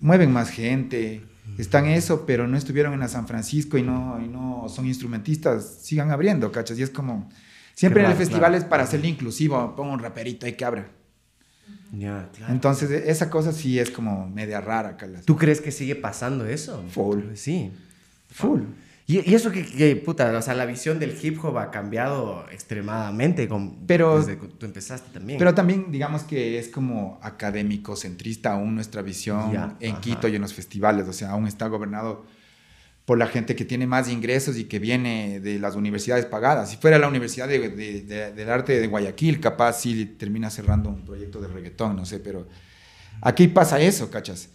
[0.00, 1.22] mueven más gente,
[1.56, 5.78] están eso, pero no estuvieron en la San Francisco y no, y no son instrumentistas,
[5.82, 6.78] sigan abriendo, ¿cachas?
[6.78, 7.30] Y es como,
[7.74, 8.56] siempre en el festival claro.
[8.56, 10.88] es para hacerle inclusivo, pongo un raperito ahí que abra.
[11.92, 12.52] Ya, claro.
[12.52, 14.96] Entonces, e- esa cosa sí es como media rara.
[15.24, 16.82] ¿Tú crees que sigue pasando eso?
[16.90, 17.34] Full.
[17.34, 17.70] Sí.
[18.30, 18.62] Full.
[19.06, 22.46] Y, y eso que, que, puta, o sea, la visión del hip hop ha cambiado
[22.50, 25.38] extremadamente con, Pero- desde que tú empezaste también.
[25.38, 30.00] Pero también, digamos que es como académico, centrista aún nuestra visión en ajá.
[30.00, 31.06] Quito y en los festivales.
[31.06, 32.24] O sea, aún está gobernado
[33.04, 36.70] por la gente que tiene más ingresos y que viene de las universidades pagadas.
[36.70, 40.88] Si fuera la Universidad de, de- de- del Arte de Guayaquil, capaz sí termina cerrando
[40.88, 42.48] un proyecto de reggaetón, no sé, pero
[43.20, 44.48] aquí pasa eso, ¿cachas?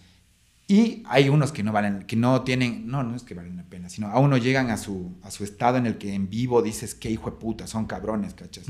[0.68, 3.64] Y hay unos que no valen, que no tienen, no, no es que valen la
[3.64, 6.62] pena, sino aún no llegan a su, a su estado en el que en vivo
[6.62, 8.66] dices, qué hijo de puta, son cabrones, ¿cachas?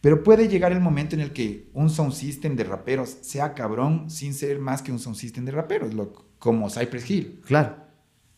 [0.00, 4.10] Pero puede llegar el momento en el que un sound system de raperos sea cabrón
[4.10, 7.40] sin ser más que un sound system de raperos, loco, como Cypress Hill.
[7.46, 7.83] Claro.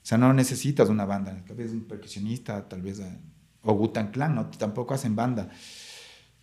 [0.06, 3.18] O sea, no necesitas una banda, tal vez un percusionista, tal vez, eh,
[3.62, 4.46] o Gutan Clan, ¿no?
[4.50, 5.48] tampoco hacen banda.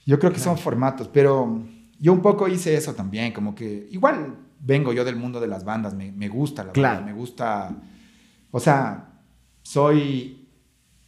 [0.06, 1.64] Yo creo que son formatos, pero
[1.98, 5.64] yo un poco hice eso también, como que igual vengo yo del mundo de las
[5.64, 6.96] bandas, me, me gusta la Claro.
[6.98, 7.74] banda, me gusta,
[8.52, 9.22] o sea,
[9.62, 10.50] soy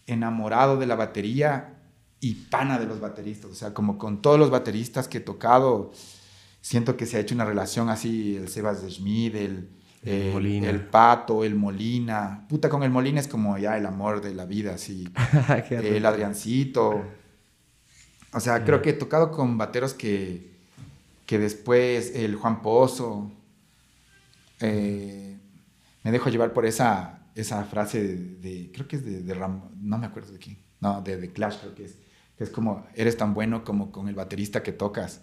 [0.07, 1.73] enamorado de la batería
[2.21, 5.91] y pana de los bateristas, o sea, como con todos los bateristas que he tocado,
[6.61, 9.69] siento que se ha hecho una relación así, el Sebas de Schmid, el,
[10.05, 10.69] El el- Molina.
[10.69, 14.45] el Pato, el Molina, puta, con el Molina es como ya el amor de la
[14.45, 15.07] vida, así,
[15.69, 16.05] el.
[16.05, 17.03] Adriancito.
[18.33, 20.51] O sea, creo que he tocado con bateros que,
[21.25, 23.31] que después el Juan Pozo.
[24.59, 25.37] eh,
[26.03, 29.69] me dejo llevar por esa, esa frase de, de- creo que es de, de Ram-
[29.81, 31.95] no me acuerdo de quién, no, de, de Clash creo que es,
[32.37, 35.21] que es como, eres tan bueno como con el baterista que tocas.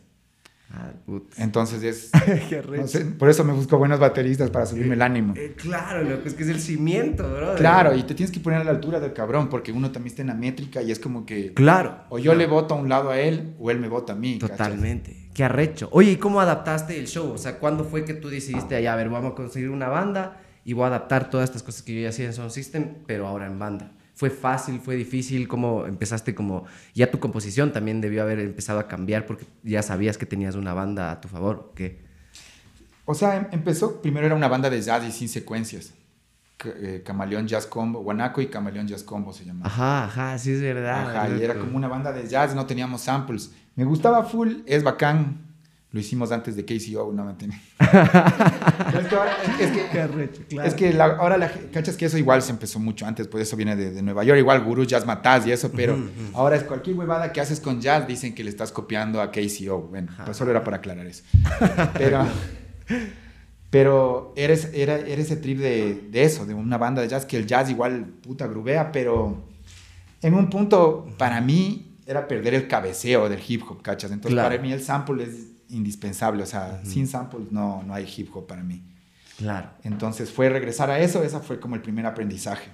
[0.75, 0.91] Ah.
[1.37, 2.11] Entonces es,
[2.79, 5.35] no sé, por eso me busco buenos bateristas para subirme el ánimo.
[5.37, 7.55] Eh, claro, loco, es que es el cimiento, bro.
[7.57, 10.23] Claro, y te tienes que poner a la altura del cabrón, porque uno también está
[10.23, 12.05] en la métrica y es como que Claro.
[12.09, 14.39] o yo le voto a un lado a él o él me vota a mí.
[14.39, 14.57] ¿cachas?
[14.57, 15.29] Totalmente.
[15.35, 15.89] Qué arrecho.
[15.93, 17.31] Oye, ¿y cómo adaptaste el show?
[17.33, 20.41] O sea, ¿cuándo fue que tú decidiste, ya, a ver, vamos a conseguir una banda
[20.65, 23.27] y voy a adaptar todas estas cosas que yo ya hacía en Sound System, pero
[23.27, 23.93] ahora en banda.
[24.23, 25.49] ¿Fue fácil, fue difícil?
[25.49, 26.65] ¿Cómo empezaste como...
[26.95, 30.73] Ya tu composición también debió haber empezado a cambiar porque ya sabías que tenías una
[30.75, 32.05] banda a tu favor, ¿o qué?
[33.05, 35.93] O sea, em- empezó, primero era una banda de jazz y sin secuencias.
[36.65, 39.67] Eh, Camaleón Jazz Combo, Guanaco y Camaleón Jazz Combo se llamaba.
[39.67, 41.17] Ajá, ajá, sí es verdad.
[41.17, 43.51] Ajá, y era como una banda de jazz, no teníamos samples.
[43.75, 45.52] Me gustaba full, es bacán.
[45.93, 47.61] Lo hicimos antes de KCO, no me entiendes.
[47.79, 50.67] es que ahora, es, que, Qué arrecho, claro.
[50.69, 53.57] es que la- ahora la cachas que eso igual se empezó mucho antes, pues eso
[53.57, 55.99] viene de, de Nueva York, igual Guru Jazz Mataz y eso, pero
[56.33, 59.83] ahora es cualquier huevada que haces con jazz, dicen que le estás copiando a KCO.
[59.91, 61.25] Bueno, pues solo era para aclarar eso.
[61.99, 62.27] Pero,
[63.71, 67.37] pero eres, era, era ese trip de, de eso, de una banda de jazz, que
[67.37, 69.43] el jazz igual puta grubea, pero
[70.21, 74.11] en un punto para mí era perder el cabeceo del hip hop, ¿cachas?
[74.11, 74.49] Entonces Claro.
[74.51, 78.47] para mí el sample es indispensable, o sea, sin samples no, no hay hip hop
[78.47, 78.83] para mí.
[79.39, 79.71] Claro.
[79.83, 82.71] Entonces fue regresar a eso, esa fue como el primer aprendizaje.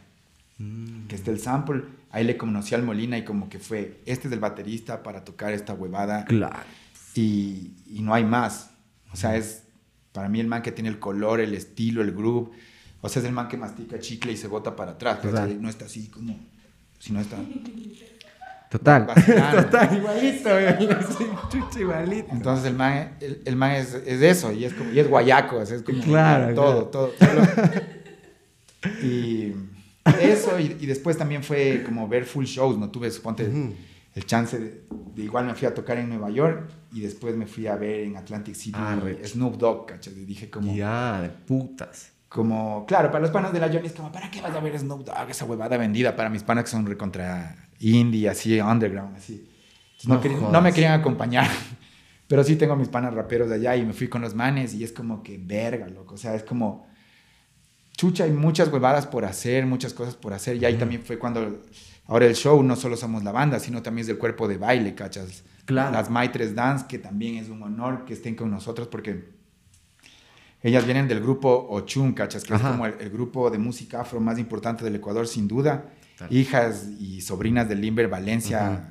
[0.59, 1.07] Mm.
[1.07, 4.35] Que esté el sample, ahí le conocí al Molina y como que fue, este es
[4.35, 6.57] el baterista para tocar esta huevada Claro.
[7.15, 8.71] y, y no hay más.
[9.13, 9.63] O sea, es
[10.13, 12.51] para mí el man que tiene el color, el estilo, el groove.
[13.01, 15.23] O sea, es el man que mastica chicle y se bota para atrás.
[15.23, 15.45] Total.
[15.47, 15.59] ¿cachai?
[15.59, 16.37] No está así como,
[16.99, 17.37] si no está...
[18.71, 19.07] Total.
[19.07, 19.63] Vacilando.
[19.71, 20.49] Total, igualito,
[21.51, 22.29] chucha, igualito.
[22.33, 25.61] Entonces el man, el, el man es, es eso, y es, como, y es guayaco,
[25.63, 27.43] es como Claro, todo, todo, todo.
[29.03, 29.55] Y
[30.21, 33.75] eso, y, y después también fue como ver full shows, no tuve, suponte, Ujú.
[34.15, 34.85] el chance de,
[35.15, 38.01] de igual me fui a tocar en Nueva York y después me fui a ver
[38.01, 38.99] en Atlantic City Ah.
[39.25, 40.13] Snoop Dogg, ¿cachai?
[40.15, 42.13] Y dije como, Ya, de putas.
[42.29, 44.79] como, claro, para los panas de la Johnny es como, ¿para qué vas a ver
[44.79, 45.29] Snoop Dogg?
[45.31, 49.49] Esa huevada vendida para mis panas que son recontra indie, así, underground, así.
[50.05, 51.49] No, No querían- no me querían acompañar.
[52.29, 54.85] Pero sí tengo mis panas raperos de allá y me fui con los manes y
[54.85, 56.15] es como que verga, loco.
[56.15, 56.87] O sea, es como,
[57.97, 60.57] chucha, hay muchas huevadas por hacer, muchas cosas por hacer.
[60.57, 61.63] Y ahí también fue cuando,
[62.07, 64.95] ahora el show no solo somos la banda, sino también es del cuerpo de baile,
[64.95, 65.43] ¿cachas?
[65.65, 65.91] Claro.
[65.93, 69.31] Las Maitres Dance, que también es un honor que estén con nosotros porque
[70.63, 72.45] ellas vienen del grupo Ochun, ¿cachas?
[72.45, 72.67] Que Ajá.
[72.69, 75.93] es como el, el grupo de música afro más importante del Ecuador, sin duda.
[76.19, 76.35] Claro.
[76.35, 78.71] Hijas y sobrinas de Limber Valencia.
[78.71, 78.83] Ujú.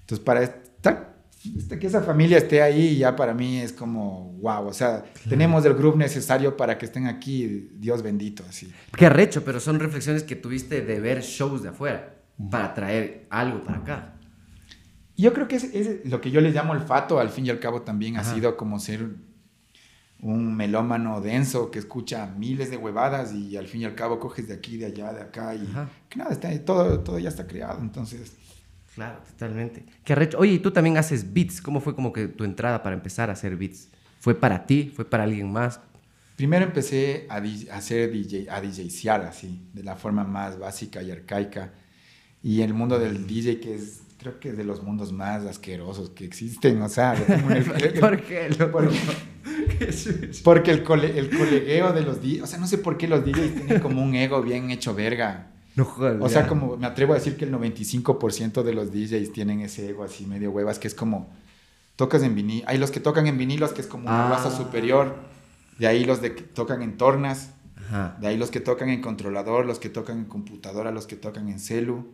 [0.00, 1.14] Entonces, para esta,
[1.56, 5.64] esta- que esa familia esté ahí, ya para mí es como, wow, o sea, tenemos
[5.64, 8.72] el grupo necesario para que estén aquí, Dios bendito, así.
[8.96, 12.16] Qué arrecho, pero son reflexiones que tuviste de ver shows de afuera
[12.50, 14.14] para traer algo para acá.
[15.16, 17.60] Yo creo que es, es lo que yo le llamo olfato, al fin y al
[17.60, 18.30] cabo también Ajá.
[18.30, 19.06] ha sido como ser
[20.22, 24.48] un melómano denso que escucha miles de huevadas y al fin y al cabo coges
[24.48, 25.90] de aquí, de allá, de acá y Ajá.
[26.08, 28.32] que nada, está, todo, todo ya está creado, entonces...
[28.94, 29.86] Claro, totalmente.
[30.04, 30.38] Qué arrecho.
[30.38, 31.62] Oye, y tú también haces beats.
[31.62, 33.88] ¿Cómo fue como que tu entrada para empezar a hacer beats?
[34.20, 34.92] ¿Fue para ti?
[34.94, 35.80] ¿Fue para alguien más?
[36.36, 41.10] Primero empecé a, a hacer DJ, a DJsear así, de la forma más básica y
[41.10, 41.72] arcaica.
[42.42, 46.10] Y el mundo del DJ que es, creo que es de los mundos más asquerosos
[46.10, 48.56] que existen, o sea, lo tengo en el- ¿Por qué?
[48.70, 48.98] Porque-
[50.44, 53.24] Porque el, cole- el colegueo de los DJs, o sea, no sé por qué los
[53.24, 55.48] DJs tienen como un ego bien hecho verga.
[55.74, 56.16] No jodas.
[56.20, 56.48] O sea, ya.
[56.48, 60.26] como me atrevo a decir que el 95% de los DJs tienen ese ego así
[60.26, 61.30] medio huevas, que es como,
[61.96, 64.30] tocas en vinilo, hay los que tocan en vinilos, que es como una Ah.
[64.30, 65.16] raza superior,
[65.78, 68.16] de ahí los de que tocan en tornas, Ajá.
[68.20, 71.48] de ahí los que tocan en controlador, los que tocan en computadora, los que tocan
[71.48, 72.06] en celu.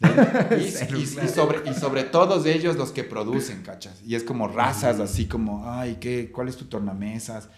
[0.58, 0.62] Y,
[0.96, 4.00] y- y sobre, y sobre todos ellos los que producen, ¿cachas?
[4.06, 7.48] Y es como razas, así como, ay, ¿qué, ¿cuál es tu tornamesas?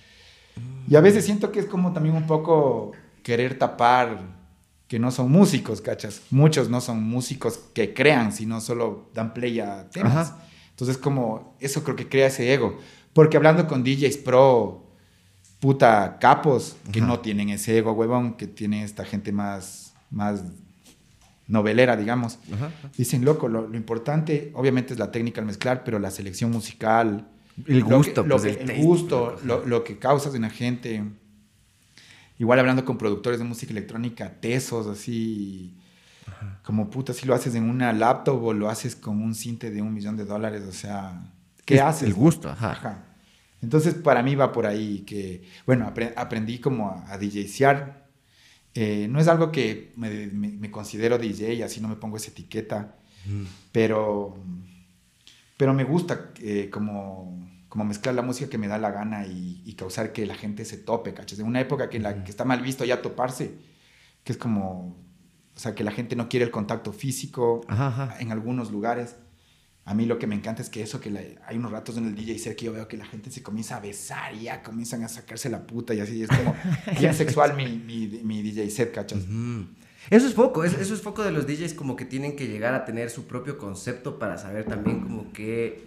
[0.89, 2.93] Y a veces siento que es como también un poco
[3.23, 4.21] querer tapar
[4.89, 6.23] que no son músicos, ¿cachas?
[6.31, 10.31] Muchos no son músicos que crean, sino solo dan play a temas.
[10.31, 10.39] Ajá.
[10.71, 12.79] Entonces como eso creo que crea ese ego.
[13.13, 14.87] Porque hablando con DJs pro,
[15.59, 17.09] puta capos, que Ajá.
[17.09, 20.45] no tienen ese ego, huevón, que tiene esta gente más, más
[21.49, 22.39] novelera, digamos.
[22.53, 22.71] Ajá.
[22.97, 27.29] Dicen, loco, lo, lo importante obviamente es la técnica al mezclar, pero la selección musical,
[27.67, 30.35] El lo que- gusto, lo pues, que- el el, taste, gusto, lo, lo que causas
[30.35, 31.03] en la gente.
[32.39, 35.75] Igual hablando con productores de música electrónica, tesos, así,
[36.65, 39.81] como puta, si lo haces en una laptop o lo haces con un cinte de
[39.81, 41.33] un millón de dólares, o sea,
[41.65, 42.09] ¿qué Es haces?
[42.09, 43.05] El gusto, ajá.
[43.63, 48.06] Entonces, para mí va por ahí que, bueno, apre- aprendí como a, a DJsear.
[48.77, 52.31] Eh, no es algo que me, me- me considero DJ, así no me pongo esa
[52.31, 52.97] etiqueta,
[53.73, 54.37] pero,
[55.57, 59.63] pero me gusta eh, como, como mezclar la música que me da la gana y,
[59.65, 61.39] y causar que la gente se tope, ¿cachas?
[61.39, 63.55] En una época que, la, que está mal visto ya toparse,
[64.25, 64.97] que es como,
[65.55, 68.17] o sea, que la gente no quiere el contacto físico Ajá, ajá.
[68.21, 69.17] en algunos lugares.
[69.87, 72.05] A mí lo que me encanta es que eso, que la- hay unos ratos en
[72.07, 74.63] el DJ set que yo veo que la gente se comienza a besar y ya
[74.63, 76.55] comienzan a sacarse la puta y así, es como
[77.01, 79.25] bien sexual mi, mi, mi DJ set, ¿cachas?
[79.29, 79.63] Mm.
[80.11, 82.75] Eso es poco, es- eso es poco de los DJs como que tienen que llegar
[82.75, 85.87] a tener su propio concepto para saber también como qué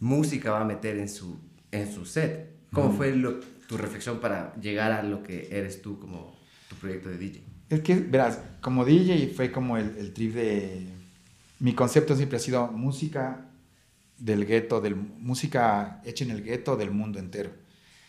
[0.00, 1.38] música va a meter en su,
[1.70, 2.50] en su set.
[2.72, 6.36] ¿Cómo fue lo- tu reflexión para llegar a lo que eres tú como
[6.68, 7.44] tu proyecto de DJ?
[7.68, 10.86] Es que, verás, como DJ fue como el, el trip de...
[11.60, 13.46] Mi concepto siempre ha sido música
[14.18, 17.52] del gueto, del, música hecha en el gueto del mundo entero.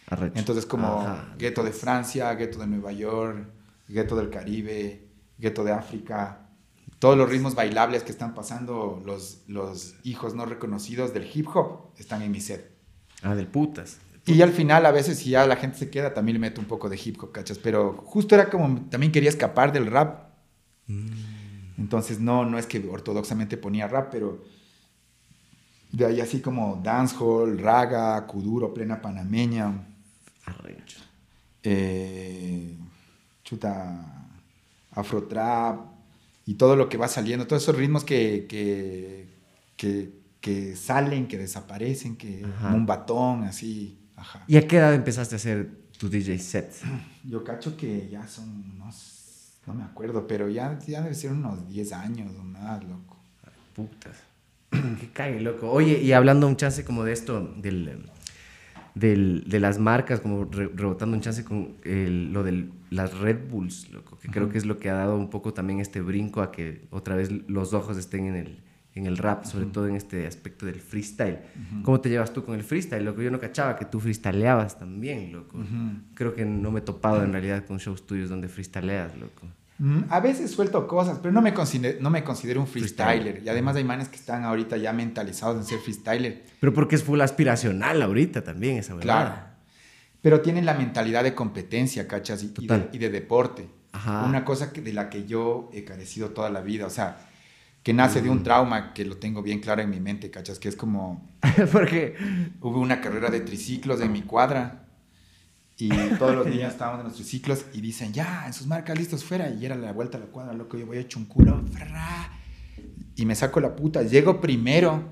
[0.08, 0.40] Arrecho.
[0.40, 1.36] Entonces como Ajá.
[1.38, 3.48] gueto de Francia, gueto de Nueva York,
[3.88, 5.08] gueto del Caribe,
[5.38, 6.50] gueto de África,
[7.00, 11.92] todos los ritmos bailables que están pasando, los, los hijos no reconocidos del hip hop
[11.98, 12.72] están en mi set.
[13.24, 13.98] Ah, del putas.
[14.26, 16.68] Y al final, a veces, si ya la gente se queda, también le meto un
[16.68, 17.58] poco de hip hop, ¿cachas?
[17.58, 20.30] Pero justo era como, también quería escapar del rap.
[21.82, 24.44] Entonces, no, no es que ortodoxamente ponía rap, pero
[25.92, 29.88] de ahí así como dancehall, raga, kuduro, plena panameña,
[30.46, 31.00] Arrecho.
[31.64, 32.78] eh,
[33.44, 34.30] chuta,
[34.92, 35.80] afrotrap
[36.46, 39.28] y todo lo que va saliendo, todos esos ritmos que, que,
[39.76, 42.74] que, que salen, que desaparecen, que Ajá.
[42.76, 44.44] un batón, así, ajá.
[44.48, 46.72] ¿Y a qué edad empezaste a hacer tu DJ set?
[47.24, 48.78] Yo cacho que ya son
[49.68, 53.18] no me acuerdo, pero ya, ya debe ser unos 10 años o más, loco.
[53.76, 54.24] Putas.
[54.70, 55.70] Qué cague, loco.
[55.72, 58.04] Oye, y hablando un chance como de esto, del,
[58.96, 63.50] del- de las marcas, como re- rebotando un chance con el- lo de las Red
[63.50, 66.42] Bulls, loco, que creo que es lo que ha dado un poco también este brinco
[66.42, 68.64] a que otra vez los ojos estén en el,
[68.94, 71.40] en el rap, sobre todo en este aspecto del freestyle.
[71.84, 73.22] ¿Cómo te llevas tú con el freestyle, loco?
[73.22, 75.58] Yo no cachaba que tú freestyleabas también, loco.
[76.14, 79.48] Creo que no me he topado en realidad con shows tuyos donde freestyleas, loco.
[79.80, 83.22] Mm, A veces suelto cosas, pero no me, considero, no me considero un freestyler.
[83.22, 83.44] Freestyler.
[83.46, 86.44] Y además hay manes que están ahorita ya mentalizados en ser freestyler.
[86.60, 89.04] Pero porque es full aspiracional ahorita también esa verdad.
[89.04, 89.36] Claro.
[90.22, 92.44] Pero tienen la mentalidad de competencia, ¿cachas?
[92.44, 93.70] Y, y de, y de deporte.
[93.92, 94.24] Ajá.
[94.26, 96.86] Una cosa que, de la que yo he carecido toda la vida.
[96.86, 97.18] O sea,
[97.84, 98.34] que nace de Mm.
[98.34, 100.60] un trauma que lo tengo bien claro en mi mente, ¿cachas?
[100.60, 101.30] Que es como...
[101.72, 102.16] porque
[102.62, 104.88] Hubo una carrera de triciclos en mi cuadra
[105.78, 105.90] y
[106.20, 109.50] todos los niños estábamos en los triciclos y dicen, ya, en sus marcas listos fuera.
[109.50, 111.64] Y era la vuelta a la cuadra, loco, yo voy hecho un culo.
[111.72, 112.32] fra,
[113.16, 114.04] Y me saco la puta.
[114.04, 115.04] Llego primero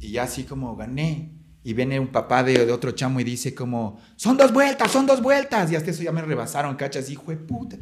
[0.00, 1.32] y ya así como gané.
[1.62, 5.04] Y viene un papá de, de otro chamo y dice como, son dos vueltas, son
[5.04, 5.70] dos vueltas.
[5.70, 7.76] Y hasta eso ya me rebasaron, cachas, hijo de puta.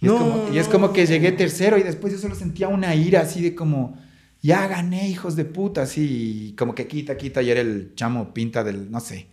[0.00, 2.68] Y, No, es como, y es como que llegué tercero y después yo solo sentía
[2.68, 3.98] una ira así de como,
[4.40, 8.32] ya gané, hijos de puta, así, y como que quita, quita, y era el chamo
[8.32, 9.26] pinta del, no sé,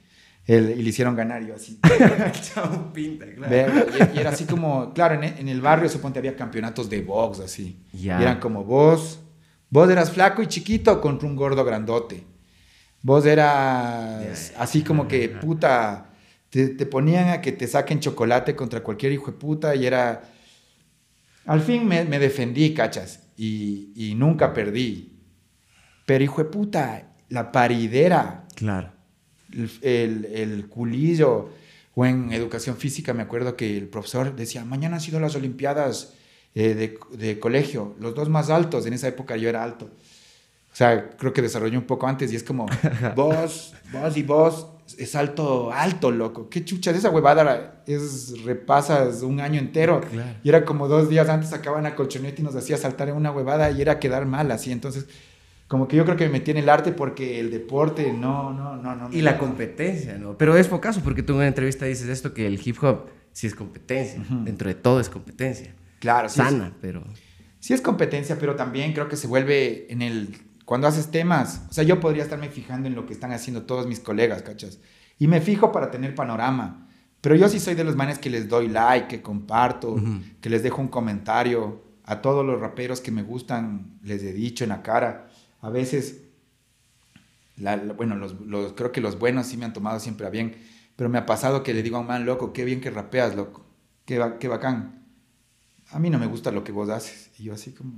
[0.47, 1.79] el- y le hicieron ganar, y yo así.
[2.53, 3.83] Chavo pinta, claro.
[4.13, 7.01] y, y era así como, claro, en, el- en el barrio suponte había campeonatos de
[7.01, 7.79] box, así.
[8.19, 9.19] Y eran como vos,
[9.69, 12.23] vos eras flaco y chiquito contra un gordo grandote.
[13.03, 16.09] Vos eras así como que, puta,
[16.49, 20.31] te, te ponían a que te saquen chocolate contra cualquier hijo de puta y era...
[21.45, 25.13] Al fin me, me defendí, cachas, y, y nunca perdí.
[26.05, 28.91] Pero hijo de puta, la paridera, Claro.
[29.53, 31.49] el, el, el culillo,
[31.93, 36.13] o en educación física me acuerdo que el profesor decía, mañana han sido las Olimpiadas
[36.53, 39.85] eh, de, de colegio, los dos más altos, en esa época yo era alto.
[40.71, 42.65] O sea, creo que desarrollé un poco antes y es como,
[43.15, 44.67] vos, vos y vos,
[44.97, 46.49] es alto, alto, loco.
[46.49, 50.01] Qué chuchas, esa huevada es, repasas un año entero.
[50.01, 50.29] Claro.
[50.43, 53.31] Y era como dos días antes sacaban a colchonete y nos hacía saltar en una
[53.31, 54.71] huevada y era quedar mal así.
[54.71, 55.07] Entonces,
[55.67, 58.75] como que yo creo que me metí en el arte porque el deporte, no, no,
[58.75, 59.09] no, no.
[59.11, 60.37] Y la competencia, ¿no?
[60.37, 63.47] Pero es focazo porque tú en una entrevista dices esto que el hip hop sí
[63.47, 64.23] es competencia.
[64.43, 65.73] Dentro de todo es competencia.
[65.99, 67.03] Claro, sí es- Sana, pero...
[67.59, 70.37] Sí es competencia, pero también creo que se vuelve en el...
[70.65, 73.85] Cuando haces temas, o sea, yo podría estarme fijando en lo que están haciendo todos
[73.87, 74.79] mis colegas, ¿cachas?
[75.19, 76.87] Y me fijo para tener panorama.
[77.21, 80.19] Pero yo sí soy de los manes que les doy like, que comparto, Ujú.
[80.41, 81.83] que les dejo un comentario.
[82.03, 85.27] A todos los raperos que me gustan les he dicho en la cara.
[85.61, 86.21] A veces,
[87.57, 90.29] la- la- bueno, los, los- creo que los buenos sí me han tomado siempre a
[90.29, 90.55] bien.
[90.95, 93.35] Pero me ha pasado que le digo a un man, loco, qué bien que rapeas,
[93.35, 93.65] loco.
[94.05, 95.03] Qué, qué bacán.
[95.91, 97.31] A mí no me gusta lo que vos haces.
[97.39, 97.93] Y yo así como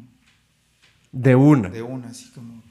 [1.12, 1.70] De una.
[1.70, 2.64] de una, así como...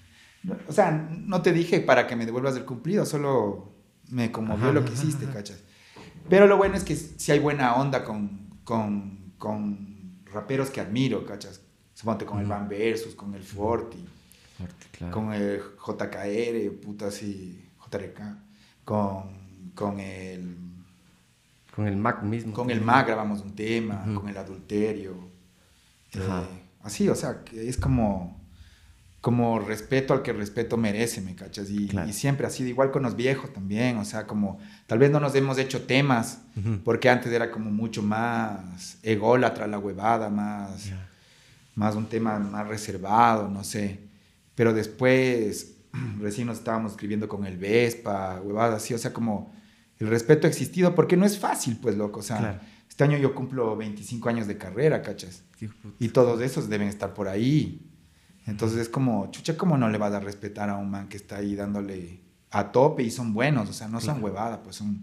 [0.68, 3.72] O sea, no te dije para que me devuelvas el cumplido, solo
[4.10, 5.34] me conmovió Ajá, lo que hiciste, ajá.
[5.34, 5.60] cachas.
[6.28, 11.24] Pero lo bueno es que si hay buena onda con, con, con raperos que admiro,
[11.24, 11.60] cachas.
[11.94, 12.46] Suponte con el.
[12.46, 14.04] Van Versus, con el Forti,
[14.58, 15.14] Fuerte, claro.
[15.14, 18.20] con el JKR, puta así, JRK,
[18.84, 20.56] con, con el...
[21.74, 22.52] Con el Mac mismo.
[22.52, 25.14] Con el MAG grabamos un tema, con el adulterio.
[26.12, 28.40] Eh, así, o sea, que es como,
[29.20, 31.68] como respeto al que respeto merece, ¿me cachas?
[31.70, 32.08] Y, Claro.
[32.08, 35.18] y siempre ha sido igual con los viejos también, o sea, como tal vez no
[35.20, 36.38] nos hemos hecho temas,
[36.84, 40.90] porque antes era como mucho más ególatra la huevada, más,
[41.74, 44.00] más un tema más reservado, no sé.
[44.54, 45.74] Pero después,
[46.20, 49.52] recién nos estábamos escribiendo con el Vespa, huevadas así, o sea, como
[49.98, 52.60] el respeto ha existido, porque no es fácil, pues, loco, o sea, Claro.
[52.96, 55.42] Este año yo cumplo 25 años de carrera, ¿cachas?
[55.98, 57.86] Y todos esos deben estar por ahí.
[58.46, 61.36] Entonces es como, chucha, ¿cómo no le vas a respetar a un man que está
[61.36, 62.20] ahí dándole
[62.50, 63.68] a tope y son buenos?
[63.68, 64.24] O sea, no son Claro.
[64.24, 65.02] huevada, pues son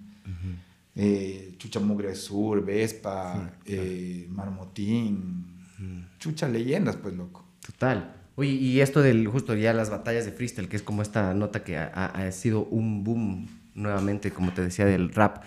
[0.95, 3.39] eh, Chucha Mugre Sur, Vespa, Sí,
[3.75, 3.83] claro.
[3.85, 5.45] eh, Marmotín,
[6.17, 7.45] chucha leyendas, pues loco.
[7.63, 8.15] Total.
[8.35, 11.63] Oye, y esto del justo ya las batallas de freestyle, que es como esta nota
[11.63, 15.43] que ha sido un boom nuevamente, como te decía, del rap.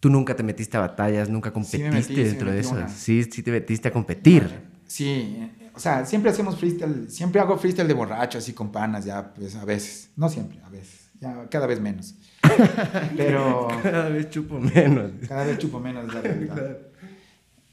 [0.00, 2.60] Tú nunca te metiste a batallas, nunca Sí me competiste metí, sí me dentro de
[2.60, 2.76] eso.
[2.94, 4.48] Sí, sí te metiste a competir.
[4.86, 9.34] Sí, o sea, siempre hacemos freestyle, siempre hago freestyle de borracho, así con panas, ya,
[9.34, 12.14] pues a veces, no siempre, a veces, ya cada vez menos.
[13.16, 15.10] Pero Cada vez chupo menos.
[15.28, 16.78] cada vez chupo menos, la realidad.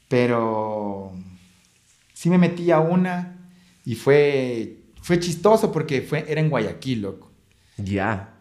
[0.08, 1.12] Pero
[2.12, 3.36] sí me metí a una
[3.84, 7.32] y fue, fue chistoso porque fue, era en Guayaquil, loco.
[7.76, 8.33] Ya.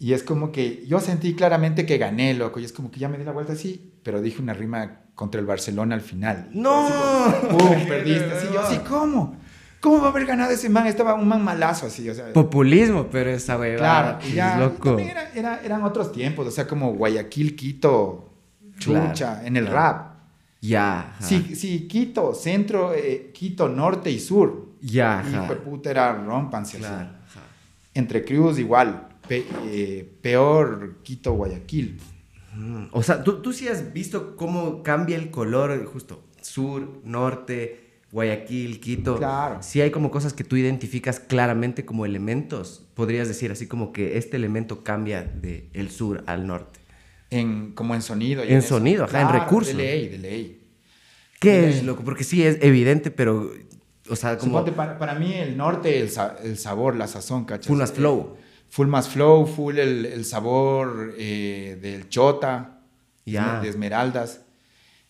[0.00, 2.60] Y es como que yo sentí claramente que gané, loco.
[2.60, 5.40] Y es como que ya me di la vuelta así, pero dije una rima contra
[5.40, 6.48] el Barcelona al final.
[6.52, 6.86] Y ¡No!
[6.86, 7.86] así como, ¡Pum!
[7.88, 8.32] Perdiste.
[8.32, 9.36] Así, yo así, ¿cómo?
[9.80, 10.86] ¿Cómo va a haber ganado ese man?
[10.86, 12.32] Estaba un man malazo así, o sea.
[12.32, 14.18] Populismo, pero esa huevada.
[14.18, 14.88] Claro, y ya, loco.
[14.90, 18.32] también era- era- eran otros tiempos, o sea, como Guayaquil, Quito,
[18.78, 19.76] Chucha, Claro, en el claro.
[19.78, 20.14] rap.
[20.60, 21.14] Ya.
[21.20, 24.68] Sí, sí, Quito, centro, eh, Quito, norte y sur.
[24.80, 25.24] Ya.
[25.28, 26.86] Hijo de puta, era rompanse así.
[26.86, 27.10] Claro.
[27.26, 27.40] ajá.
[27.94, 31.98] Entre Cruz igual, pe- eh, peor Quito, Guayaquil.
[32.92, 38.80] O sea, ¿tú, tú sí has visto cómo cambia el color, justo, sur, norte, Guayaquil,
[38.80, 39.16] Quito.
[39.18, 39.58] Claro.
[39.62, 42.84] Sí hay como cosas que tú identificas claramente como elementos.
[42.94, 46.80] Podrías decir así como que este elemento cambia de el sur al norte.
[47.30, 48.44] En, como en sonido.
[48.44, 49.76] y En sonido, ajá, en recursos.
[49.76, 50.64] De ley, de ley.
[51.38, 52.02] ¿Qué es, loco?
[52.02, 53.52] Porque sí es evidente, pero,
[54.10, 57.44] o sea, como Suponte, para, para mí el norte, el, sa- el sabor, la sazón,
[57.44, 57.70] ¿cachas?
[57.70, 58.36] más flow.
[58.70, 62.80] Full más flow, full el, el sabor eh, del chota,
[63.24, 63.60] Ya.
[63.60, 64.42] de esmeraldas.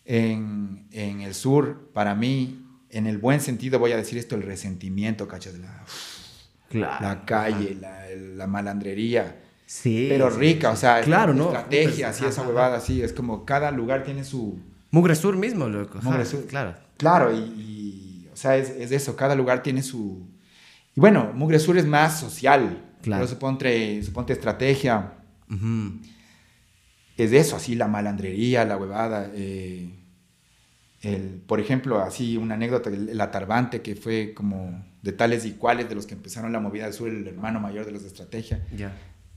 [0.05, 4.41] En, en el sur, para mí, en el buen sentido voy a decir esto, el
[4.43, 5.57] resentimiento, ¿cachas?
[5.59, 5.83] La,
[6.69, 7.05] Claro.
[7.05, 9.39] la calle, la, la malandrería.
[9.65, 10.07] Sí.
[10.09, 10.73] pero sí, rica, sí.
[10.73, 11.45] o sea, claro, ¿no?
[11.45, 14.59] estrategias y esa huevada así, es como cada lugar tiene su...
[14.91, 15.99] Mugre Sur mismo, loco.
[15.99, 16.45] ajá, Mugre Sur.
[16.47, 16.73] Claro.
[16.97, 20.27] Claro, y, y, o sea, es, es eso, cada lugar tiene su...
[20.95, 23.21] Y bueno, Mugre Sur es más social, Claro.
[23.23, 25.13] pero suponte, suponte estrategia,
[25.49, 25.99] Ujú.
[27.17, 29.29] es eso, así la malandrería, la huevada.
[29.33, 29.89] eh,
[31.01, 35.51] el, por ejemplo, así una anécdota, el, el atarbante que fue como de tales y
[35.53, 38.09] cuales de los que empezaron la movida del sur, el hermano mayor de los de
[38.09, 38.65] estrategia.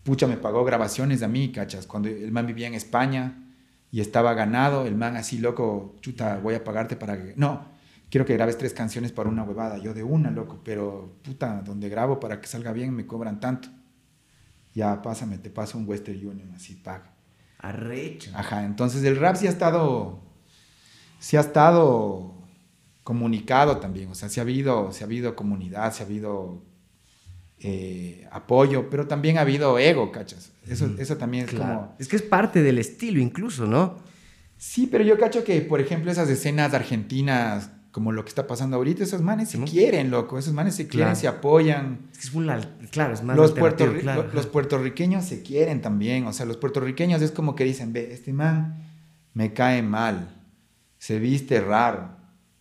[0.03, 1.87] Pucha, me pagó grabaciones a mí, cachas.
[1.87, 3.45] Cuando el man vivía en España
[3.93, 7.35] y estaba ganado, el man así, loco, chuta, voy a pagarte para que...
[7.37, 7.65] No,
[8.13, 9.79] quiero que grabes tres canciones para una huevada.
[9.79, 13.69] Yo de una, loco, pero puta, donde grabo para que salga bien me cobran tanto.
[14.75, 17.15] Ya, pásame, te paso un Western Union, así, paga.
[17.59, 18.31] Arrecho.
[18.35, 20.21] Ajá, entonces el rap sí ha estado,
[21.21, 22.35] sí ha estado
[23.03, 26.63] comunicado también, o sea, sí ha habido, sí ha habido comunidad, sí ha habido
[27.61, 30.53] eh, apoyo, pero también ha habido ego, ¿cachas?
[30.67, 31.75] Eso, eso también es Claro.
[31.81, 31.97] como...
[31.99, 33.97] Es que es parte del estilo incluso, ¿no?
[34.59, 38.77] Sí, pero yo cacho que, por ejemplo, esas escenas argentinas, como lo que está pasando
[38.79, 41.21] ahorita, esos manes se quieren, loco, esos manes se quieren, Claro.
[41.21, 41.99] se apoyan.
[42.11, 42.47] Es que es un
[42.91, 47.31] claro, es más Los, puertorri- claro, puertorriqueños se quieren también, o sea, los puertorriqueños es
[47.31, 48.83] como que dicen, ve, este man
[49.35, 50.29] me cae mal,
[50.99, 52.09] se viste raro,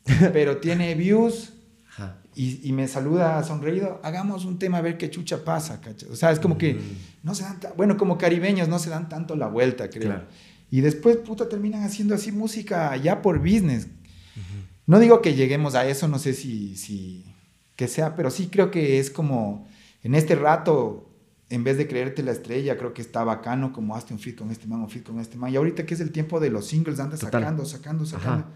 [0.33, 1.53] pero tiene views
[2.35, 6.09] y, y me saluda sonreído, hagamos un tema a ver qué chucha pasa, ¿cachai?
[6.09, 6.77] O sea, es como que
[7.23, 10.03] no se dan, bueno, como caribeños no se dan tanto la vuelta, creo.
[10.03, 10.23] Claro.
[10.69, 13.87] Y después, puta, terminan haciendo así música ya por business.
[14.91, 17.26] No digo que lleguemos a eso, no sé si, si
[17.76, 19.68] que sea, pero sí creo que es como
[20.03, 21.09] en este rato,
[21.49, 24.51] en vez de creerte la estrella, creo que está bacano como hazte un fit con
[24.51, 25.51] este man, un fit con este man.
[25.51, 27.41] Y ahorita que es el tiempo de los singles, andas Total.
[27.41, 28.45] sacando, sacando, sacando.
[28.45, 28.49] Ajá.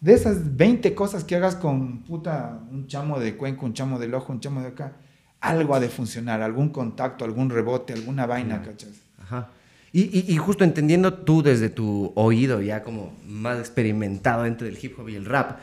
[0.00, 4.14] De esas 20 cosas que hagas con puta, un chamo de cuenco, un chamo del
[4.14, 4.96] ojo, un chamo de acá,
[5.40, 8.70] algo ha de funcionar, algún contacto, algún rebote, alguna vaina, Claro.
[8.72, 8.90] ¿cachas?
[9.20, 9.50] Ajá.
[9.92, 14.78] Y, y- y justo entendiendo tú desde tu oído ya como más experimentado dentro del
[14.80, 15.58] hip hop y el rap,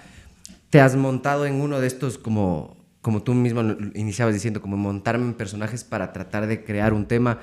[0.69, 3.61] te has montado en uno de estos como, como tú mismo
[3.95, 7.39] iniciabas diciendo, como montarme en personajes para tratar de crear un tema,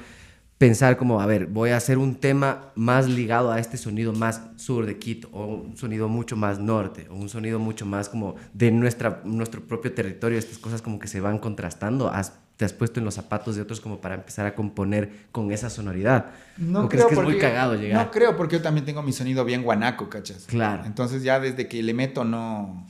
[0.59, 4.42] pensar como, a ver, voy a hacer un tema más ligado a este sonido más
[4.56, 8.36] sur de Quito, o un sonido mucho más norte, o un sonido mucho más como
[8.52, 12.72] de nuestra, nuestro propio territorio, estas cosas como que se van contrastando, has, te has
[12.72, 16.26] puesto en los zapatos de otros como para empezar a componer con esa sonoridad.
[16.56, 18.05] No ¿O creo crees que es muy porque- cagado llegar?
[18.06, 20.44] No creo porque yo también tengo mi sonido bien guanaco, ¿cachas?
[20.46, 20.84] Claro.
[20.84, 22.86] Entonces ya desde que le meto no...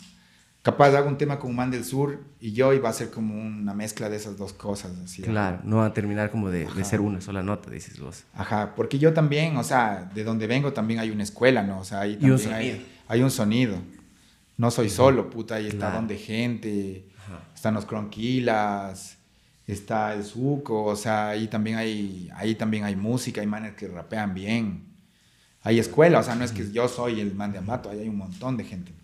[0.65, 3.11] Capaz hago un tema con un man del sur y yo y va a ser
[3.11, 4.93] como una mezcla de esas dos cosas.
[5.05, 8.25] Así, Claro, no va a terminar como de, ser una sola nota, dices vos.
[8.33, 11.81] Ajá, porque yo también, o sea, de donde vengo también hay una escuela, ¿no?
[11.81, 13.77] O sea, ahí un también hay, hay un sonido.
[14.57, 15.91] No soy solo, puta, ahí está.
[15.91, 17.43] Donde Gente, Ajá.
[17.55, 19.19] están los Cronquilas,
[19.67, 23.87] está el Zuco, o sea, ahí también hay, ahí también hay música, hay manes que
[23.87, 24.95] rapean bien.
[25.61, 28.09] Hay escuela, o sea, no es que yo soy el man de Amato, ahí hay
[28.09, 29.04] un montón de gente.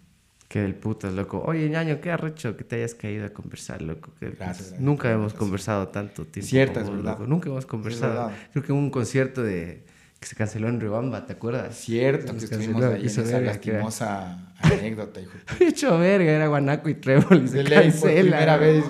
[0.51, 1.45] Que del putas, loco.
[1.47, 4.11] Oye, ñaño, qué arrecho que te hayas caído a conversar, loco.
[4.19, 4.81] que- Gracias, gracias.
[4.81, 5.39] Nunca hemos Gracias.
[5.39, 6.49] conversado tanto tiempo.
[6.51, 7.13] Cierto, es verdad.
[7.13, 7.27] loco.
[7.29, 8.33] Nunca hemos conversado.
[8.53, 9.85] Creo que en un concierto de
[10.19, 11.77] que se canceló en Riobamba, ¿te acuerdas?
[11.77, 15.31] Cierto, Nos que estuvimos ahí en esa verga, lastimosa anécdota, hijo.
[15.61, 18.21] Hecho verga, era Guanaco y Trébol y se ley, por cancela.
[18.21, 18.85] primera vez.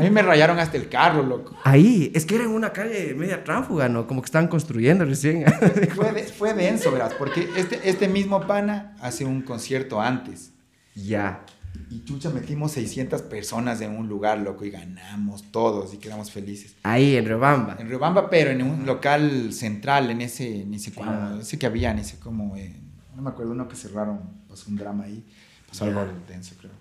[0.00, 1.56] A mí me rayaron hasta el carro, loco.
[1.64, 4.06] Ahí, es que era en una calle media tránsfuga, ¿no?
[4.06, 5.44] Como que estaban construyendo recién.
[5.94, 10.50] Fue, de- fue denso, verás, porque este, este mismo pana hace un concierto antes.
[10.94, 11.44] ya.
[11.88, 16.74] Y chucha, metimos 600 personas en un lugar, loco, y ganamos todos y quedamos felices.
[16.82, 17.76] Ahí, en Riobamba.
[17.78, 21.38] En Riobamba, pero en un local central, en ese, ni sé cómo, Ah.
[21.40, 22.74] ese que había, ni sé cómo, eh,
[23.14, 25.24] no me acuerdo, uno que cerraron, pasó un drama ahí,
[25.68, 26.72] pasó algo denso, creo.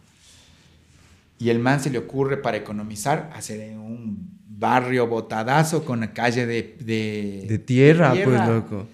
[1.39, 6.13] Y el man se le ocurre para economizar hacer en un barrio botadazo con la
[6.13, 6.77] calle de...
[6.81, 8.87] De, De tierra, de pues, loco.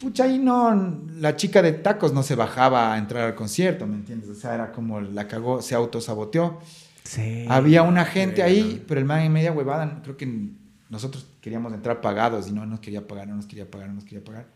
[0.00, 3.96] Pucha, ahí no, la chica de tacos no se bajaba a entrar al concierto, ¿me
[3.96, 4.28] entiendes?
[4.30, 6.58] O sea, era como la cagó, se autosaboteó.
[7.04, 7.44] Sí.
[7.48, 8.56] Había una gente Bueno.
[8.56, 10.50] ahí, pero el man en media huevada, creo que
[10.88, 14.04] nosotros queríamos entrar pagados y no nos quería pagar, no nos quería pagar, no nos
[14.04, 14.46] quería pagar.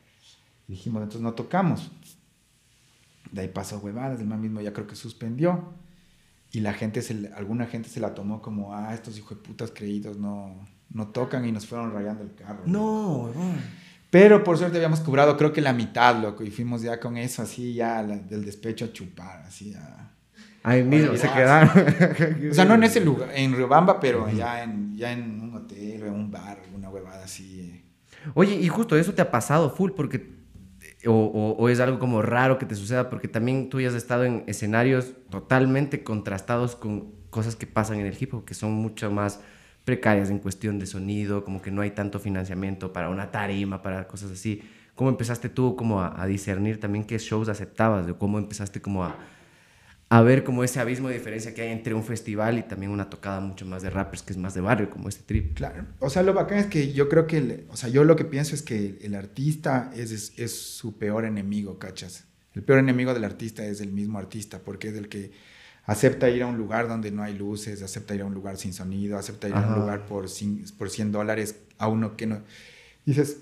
[0.66, 1.90] Y dijimos, entonces no tocamos.
[3.30, 5.72] De ahí pasó huevadas, el man mismo ya creo que suspendió.
[6.53, 9.70] Y la gente, se, alguna gente se la tomó como, ah, estos hijos de putas
[9.70, 12.62] creídos no, no tocan y nos fueron rayando el carro.
[12.66, 13.31] No.
[14.11, 17.43] Pero por suerte habíamos cobrado creo que la mitad, loco, y fuimos ya con eso
[17.43, 20.11] así, ya la- del despecho a chupar, así a...
[20.62, 21.70] Ahí mismo se quedaron.
[22.51, 26.03] O sea, no en ese lugar, en Riobamba, pero ya en, ya en un hotel,
[26.03, 27.85] en un bar, alguna huevada así.
[28.35, 30.38] Oye, y justo eso te ha pasado full, porque.
[31.07, 34.25] O, o- es algo como raro que te suceda, porque también tú ya has estado
[34.25, 39.11] en escenarios totalmente contrastados con cosas que pasan en el hip hop, que son mucho
[39.11, 39.41] más
[39.85, 44.09] precarias en cuestión de sonido, como que no hay tanto financiamiento para una tarima, para
[44.09, 44.62] cosas así.
[44.95, 48.09] ¿Cómo empezaste tú como a, discernir también qué shows aceptabas?
[48.11, 49.16] ¿O cómo empezaste como a,
[50.10, 53.10] a ver como ese abismo de diferencia que hay entre un festival y también una
[53.10, 55.55] tocada mucho más de rappers, que es más de barrio, como este trip?
[55.55, 55.85] Claro.
[55.98, 58.24] O sea, lo bacán es que yo creo que, el- o sea, yo lo que
[58.24, 62.24] pienso es que el artista es, es, es su peor enemigo, ¿cachas?
[62.55, 65.30] El peor enemigo del artista es el mismo artista, porque es el que
[65.85, 68.72] acepta ir a un lugar donde no hay luces, acepta ir a un lugar sin
[68.72, 72.40] sonido, acepta ir a un lugar por, cin- por 100 dólares a uno que no...
[73.06, 73.39] Dices,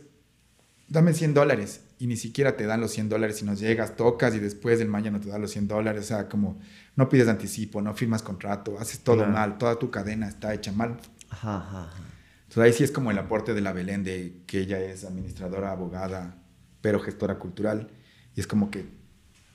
[0.89, 4.35] dame 100 dólares y ni siquiera te dan los 100 dólares si nos llegas, tocas
[4.35, 6.59] y después el mañana te da los 100 dólares, o sea, como
[6.95, 9.33] no pides anticipo, no firmas contrato, haces todo Claro.
[9.33, 10.99] mal, toda tu cadena está hecha mal.
[11.31, 12.03] Ajá, ajá, ajá.
[12.49, 15.73] Entonces ahí sí es como el aporte de la Belén, de que ella es administradora,
[15.73, 16.37] abogada,
[16.81, 17.89] pero gestora cultural.
[18.35, 18.87] Y es como que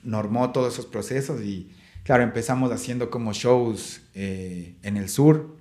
[0.02, 1.70] normó todos esos procesos y
[2.04, 5.56] claro, empezamos haciendo como shows eh, en el sur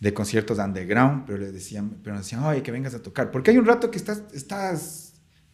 [0.00, 3.30] de conciertos underground, pero les decían, pero nos decían, oye, que vengas a tocar.
[3.30, 5.05] Porque hay un rato que estás, estás,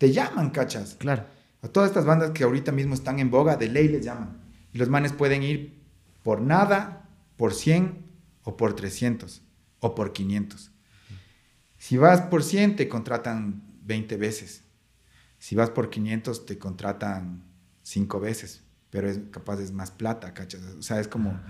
[0.03, 0.97] te llaman, cachas.
[0.99, 1.27] Claro.
[1.63, 4.37] A todas estas bandas que ahorita mismo están en boga, de ley les llaman.
[4.73, 5.81] Y los manes pueden ir
[6.25, 8.05] por nada, por 100
[8.43, 9.43] o por 300
[9.79, 10.73] o por 500.
[11.79, 14.65] Si vas por 100 te contratan 20 veces.
[15.39, 17.45] Si vas por 500 te contratan
[17.85, 20.63] 5 veces, pero es capaz es más plata, ¿cachas?
[20.77, 21.41] O sea, es como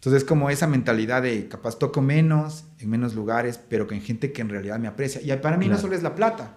[0.00, 4.32] entonces es como esa mentalidad de capaz toco menos en menos lugares, pero con gente
[4.32, 5.20] que en realidad me aprecia.
[5.20, 6.56] Y para mí no solo es la plata.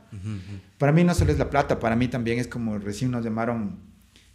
[0.78, 3.82] Para mí no solo es la plata, para mí también es como recién nos llamaron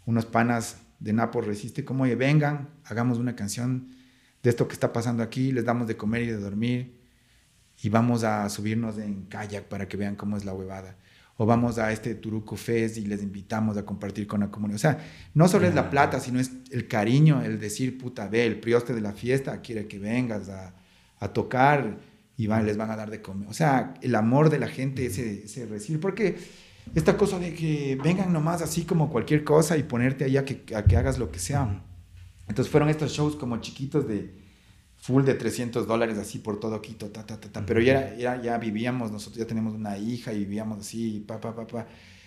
[0.05, 3.89] unos panas de Napo Resiste, como, oye, vengan, hagamos una canción
[4.43, 7.01] de esto que está pasando aquí, les damos de comer y de dormir,
[7.81, 10.97] y vamos a subirnos en kayak para que vean cómo es la huevada.
[11.41, 14.77] O vamos a este Turuco Fest y les invitamos a compartir con la comunidad.
[14.77, 14.99] O sea,
[15.35, 18.93] no solo es la plata, sino es el cariño, el decir, puta, ve, el prioste
[18.93, 20.75] de la fiesta quiere que vengas a,
[21.21, 21.97] a tocar
[22.37, 23.49] y van, les van a dar de comer.
[23.49, 26.01] O sea, el amor de la gente, ese, ese recibir.
[26.01, 26.37] Porque
[26.95, 30.65] esta cosa de que vengan nomás así como cualquier cosa y ponerte ahí a que,
[30.75, 31.83] a que hagas lo que sea.
[32.49, 34.48] Entonces fueron estos shows como chiquitos de
[34.99, 37.65] full de 300 dólares así por todo Quito, ta, ta, ta, ta.
[37.65, 41.55] Pero ya, ya, ya vivíamos, nosotros ya tenemos una hija y vivíamos así, pa, pa,
[41.55, 41.87] pa, pa.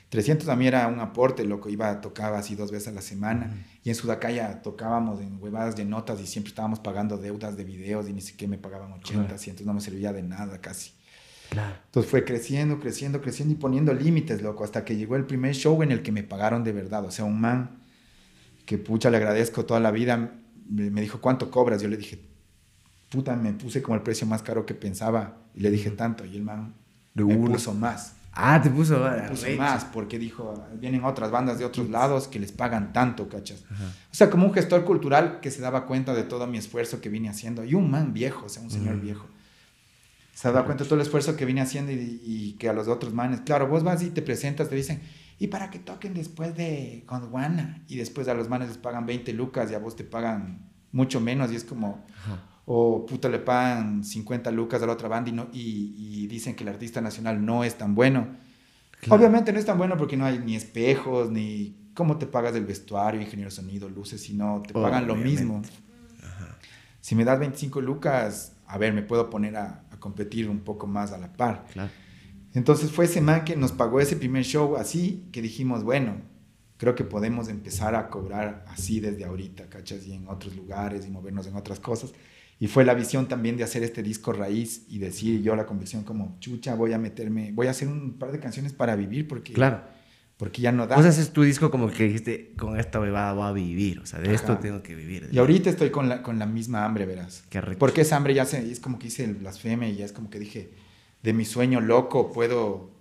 [0.10, 3.66] 300 a mí era un aporte, loco, iba, tocaba así dos veces a la semana.
[3.82, 8.10] Y en Sudacaya tocábamos en huevadas de notas y siempre estábamos pagando deudas de videos
[8.10, 9.34] y ni siquiera me pagaban 80, claro.
[9.34, 10.92] entonces no me servía de nada casi.
[11.50, 11.76] Claro.
[11.86, 15.82] Entonces fue creciendo, creciendo, creciendo y poniendo límites, loco, hasta que llegó el primer show
[15.82, 17.06] en el que me pagaron de verdad.
[17.06, 17.82] O sea, un man
[18.66, 20.34] que pucha le agradezco toda la vida,
[20.68, 21.82] me dijo, ¿cuánto cobras?
[21.82, 22.20] Yo le dije,
[23.12, 25.38] puta, me puse como el precio más caro que pensaba.
[25.54, 26.74] Y le dije tanto y el man
[27.14, 28.14] de me puso más.
[28.34, 32.40] Ah, te puso, me puso más porque dijo, vienen otras bandas de otros lados que
[32.40, 33.66] les pagan tanto, ¿cachas?
[33.70, 37.10] O sea, como un gestor cultural que se daba cuenta de todo mi esfuerzo que
[37.10, 37.66] vine haciendo.
[37.66, 39.28] Y un man viejo, o sea, un señor viejo.
[40.34, 42.88] Se daba cuenta de todo el esfuerzo que vine haciendo y, y, que a los
[42.88, 45.02] otros manes, claro, vos vas y te presentas, te dicen,
[45.38, 49.34] y para que toquen después de Gondwana y después a los manes les pagan 20
[49.34, 52.06] lucas y a vos te pagan mucho menos y es como,
[52.66, 56.64] o puta le pagan 50 lucas a la otra banda y, no, y, dicen que
[56.64, 58.28] el artista nacional no es tan bueno.
[59.10, 62.66] Obviamente no es tan bueno porque no hay ni espejos, ni cómo te pagas el
[62.66, 65.62] vestuario, ingeniero de sonido, luces, sino te pagan lo mismo.
[67.00, 70.86] Si me das 25 lucas, a ver, me puedo poner a, a, competir un poco
[70.86, 71.66] más a la par.
[72.54, 76.18] Entonces fue ese man que nos pagó ese primer show así que dijimos, bueno,
[76.78, 80.06] creo que podemos empezar a cobrar así desde ahorita, ¿cachas?
[80.06, 82.12] Y en otros lugares y movernos en otras cosas.
[82.62, 86.04] Y fue la visión también de hacer este disco raíz y decir yo la convicción
[86.04, 89.52] como, chucha, voy a meterme, voy a hacer un par de canciones para vivir porque...
[89.52, 89.82] Claro.
[90.38, 90.96] Porque ya no da.
[90.96, 94.06] O sea, es tu disco como que dijiste, con esta bebada voy a vivir, o
[94.06, 95.28] sea, de esto tengo que vivir.
[95.32, 97.44] Y ahorita estoy con la, con la misma hambre, verás.
[97.50, 97.80] Qué rico.
[97.80, 100.30] Porque esa hambre ya se, es como que hice el blasfemia y ya es como
[100.30, 100.72] que dije,
[101.24, 102.92] de mi sueño loco puedo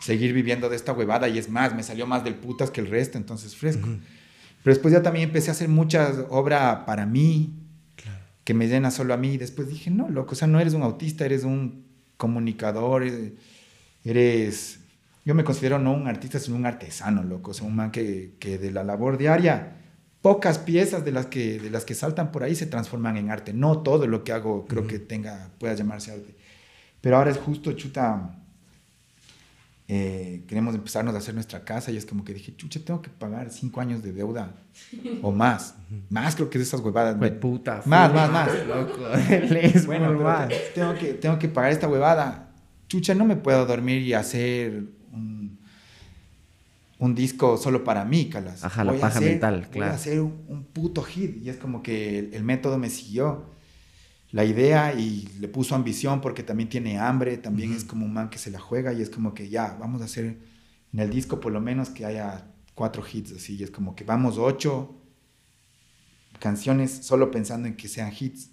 [0.00, 2.86] seguir viviendo de esta huevada y es más, me salió más del putas que el
[2.86, 3.88] resto, entonces fresco.
[4.62, 7.61] Pero después ya también empecé a hacer muchas obras para mí,
[8.44, 9.34] que me llena solo a mí.
[9.34, 11.86] Y después dije, no, loco, o sea, no eres un autista, eres un
[12.16, 13.34] comunicador, eh,
[14.04, 14.80] eres...
[15.24, 18.34] Yo me considero no un artista, sino un artesano, loco, o sea, un man que,
[18.40, 19.76] que de la labor diaria,
[20.20, 23.52] pocas piezas de las, que, de las que saltan por ahí se transforman en arte.
[23.52, 26.34] No todo lo que hago creo que tenga, pueda llamarse arte.
[27.00, 28.41] Pero ahora es justo, chuta,
[29.88, 33.10] eh, queremos empezarnos a hacer nuestra casa y es como que dije, chucha, tengo que
[33.10, 34.54] pagar cinco años de deuda
[35.22, 35.74] o más.
[36.08, 37.16] Más creo que de esas huevadas.
[37.18, 37.82] Pues puta.
[37.84, 38.48] Más, más, más.
[38.66, 39.00] Loco.
[39.86, 40.50] bueno, más.
[40.74, 42.50] Tengo, que, tengo que pagar esta huevada.
[42.88, 45.58] Chucha, no me puedo dormir y hacer un,
[46.98, 48.64] un disco solo para mí, Calas.
[48.64, 49.86] Ajá, la paja mental, claro.
[49.86, 52.88] Voy a hacer un, un, puto hit y es como que el, el método me
[52.88, 53.51] siguió
[54.32, 58.30] la idea y le puso ambición porque también tiene hambre, también es como un man
[58.30, 60.38] que se la juega y es como que ya, vamos a hacer
[60.92, 64.04] en el disco por lo menos que haya cuatro hits así, y es como que
[64.04, 64.98] vamos ocho
[66.38, 68.50] canciones solo pensando en que sean hits,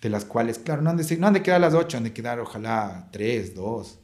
[0.00, 2.12] de las cuales, claro, no han de, no han de quedar las ocho, han de
[2.12, 3.98] quedar ojalá tres, dos,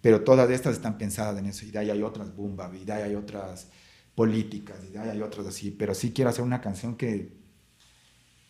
[0.00, 2.92] pero todas estas están pensadas en eso, y de ahí hay otras boomba, y de
[2.92, 3.68] ahí hay otras
[4.14, 7.36] políticas, y de ahí hay otras así, pero sí quiero hacer una canción que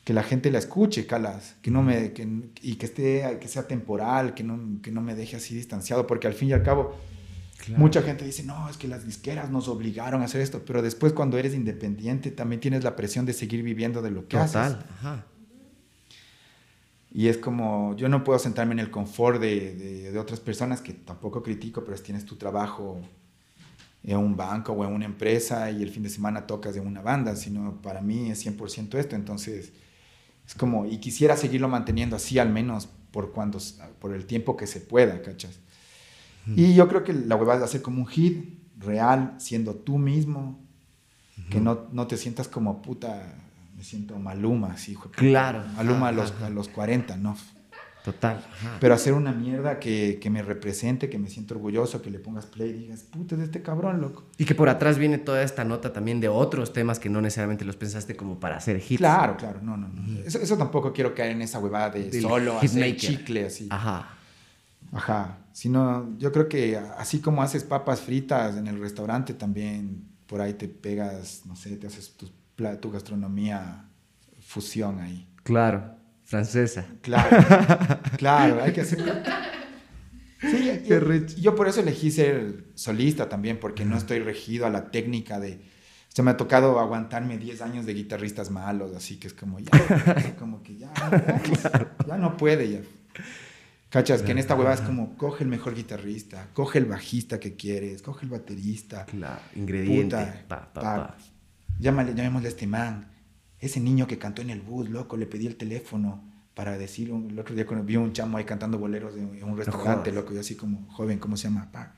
[0.09, 2.27] que la gente la escuche, Calas, que no me, que,
[2.63, 6.27] y que, esté, que sea temporal, que no, que no me deje así distanciado, porque
[6.27, 6.97] al fin y al cabo
[7.77, 11.13] mucha gente dice, no, es que las disqueras nos obligaron a hacer esto, pero después
[11.13, 14.73] cuando eres independiente también tienes la presión de seguir viviendo de lo que Total.
[14.73, 14.91] haces.
[14.93, 15.27] Ajá.
[17.13, 20.81] Y es como, yo no puedo sentarme en el confort de, de, de otras personas,
[20.81, 22.99] que tampoco critico, pero tienes tu trabajo
[24.05, 27.03] en un banco o en una empresa y el fin de semana tocas en una
[27.03, 29.75] banda, sino para mí es 100% esto, entonces
[30.49, 33.59] es como, y quisiera seguirlo manteniendo así al menos por, cuando,
[34.01, 35.61] por el tiempo que se pueda, ¿cachas?
[36.57, 40.59] Y yo creo que la hueva es hacer como un hit real, siendo tú mismo,
[41.51, 43.35] que no, no te sientas como puta,
[43.77, 45.11] me siento maluma, así, hijo.
[45.11, 45.63] Claro.
[45.77, 47.37] Maluma a los, a los 40, ¿no?
[48.05, 48.45] Total.
[48.81, 52.47] Pero hacer una mierda que, que, me represente, que me siento orgulloso, que le pongas
[52.47, 54.25] play y digas, puta, de este cabrón, loco.
[54.39, 57.65] Y que por atrás viene toda esta nota también de otros temas que no necesariamente
[57.65, 58.99] los pensaste como para hacer hits.
[58.99, 60.21] Claro, claro, no, no, no.
[60.25, 62.97] Eso, eso, tampoco quiero caer en esa huevada de Del solo hacer maker.
[62.97, 63.69] chicle así.
[63.71, 64.09] Ajá.
[64.93, 65.39] Ajá.
[65.53, 70.55] Sino, yo creo que así como haces papas fritas en el restaurante, también por ahí
[70.55, 72.31] te pegas, no sé, te haces tu,
[72.81, 73.85] tu gastronomía
[74.41, 75.29] fusión ahí.
[75.43, 75.98] Claro
[76.29, 76.85] francesa.
[77.01, 77.39] Claro,
[78.19, 79.15] claro, hay que hacerlo.
[80.43, 84.91] Sí, Qué yo por eso elegí ser solista también, porque no estoy regido a la
[84.91, 85.55] técnica de...
[85.55, 89.59] O sea, me ha tocado aguantarme 10 años de guitarristas malos, así que es como
[89.59, 89.71] ya,
[90.39, 90.93] como que ya,
[92.07, 92.81] ya, no puede ya.
[93.89, 97.57] Cachas, que en esta hueva es como, coge el mejor guitarrista, coge el bajista que
[97.57, 99.07] quieres, coge el baterista.
[99.07, 100.17] Claro, ingrediente.
[100.17, 101.17] Puta, pa, pa, pa.
[101.79, 103.18] Llámale, llamémosle a este man
[103.61, 106.23] ese niño que cantó en el bus, loco, le pedí el teléfono
[106.55, 109.45] para decir, un- el otro día cuando vi un chamo ahí cantando boleros en, en
[109.45, 110.15] un restaurante, jodas.
[110.25, 111.71] loco, yo así como, joven, ¿cómo se llama?
[111.71, 111.95] Pa.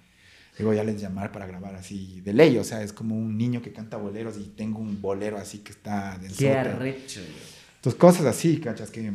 [0.58, 3.62] Digo, ya les llamar para grabar así, de ley, o sea, es como un niño
[3.62, 6.48] que canta boleros y tengo un bolero así que está Qué densote.
[6.58, 7.20] arrecho.
[7.76, 8.90] Entonces, cosas así, ¿cachas?
[8.90, 9.10] Que,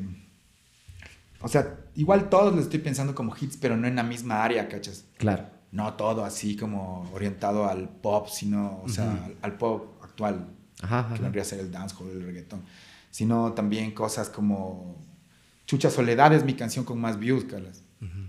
[1.41, 4.67] o sea, igual todos los estoy pensando como hits, pero no en la misma área,
[4.67, 5.05] ¿cachas?
[5.17, 5.45] Claro.
[5.71, 10.47] No todo así como orientado al pop, sino, o sea, al, al pop actual,
[10.81, 11.15] Ajá, ajá.
[11.15, 12.61] que vendría a ser el dancehall, el reggaetón,
[13.11, 14.97] sino también cosas como
[15.65, 17.81] Chucha Soledad es mi canción con más views, Carlas.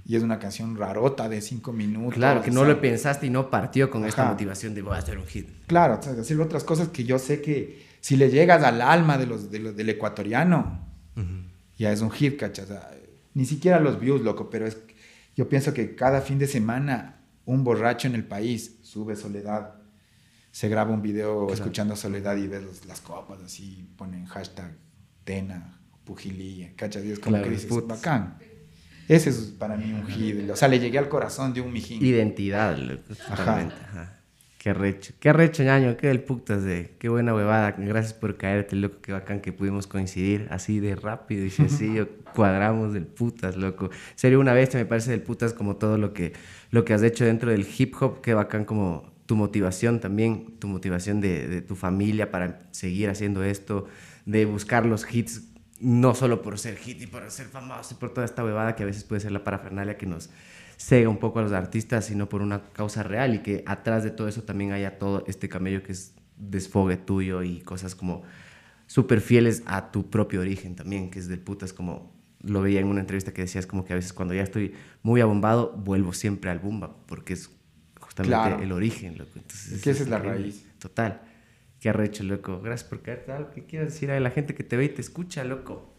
[0.06, 2.14] Y es una canción rarota de cinco minutos.
[2.14, 4.98] Claro, que no sea, lo pensaste y no partió con esta motivación de voy a
[4.98, 5.48] hacer un hit.
[5.66, 9.18] Claro, o sea, decir otras cosas que yo sé que si le llegas al alma
[9.18, 10.80] de los, de los- del ecuatoriano,
[11.76, 12.64] ya es un hit, ¿cachai?
[12.64, 12.90] O sea,
[13.34, 14.78] ni siquiera los views, loco, pero es,
[15.36, 19.74] yo pienso que cada fin de semana un borracho en el país sube Soledad,
[20.56, 24.72] se graba un video escuchando Soledad y ves los- las copas así, ponen hashtag
[25.22, 27.06] Tena, Pujilí, ¿cachai?
[27.06, 28.38] Y es como Claro, que dices, bacán.
[29.06, 32.02] Ese es para mí un hit, o sea, le llegué al corazón de un mijín.
[32.02, 33.74] Identidad, loco, totalmente.
[33.84, 34.18] Ajá.
[34.56, 37.72] Qué recho, qué recho, ñaño, qué del putas de, qué buena huevada.
[37.72, 42.08] Gracias por caerte, loco, qué bacán que pudimos coincidir así de rápido y sencillo.
[42.34, 43.90] cuadramos del putas, loco.
[44.14, 46.32] Sería una bestia, me parece del putas como todo lo que,
[46.70, 50.68] lo que has hecho dentro del hip hop, qué bacán como tu motivación también, tu
[50.68, 53.86] motivación de, tu familia para seguir haciendo esto,
[54.24, 55.42] de buscar los hits
[55.80, 58.82] no solo por ser hit y por ser famoso y por toda esta huevada que
[58.82, 60.30] a veces puede ser la parafernalia que nos
[60.78, 64.10] cega un poco a los artistas, sino por una causa real y que atrás de
[64.10, 68.22] todo eso también haya todo este camello que es desfogue tuyo y cosas como
[68.86, 72.86] súper fieles a tu propio origen también, que es del putas como lo veía en
[72.86, 76.50] una entrevista que decías como que a veces cuando ya estoy muy abombado vuelvo siempre
[76.50, 77.50] al bumba porque es
[78.16, 78.62] justamente Claro.
[78.62, 79.30] el origen, loco.
[79.36, 80.64] Entonces, Es que esa es la raíz.
[80.78, 81.20] Total.
[81.80, 82.60] Qué arrecho, loco.
[82.62, 83.32] Gracias por caerte.
[83.32, 85.92] Algo que quieras decir a la gente que te ve y te escucha, loco.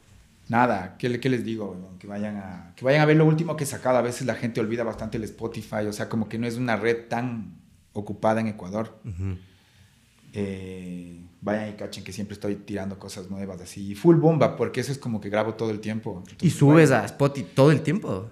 [0.49, 1.71] Nada, ¿qué, le- qué les digo?
[1.71, 1.99] weón?
[1.99, 3.97] Que vayan, a, que vayan a ver lo último que he sacado.
[3.97, 6.75] A veces la gente olvida bastante el Spotify, o sea, como que no es una
[6.77, 7.57] red tan
[7.93, 8.97] ocupada en Ecuador.
[10.33, 13.95] Eh, vayan y cachen que siempre estoy tirando cosas nuevas así.
[13.95, 16.23] Full bomba, porque eso es como que grabo todo el tiempo.
[16.41, 17.03] Y subes vayan.
[17.03, 18.29] a Spotify todo el tiempo.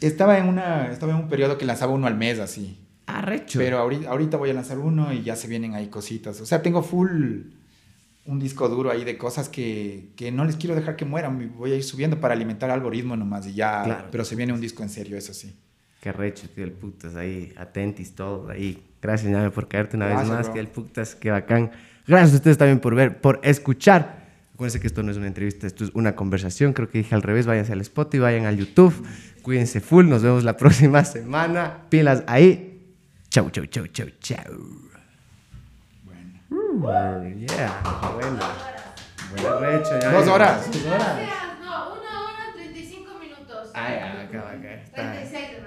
[0.00, 2.78] Estaba en, una, estaba en un periodo que lanzaba uno al mes así.
[3.06, 3.58] Arrecho.
[3.58, 6.40] Pero ahorita, ahorita voy a lanzar uno y ya se vienen ahí cositas.
[6.40, 7.42] O sea, tengo full
[8.26, 11.52] un disco duro ahí de cosas que, que no les quiero dejar que mueran.
[11.56, 13.82] Voy a ir subiendo para alimentar algoritmo nomás y ya.
[13.84, 14.08] Claro.
[14.10, 15.54] Pero se viene un disco en serio, eso sí.
[16.00, 17.14] Qué arrecho, tío, el putas.
[17.14, 18.48] Ahí, atentis, todo.
[18.50, 18.82] Ahí.
[19.00, 20.48] Gracias, ñame, por caerte una vez más.
[20.48, 21.70] Que el putas, qué bacán.
[22.06, 24.26] Gracias a ustedes también por ver, por escuchar.
[24.54, 26.72] Acuérdense que esto no es una entrevista, esto es una conversación.
[26.72, 27.46] Creo que dije al revés.
[27.46, 29.06] Váyanse al Spotify, vayan al YouTube.
[29.42, 30.08] Cuídense full.
[30.08, 31.82] Nos vemos la próxima semana.
[31.90, 32.75] Pilas ahí.
[33.30, 34.54] Chau, chau, chau, chau, chau.
[36.04, 36.40] Bueno.
[36.50, 37.82] Uh, yeah,
[38.14, 38.38] bueno.
[39.30, 40.16] Buen arrecho, ñame.
[40.18, 40.70] Dos horas.
[40.70, 41.18] Dos horas.
[41.60, 43.70] No, una hora 35 minutos.
[43.74, 44.74] Ay, acá, acá.
[44.74, 45.12] Está.
[45.12, 45.58] 36